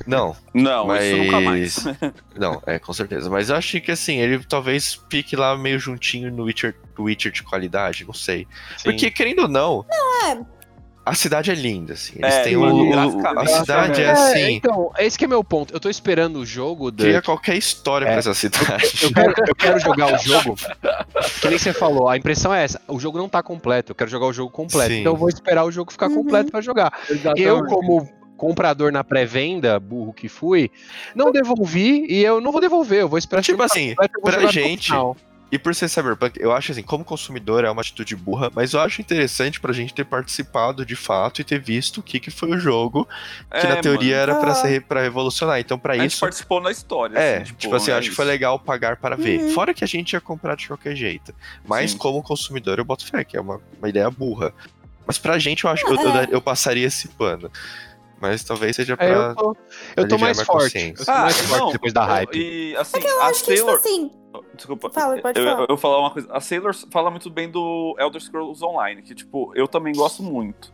[0.06, 1.04] não, Não, mas...
[1.04, 1.84] isso nunca mais.
[2.36, 3.28] Não, é, com certeza.
[3.30, 7.42] Mas eu achei que assim, ele talvez fique lá meio juntinho no Witcher, Witcher de
[7.42, 8.46] qualidade, não sei.
[8.82, 9.84] Porque, querendo ou não,
[11.04, 12.14] a cidade é linda, assim.
[12.16, 14.52] Eles É, têm mano, o, A cidade é É, assim.
[14.54, 15.74] então, esse que é meu ponto.
[15.74, 17.02] Eu tô esperando o jogo da.
[17.04, 18.10] Cria qualquer história É.
[18.10, 18.92] pra essa cidade.
[19.02, 20.54] Eu quero, eu quero jogar o jogo.
[21.40, 22.80] Que nem você falou, a impressão é essa.
[22.86, 23.90] O jogo não tá completo.
[23.92, 24.90] Eu quero jogar o jogo completo.
[24.92, 25.00] Sim.
[25.00, 26.16] Então eu vou esperar o jogo ficar Uhum.
[26.16, 26.92] completo pra jogar.
[27.10, 27.42] Exatamente.
[27.42, 30.70] Eu, como comprador na pré-venda, burro que fui,
[31.14, 33.00] não devolvi e eu não vou devolver.
[33.00, 34.92] Eu vou esperar Tipo jogo assim, pra gente.
[35.52, 38.80] E por ser Cyberpunk, eu acho assim, como consumidor é uma atitude burra, mas eu
[38.80, 42.48] acho interessante pra gente ter participado de fato e ter visto o que, que foi
[42.52, 43.06] o jogo,
[43.50, 44.32] que É, na teoria mano.
[44.32, 44.54] era pra, Ah.
[44.54, 45.60] ser, pra revolucionar.
[45.60, 46.20] Então, pra A gente isso.
[46.20, 47.18] participou na história.
[47.18, 49.40] É, assim, tipo, assim, eu é acho que foi legal pagar para ver.
[49.40, 49.50] Uhum.
[49.50, 51.34] Fora que a gente ia comprar de qualquer jeito.
[51.66, 51.98] Mas Sim.
[51.98, 54.54] como consumidor, eu boto fé, que é uma, uma ideia burra.
[55.06, 56.28] Mas pra gente, eu acho que eu, eu, É.
[56.30, 57.50] eu passaria esse pano.
[58.18, 59.04] Mas talvez seja pra.
[59.06, 59.56] É, eu tô,
[59.96, 60.94] eu tô mais forte.
[60.98, 62.38] Eu tô mais forte depois da eu- hype.
[62.38, 64.10] E, assim, É que eu a acho que, tipo assim.
[64.54, 64.90] Desculpa.
[64.90, 65.56] Fala, pode eu, falar.
[65.56, 66.32] eu, eu vou falar uma coisa.
[66.32, 70.72] A Sailor fala muito bem do Elder Scrolls Online, que, tipo, eu também gosto muito.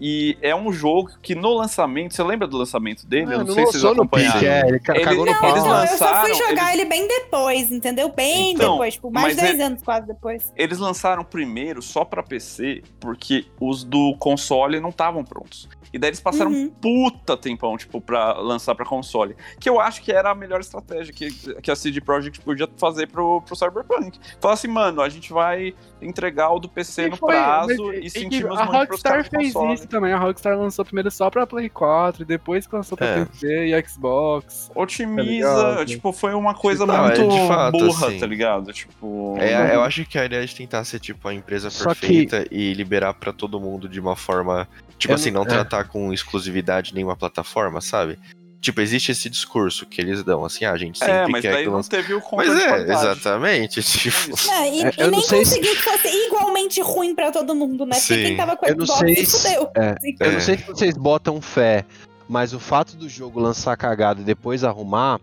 [0.00, 3.32] E é um jogo que no lançamento, você lembra do lançamento dele?
[3.34, 4.32] eu Ah, não, sei se vocês acompanharam.
[4.34, 5.50] pique, é, ele ca- Ele- cagou no eles pau.
[5.56, 8.08] Não, eu só fui lançaram- jogar eles- ele bem depois, entendeu?
[8.10, 10.52] Bem Então, depois, tipo, mais de 10 é- anos quase depois.
[10.56, 15.68] Eles lançaram primeiro só pra PC, porque os do console não estavam prontos.
[15.92, 16.64] E daí eles passaram Uhum.
[16.64, 19.34] um puta tempão, tipo, pra lançar pra console.
[19.58, 21.30] Que eu acho que era a melhor estratégia que,
[21.62, 24.18] que a CD Projekt podia fazer pro, pro Cyberpunk.
[24.40, 27.96] Falar assim, mano, a gente vai entregar o do PC E no foi, prazo mas-
[27.98, 29.74] e e sentimos a muito Rockstar fez console.
[29.74, 30.12] isso também.
[30.12, 33.24] A Rockstar lançou primeiro só pra Play 4, e depois que lançou pra É.
[33.24, 34.70] PC e Xbox.
[34.74, 38.18] Otimiza, Tá tipo, foi uma coisa Não, é muito de fato, burra, assim.
[38.18, 38.72] tá ligado?
[38.72, 39.36] Tipo.
[39.38, 42.44] É, eu acho que a ideia de tentar ser tipo a empresa Só que- perfeita
[42.50, 44.68] e liberar pra todo mundo de uma forma,
[44.98, 45.54] tipo Eu assim, não- não é.
[45.54, 48.18] tratar com exclusividade nenhuma plataforma, sabe?
[48.66, 51.52] Tipo, existe esse discurso que eles dão, assim, ah, a gente sempre É, mas quer
[51.52, 54.16] daí que não teve o Mas é, exatamente, tipo...
[54.50, 57.54] É, e, É, e eu não nem sei se- que fosse igualmente ruim pra todo
[57.54, 57.94] mundo, né?
[57.94, 58.22] Porque Sim.
[58.24, 59.70] quem tava com não Xbox se fudeu.
[59.76, 60.16] é, Assim.
[60.18, 60.32] Eu É.
[60.32, 61.84] não sei se vocês botam fé,
[62.28, 65.20] mas o fato do jogo lançar cagada e depois arrumar,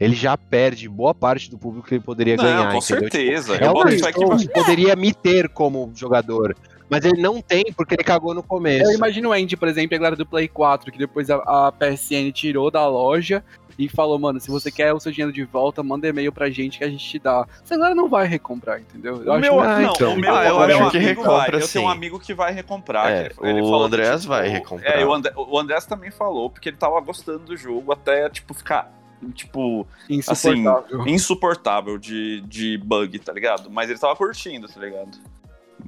[0.00, 2.72] ele já perde boa parte do público que ele poderia Não, ganhar.
[2.72, 3.00] com entendeu?
[3.10, 3.52] certeza.
[3.52, 6.56] Tipo, Eu boto Elder fé que poderia me ter como jogador.
[6.88, 8.84] Mas ele não tem porque ele cagou no começo.
[8.90, 11.72] Eu imagino o Andy, por exemplo, a galera do Play 4, que depois a, a
[11.72, 13.42] PSN tirou da loja
[13.78, 16.78] e falou, mano, se você quer o seu dinheiro de volta, manda e-mail pra gente
[16.78, 17.46] que a gente te dá.
[17.62, 19.16] Essa galera não vai recomprar, entendeu?
[19.22, 20.14] Eu O acho meu, que- Ah, não, então.
[20.14, 21.60] o meu, Ah, eu o meu acho que amigo recompra, vai.
[21.62, 21.72] Eu sim.
[21.74, 23.10] tenho um amigo que vai recomprar.
[23.12, 24.98] É, que ele o falou que, Andrés tipo, vai recomprar.
[24.98, 28.54] É, o, André, o Andrés também falou, porque ele tava gostando do jogo até, tipo,
[28.54, 28.90] ficar,
[29.34, 29.86] tipo,
[30.26, 31.06] assim, Insuportável.
[31.06, 33.70] insuportável de, de bug, tá ligado?
[33.70, 35.18] Mas ele tava curtindo, tá ligado?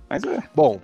[0.09, 0.43] Mas é.
[0.55, 0.81] Bom,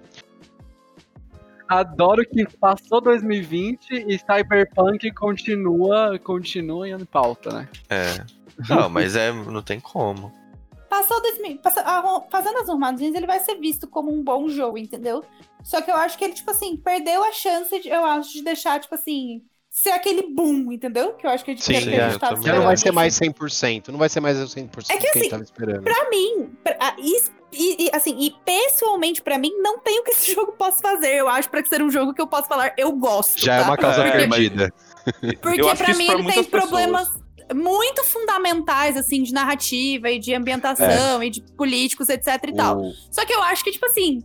[1.69, 7.69] Adoro que passou 2020 e Cyberpunk continua, continua em pauta, né?
[7.89, 8.24] É.
[8.69, 9.32] Não, mas é.
[9.32, 10.32] Não tem como.
[10.89, 11.59] Passou 2000.
[11.59, 15.24] passa- a- fazendo as arrumadinhas, ele vai ser visto como um bom jogo, entendeu?
[15.62, 18.45] Só que eu acho que ele, tipo assim, perdeu a chance, de, eu acho, de
[18.45, 19.43] deixar, tipo assim,
[19.76, 21.14] ser aquele boom, entendeu?
[21.14, 22.44] Que eu acho que a gente, sim, que a gente é, tava eu também.
[22.52, 23.88] já não vai ser mais 100%.
[23.88, 25.82] Não vai ser mais o 100% É que que a assim, gente tava esperando.
[25.82, 30.05] Pra mim, pra- a- is- e, e, assim, e pessoalmente pra mim, não tem o
[30.05, 31.14] que esse jogo possa fazer.
[31.16, 33.36] Eu acho pra ser um jogo que eu posso falar, eu gosto.
[33.40, 33.66] Já é tá?
[33.66, 34.72] uma causa É, mas- perdida.
[35.42, 36.70] Porque eu que pra mim pra ele tem muitas pessoas.
[36.70, 37.09] problemas
[37.55, 41.26] muito fundamentais, assim, de narrativa e de ambientação É.
[41.26, 42.78] e de políticos, etc e tal.
[42.80, 44.22] O- Só que eu acho que, tipo assim,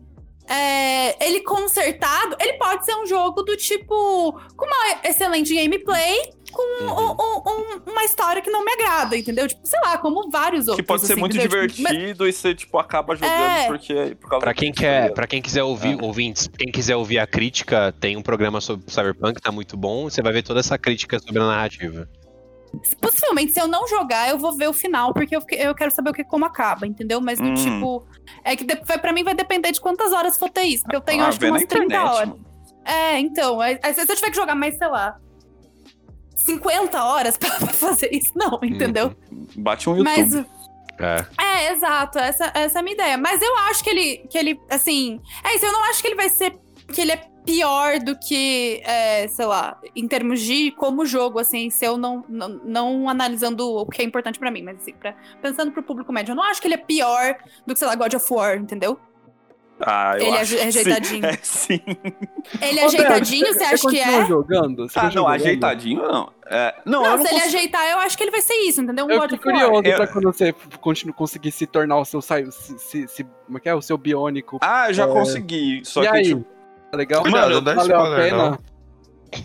[0.50, 6.84] é, ele consertado, ele pode ser um jogo do tipo, com uma excelente gameplay, com
[6.84, 7.12] Uhum.
[7.12, 7.52] um-
[7.88, 9.48] um- uma história que não me agrada, entendeu?
[9.48, 10.78] Tipo, sei lá, como vários outros.
[10.78, 11.68] Que pode ser assim, muito entendeu?
[11.68, 13.68] Tipo, mas- divertido e você, tipo, acaba jogando É.
[13.68, 17.28] porque, por causa Pra quem quer, para quem quiser ouvir, ouvintes, quem quiser ouvir a
[17.28, 20.10] crítica, tem um programa sobre Cyberpunk, tá muito bom.
[20.10, 22.10] Você vai ver toda essa crítica sobre a narrativa.
[23.02, 26.10] Possivelmente, se eu não jogar, eu vou ver o final, porque eu, eu quero saber
[26.12, 27.20] o que, como acaba, entendeu?
[27.22, 27.54] Mas do Hum.
[27.56, 28.06] tipo.
[28.44, 30.84] É que vai- pra mim vai depender de quantas horas for ter isso.
[30.84, 32.30] Porque eu tenho Ah, acho que umas 30 internet, horas.
[32.30, 32.46] mano.
[32.86, 33.62] É, então.
[33.62, 35.18] é- é, se eu tiver que jogar mais, sei lá.
[36.36, 39.16] 50 horas pra, pra fazer isso, não, entendeu?
[39.58, 40.16] Bate um YouTube.
[40.18, 40.46] Mas.
[41.02, 41.26] É.
[41.42, 43.18] É, exato, essa, essa é a minha ideia.
[43.18, 45.20] Mas eu acho que ele, que ele, assim.
[45.44, 46.58] É isso, eu não acho que ele vai ser.
[46.94, 51.70] Que ele é pior do que, é, sei lá, em termos de como jogo, assim,
[51.70, 55.16] se eu não, não, não analisando o que é importante pra mim, mas assim, pra,
[55.42, 57.36] pensando pro público médio, eu não acho que ele é pior
[57.66, 59.00] do que, sei lá, God of War, entendeu?
[59.82, 61.22] Ah, eu Ele é acho que ajeitadinho.
[61.24, 61.26] Sim.
[61.26, 61.82] É, sim.
[62.62, 64.26] Ele é ajeitadinho, você acha que é?
[64.26, 64.90] jogando?
[64.90, 65.42] Você Ah, não, continua jogando?
[65.42, 66.34] ajeitadinho não.
[66.48, 68.82] É, não, Não, eu não se ele ajeitar, eu acho que ele vai ser isso,
[68.82, 69.06] entendeu?
[69.06, 69.40] Um Eu War.
[69.40, 70.52] curioso Eu- pra quando você
[70.82, 72.22] continu- conseguir se tornar o seu.
[72.22, 73.74] sai- Se, se, se- como é que é?
[73.74, 74.58] O seu biônico.
[74.62, 75.08] Ah, eu já É.
[75.08, 75.82] consegui.
[75.86, 76.24] Só e que, aí?
[76.24, 76.46] tipo,
[76.92, 77.22] Tá legal?
[77.22, 78.50] Cuidado, Mano, não dá valeu a spoiler, pena?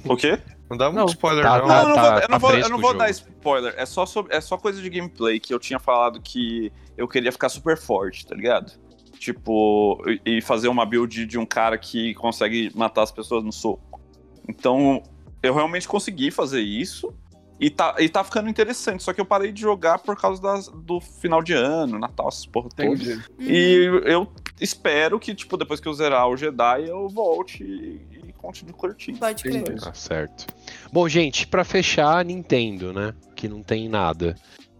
[0.06, 0.12] não.
[0.12, 0.38] o quê?
[0.70, 1.06] Não dá muito Não.
[1.06, 1.66] spoiler, Tá, não.
[1.68, 1.82] tá.
[1.84, 2.98] Não, eu não vou, eu não vou, eu fresco não o vou jogo.
[3.04, 3.74] dar spoiler.
[3.76, 7.30] É só, sobre, é só coisa de gameplay que eu tinha falado que eu queria
[7.30, 8.72] ficar super forte, tá ligado?
[9.18, 13.52] Tipo, e e fazer uma build de um cara que consegue matar as pessoas no
[13.52, 14.00] soco.
[14.48, 15.02] Então,
[15.42, 17.12] eu realmente consegui fazer isso.
[17.60, 19.02] E tá, e tá ficando interessante.
[19.02, 22.44] Só que eu parei de jogar por causa das, do final de ano, Natal, essas
[22.46, 23.00] porra todas.
[23.00, 23.22] Entendi.
[23.38, 24.26] E eu
[24.60, 29.18] espero que, tipo, depois que eu zerar o Jedi, eu volte e, e continue curtindo.
[29.18, 29.62] Pode crer.
[29.80, 30.46] Tá certo.
[30.92, 33.14] Bom, gente, pra fechar, Nintendo, né?
[33.34, 34.34] Que não tem nada.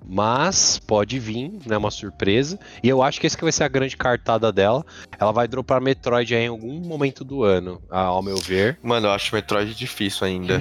[0.07, 1.79] Mas pode vir, né?
[1.79, 2.59] Uma surpresa.
[2.83, 4.85] E eu acho que esse que vai ser a grande cartada dela.
[5.19, 8.79] Ela vai dropar Metroid aí em algum momento do ano, ao meu ver.
[8.83, 10.61] Mano, eu acho Metroid difícil ainda.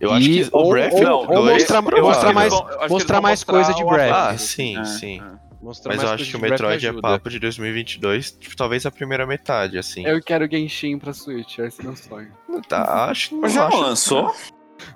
[0.00, 2.52] Eu E- acho que o ou- Breath ou- não, ou dois, mostrar- mostrar mais-
[2.88, 4.12] mostrar mais coisa de o Breath.
[4.12, 5.20] Ah, sim, é, sim.
[5.20, 5.41] é.
[5.62, 8.90] Mostrar Mas mais eu acho que o Metroid é papo de 2022, tipo, talvez a
[8.90, 10.04] primeira metade, assim.
[10.04, 12.28] Eu quero Genshin pra Switch, esse é meu sonho.
[12.68, 14.34] Tá, acho que não Já acho- lançou?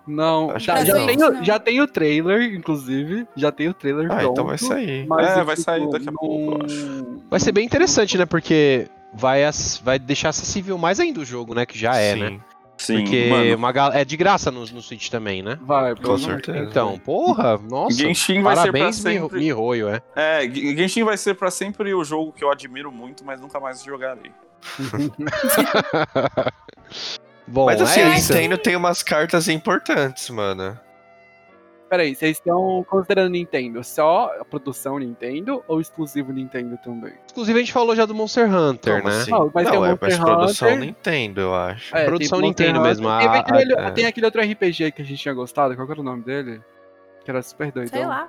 [0.05, 1.07] Não, Acho tá, que já, não.
[1.07, 3.25] tem, o- já tem o trailer, inclusive.
[3.37, 4.33] Já tem o trailer Ah, pronto.
[4.33, 5.07] então vai sair.
[5.07, 8.27] mas, É, tipo, vai sair daqui a pouco, eu não- Vai ser bem interessante, né?
[8.27, 9.43] Porque vai,
[9.85, 11.65] vai deixar acessível mais ainda o jogo, né?
[11.65, 12.21] Que já é, Sim.
[12.21, 12.41] né?
[12.87, 13.57] Sim, Porque mano.
[13.57, 15.59] uma gal- é de graça no, no Switch também, né?
[15.63, 16.59] Vai, Com certeza.
[16.59, 17.97] Então, porra, nossa.
[17.97, 19.39] Genshin vai parabéns, ser pra Mi- sempre.
[19.41, 20.03] Mihoyo, é.
[20.15, 23.83] É, Genshin vai ser pra sempre o jogo que eu admiro muito, mas nunca mais
[23.83, 24.31] jogarei.
[27.49, 28.33] Bom, Mas assim, é a isso.
[28.33, 30.79] Nintendo tem umas cartas importantes, mano.
[31.89, 37.13] Peraí, vocês estão considerando Nintendo só a produção Nintendo ou exclusivo Nintendo também?
[37.31, 39.21] Inclusive, a gente falou já do Monster Hunter, Como né?
[39.21, 39.31] assim?
[39.31, 40.81] Não, mas tem não, o é Monster mas produção Hunter.
[40.81, 41.97] Nintendo, eu acho.
[41.97, 42.83] É, Produção tem Nintendo Hunter.
[42.83, 45.87] mesmo, a- Teve aquele, a- tem aquele outro RPG que a gente tinha gostado, qual
[45.87, 46.61] que era o nome dele?
[47.25, 47.89] Que era super doido.
[47.89, 48.29] Sei lá.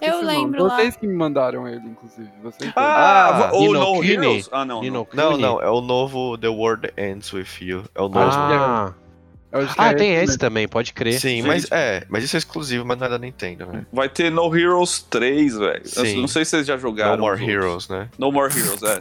[0.00, 0.24] Eu nome.
[0.26, 0.76] lembro lá.
[0.76, 2.30] Vocês que me mandaram ele, inclusive.
[2.42, 4.02] Vocês Ah, Ah, o No?
[4.02, 4.48] Heroes?
[4.50, 4.80] Ah, não.
[4.82, 5.36] Não.
[5.36, 7.84] Não, é o novo The World Ends With You.
[7.94, 8.18] É o novo.
[8.20, 9.03] Ah, Eu acho que
[9.78, 11.20] ah é tem esse também, pode crer.
[11.20, 13.86] Sim, mas é, mas isso é exclusivo, mas não é da Nintendo, né?
[13.92, 15.82] Vai ter No Heroes 3, velho.
[15.96, 16.20] Eu Sim.
[16.20, 17.16] Não sei se vocês já jogaram.
[17.16, 17.48] No More outros.
[17.48, 18.08] Heroes, né?
[18.18, 19.00] No More Heroes, é.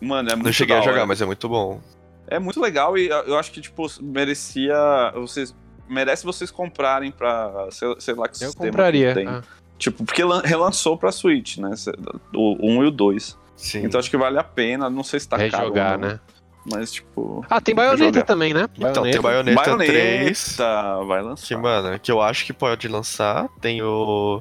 [0.00, 1.06] Mano, é muito Não cheguei a jogar, hora.
[1.06, 1.80] mas é muito bom.
[2.26, 4.76] É muito legal e eu acho que, tipo, merecia.
[5.14, 5.54] Vocês.
[5.88, 7.68] Merece vocês comprarem pra.
[7.70, 9.08] Sei, sei lá que Eu sistema compraria.
[9.08, 9.28] que tem.
[9.28, 9.42] ah.
[9.78, 11.70] Tipo, porque lan- relançou pra Switch, né?
[12.34, 13.38] O 1 e o 2.
[13.56, 13.84] Sim.
[13.84, 14.88] Então acho que vale a pena.
[14.88, 15.66] Não sei se tá É caro.
[15.66, 16.20] jogar, ou não, né?
[16.70, 17.44] Mas, tipo.
[17.50, 18.66] Ah, tem baioneta também, né?
[18.76, 20.56] Então, tem Bayonetta, Bayonetta 3.
[21.06, 21.46] vai lançar.
[21.46, 23.48] Que, mano, que eu acho que pode lançar.
[23.60, 24.40] Tem o.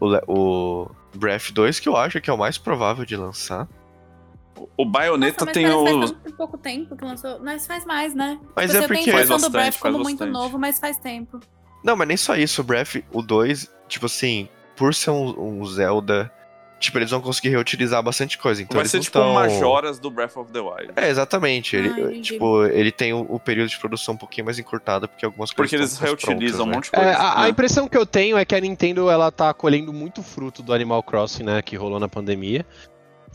[0.00, 3.68] O, o Breath 2, que eu acho que é o mais provável de lançar.
[4.76, 5.84] O Bayonetta Nossa, mas tem o.
[6.00, 7.38] faz tanto pouco tempo que lançou.
[7.40, 8.38] Mas faz mais, né?
[8.56, 10.32] Mas Tipo, é eu tenho porque- a impressão Faz do Breath bastante, como muito bastante.
[10.32, 11.40] novo, mas faz tempo.
[11.84, 12.60] Não, mas nem só isso.
[12.62, 16.32] O Breath, o 2, tipo assim, por ser um, um Zelda.
[16.80, 18.62] Tipo, eles vão conseguir reutilizar bastante coisa.
[18.62, 19.30] Então vai eles ser tipo tão...
[19.30, 20.92] um Majoras do Breath of the Wild.
[20.96, 21.76] É, exatamente.
[21.76, 22.20] Ele, Ah, entendi.
[22.22, 25.70] tipo, ele tem o, o período de produção um pouquinho mais encurtado, porque algumas coisas
[25.70, 26.74] Porque eles reutilizam um prontas, né?
[26.74, 27.10] monte de coisa.
[27.10, 27.48] É, a, a né?
[27.50, 31.02] impressão que eu tenho é que a Nintendo ela tá colhendo muito fruto do Animal
[31.02, 32.64] Crossing, né, que rolou na pandemia.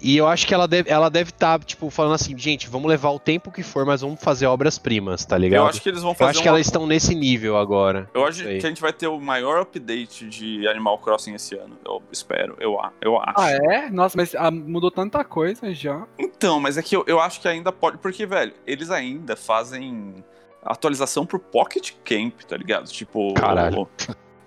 [0.02, 3.10] E eu acho que ela deve ela deve estar, tipo, falando assim, gente, vamos levar
[3.12, 5.64] o tempo que for, mas vamos fazer obras-primas, tá ligado?
[5.64, 8.10] Eu acho que eles vão Eu fazer acho que uma- elas estão nesse nível agora.
[8.14, 11.78] Eu acho que a gente vai ter o maior update de Animal Crossing esse ano.
[11.86, 13.34] Eu espero, eu, a- eu acho.
[13.40, 13.90] Ah, é?
[13.90, 16.06] Nossa, mas ah, mudou tanta coisa já.
[16.20, 17.98] Então, mas é que eu, eu acho que ainda pode.
[17.98, 20.16] Porque, velho, eles ainda fazem
[20.64, 22.88] atualização pro Pocket Camp, tá ligado?
[22.90, 23.34] Tipo.
[23.34, 23.88] Caralho.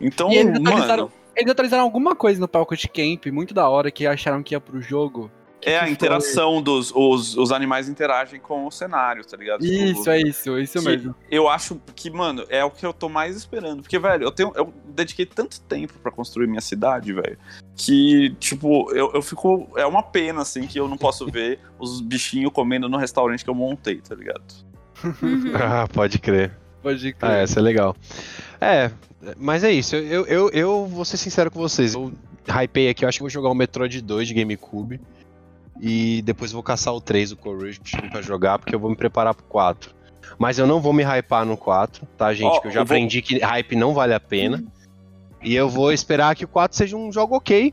[0.00, 0.68] Então, E eles mano.
[0.68, 4.60] atualizaram, eles atualizaram alguma coisa no Pocket Camp, muito da hora, que acharam que ia
[4.60, 5.30] pro jogo.
[5.60, 5.90] Que É que a foi?
[5.90, 6.92] interação dos.
[6.94, 9.60] Os, os animais interagem com o cenário, tá ligado?
[9.60, 11.14] Tipo, Isso, é isso, isso que mesmo.
[11.30, 13.82] Eu acho que, mano, é o que eu tô mais esperando.
[13.82, 14.52] Porque, velho, eu tenho.
[14.54, 17.36] Eu dediquei tanto tempo pra construir minha cidade, velho.
[17.76, 19.68] Que, tipo, eu, eu fico.
[19.76, 23.50] É uma pena, assim, que eu não posso ver os bichinhos comendo no restaurante que
[23.50, 24.42] eu montei, tá ligado?
[25.04, 25.52] Uhum.
[25.60, 26.52] Ah, pode crer.
[26.82, 27.36] Pode Ah, crer.
[27.42, 27.96] essa é legal.
[28.60, 28.90] É,
[29.36, 29.96] mas é isso.
[29.96, 31.94] Eu, eu, eu vou ser sincero com vocês.
[31.94, 32.12] Eu
[32.48, 35.00] hypei aqui, eu acho que vou jogar o Metroid 2 de GameCube.
[35.80, 37.80] E depois vou caçar o 3, o Courage,
[38.10, 39.94] pra jogar, porque eu vou me preparar pro 4.
[40.38, 42.46] Mas eu não vou me hypar no 4, tá, gente?
[42.56, 44.62] Ó, que eu já eu vou- aprendi que hype não vale a pena.
[45.42, 47.72] E eu vou esperar que o 4 seja um jogo ok.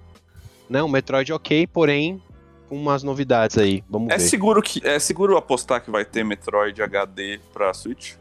[0.70, 0.82] Né?
[0.84, 2.22] Um Metroid ok, porém
[2.70, 3.84] com umas novidades aí.
[3.90, 4.24] Vamos É ver.
[4.24, 8.14] seguro, que, é seguro apostar que vai ter Metroid HD pra Switch?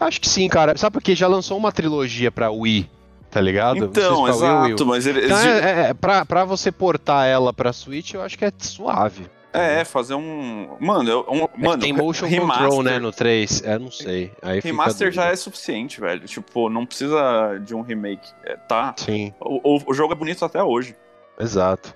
[0.00, 0.76] Acho que sim, cara.
[0.76, 2.88] Sabe porque já lançou uma trilogia pra Wii,
[3.30, 3.76] tá ligado?
[3.84, 4.34] Então, Wii U.
[4.36, 8.22] exato, mas ele- Então, eles- é, é, pra, pra você portar ela pra Switch, eu
[8.22, 9.26] acho que é suave.
[9.52, 10.76] É, é, fazer um.
[10.78, 13.62] Mano, eu, um, É mano tem motion remaster, control, né, no 3.
[13.64, 14.30] É, não sei.
[14.42, 16.20] Aí Remaster já é suficiente, velho.
[16.26, 18.28] Tipo, não precisa de um remake.
[18.44, 18.94] É, tá.
[18.98, 20.94] Sim, O, o- o jogo é bonito até hoje.
[21.40, 21.94] exato.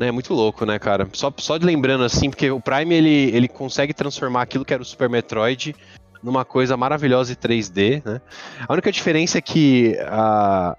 [0.00, 1.06] É muito louco, né, cara?
[1.12, 4.82] Só, só de lembrando assim, porque o Prime ele, ele consegue transformar aquilo que era
[4.82, 5.76] o Super Metroid
[6.22, 8.20] numa coisa maravilhosa e 3D, né?
[8.68, 10.76] A única diferença é que a,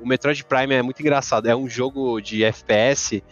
[0.00, 1.46] o Metroid Prime é muito engraçado.
[1.48, 3.22] É um jogo de FPS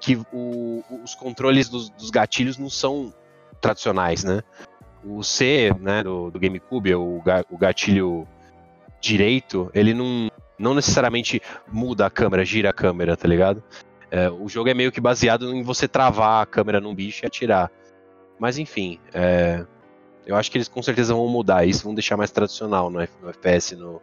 [0.00, 3.12] que o- os controles dos, dos gatilhos não são
[3.60, 4.42] tradicionais, né?
[5.04, 8.26] O C, né, do, do GameCube, o, ga- o gatilho
[9.00, 11.40] direito, ele não, não necessariamente
[11.70, 13.62] muda a câmera, gira a câmera, tá ligado?
[14.10, 17.26] É, o jogo é meio que baseado em você travar a câmera num bicho e
[17.26, 17.70] atirar.
[18.38, 19.64] Mas enfim, é,
[20.26, 23.12] eu acho que eles com certeza vão mudar isso, vão deixar mais tradicional no, F-
[23.22, 24.00] no FPS, no,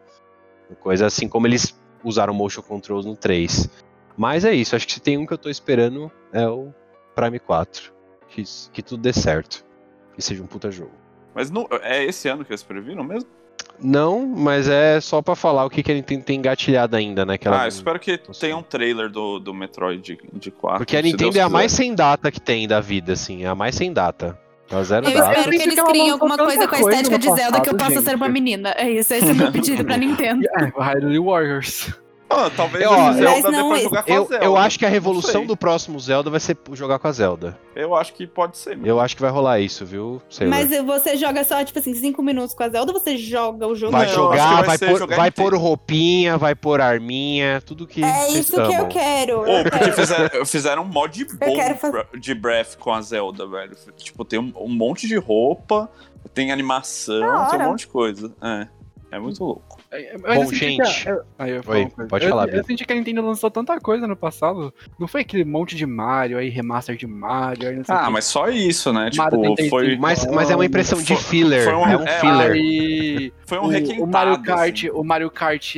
[0.70, 3.70] no coisa, assim como eles usaram motion controls no 3.
[4.18, 6.74] Mas é isso, acho que se tem um que eu tô esperando é o
[7.16, 7.94] Prime 4.
[8.28, 9.66] Que, que tudo dê certo.
[10.14, 10.92] Que seja um puta jogo.
[11.34, 13.30] Mas não, é esse ano que eles previram mesmo?
[13.82, 17.38] Não, mas é só pra falar o que, que ele tem, tem engatilhado ainda, né?
[17.46, 20.80] ah, eu espero que tenha um trailer do, do Metroid de, de 4.
[20.80, 21.54] Porque a Nintendo Deus é a quiser.
[21.54, 23.44] mais sem data que tem da vida, assim.
[23.44, 24.38] É a mais sem data.
[24.72, 25.32] É zero Eu data.
[25.32, 28.02] espero que eles criem alguma coisa com a estética de Zelda que eu passado, possa
[28.04, 28.16] ser gente.
[28.22, 28.74] uma menina.
[28.78, 30.42] É isso, esse é o meu pedido pra Nintendo.
[30.60, 31.92] É, Hyrule Warriors.
[32.32, 33.84] Ah, talvez Eu, ó, Zelda não pra esse.
[33.86, 34.46] jogar com a Zelda.
[34.46, 37.58] eu acho que a revolução do próximo Zelda vai ser jogar com a Zelda.
[37.76, 38.76] Eu acho que pode ser.
[38.76, 38.88] mano.
[38.88, 40.22] Eu acho que vai rolar isso, viu?
[40.30, 40.56] Sei lá.
[40.58, 43.76] Mas você joga só, tipo assim, cinco minutos com a Zelda ou você joga o
[43.76, 43.94] jogo?
[43.94, 48.04] Vai Não, jogar, vai vai, pôr, jogar vai pôr roupinha, vai pôr arminha, tudo que.
[48.04, 49.46] É isso que eu quero.
[49.48, 49.94] Eu porque quero.
[49.94, 53.76] fizeram, fizeram um mod bom fazer- de Breath com a Zelda, velho.
[53.98, 55.90] Tipo, tem um, um monte de roupa,
[56.34, 58.32] tem animação, tem um monte de coisa.
[58.42, 58.68] É,
[59.14, 59.79] é muito louco.
[60.22, 61.10] Bom, eu senti gente.
[61.10, 62.64] a- eu- Aí eu Oi, pode eu, falar, Eu Bia.
[62.64, 64.72] senti que a Nintendo lançou tanta coisa no passado.
[65.00, 68.10] Não foi aquele monte de Mario, aí remaster de Mario, aí não sei o Ah,
[68.12, 69.10] mas só isso, né?
[69.16, 69.70] Mario Tipo, 35.
[69.72, 71.64] foi, Mas, mas é uma impressão de Foi- filler.
[71.64, 72.52] foi um- é um é, filler.
[72.52, 74.04] Aí, foi um o, requentado.
[74.04, 74.90] o Mario Kart, assim.
[74.92, 75.76] o Mario Kart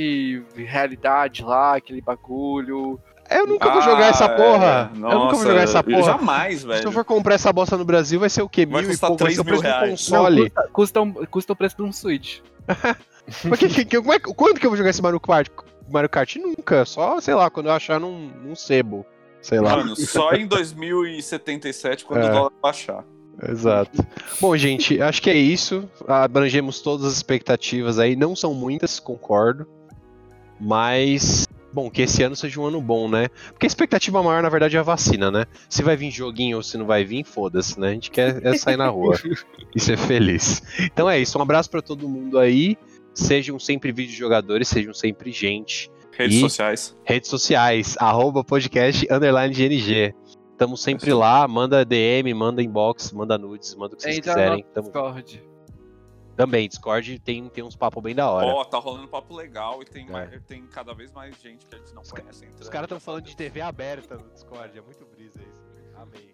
[0.58, 3.00] realidade lá, aquele bagulho.
[3.30, 4.92] Eu nunca vou Ah, jogar essa porra.
[4.94, 4.98] é.
[4.98, 6.04] eu nunca vou Nossa, jogar essa porra.
[6.04, 6.84] Jamais, Se velho.
[6.86, 8.66] eu for comprar essa bosta no Brasil, vai ser o quê?
[8.66, 9.24] Vai Mil e custar pouco?
[9.24, 9.90] Vai 3 ser o preço mil do reais.
[9.92, 10.36] console.
[10.36, 12.40] Não, custa, custa, um- custa o preço de um Switch.
[13.46, 15.50] Mas que, que, que, como é quando que eu vou jogar esse Mario Kart?
[15.90, 16.86] Mario Kart nunca.
[16.86, 19.06] Só, sei lá, quando eu achar num, num sebo.
[19.42, 19.78] Sei lá.
[19.78, 22.30] Mano, só em 2077, quando É.
[22.30, 23.04] o dólar baixar.
[23.50, 24.06] Exato.
[24.40, 25.90] Bom, gente, acho que é isso.
[26.08, 28.16] Abrangemos todas as expectativas aí.
[28.16, 29.68] Não são muitas, concordo.
[30.60, 33.30] Mas bom, que esse ano seja um ano bom, né?
[33.50, 35.46] Porque a expectativa maior, na verdade, é a vacina, né?
[35.70, 37.90] Se vai vir joguinho ou se não vai vir, foda-se, né?
[37.90, 39.18] A gente quer é sair na rua
[39.74, 40.62] e ser feliz.
[40.80, 42.78] Então é isso, um abraço pra todo mundo aí.
[43.14, 45.92] Sejam sempre videojogadores, sejam sempre gente.
[46.12, 46.98] Redes E- sociais.
[47.04, 50.14] Redes sociais, arroba podcast underline GNG.
[50.58, 54.38] Tamo sempre lá, manda DM, manda inbox, manda nudes, manda o que vocês Entra no
[54.40, 54.66] quiserem.
[54.74, 54.88] Tamo...
[54.88, 55.52] Discord.
[56.36, 58.48] Também, Discord tem, tem uns papos bem da hora.
[58.48, 60.12] Ó, tá rolando papo legal e tem, É.
[60.12, 62.46] mais- tem cada vez mais gente que a gente não conhece.
[62.46, 62.62] entrando.
[62.62, 65.96] Os caras estão falando de TV aberta no Discord, é muito brisa isso.
[65.96, 66.31] Amei.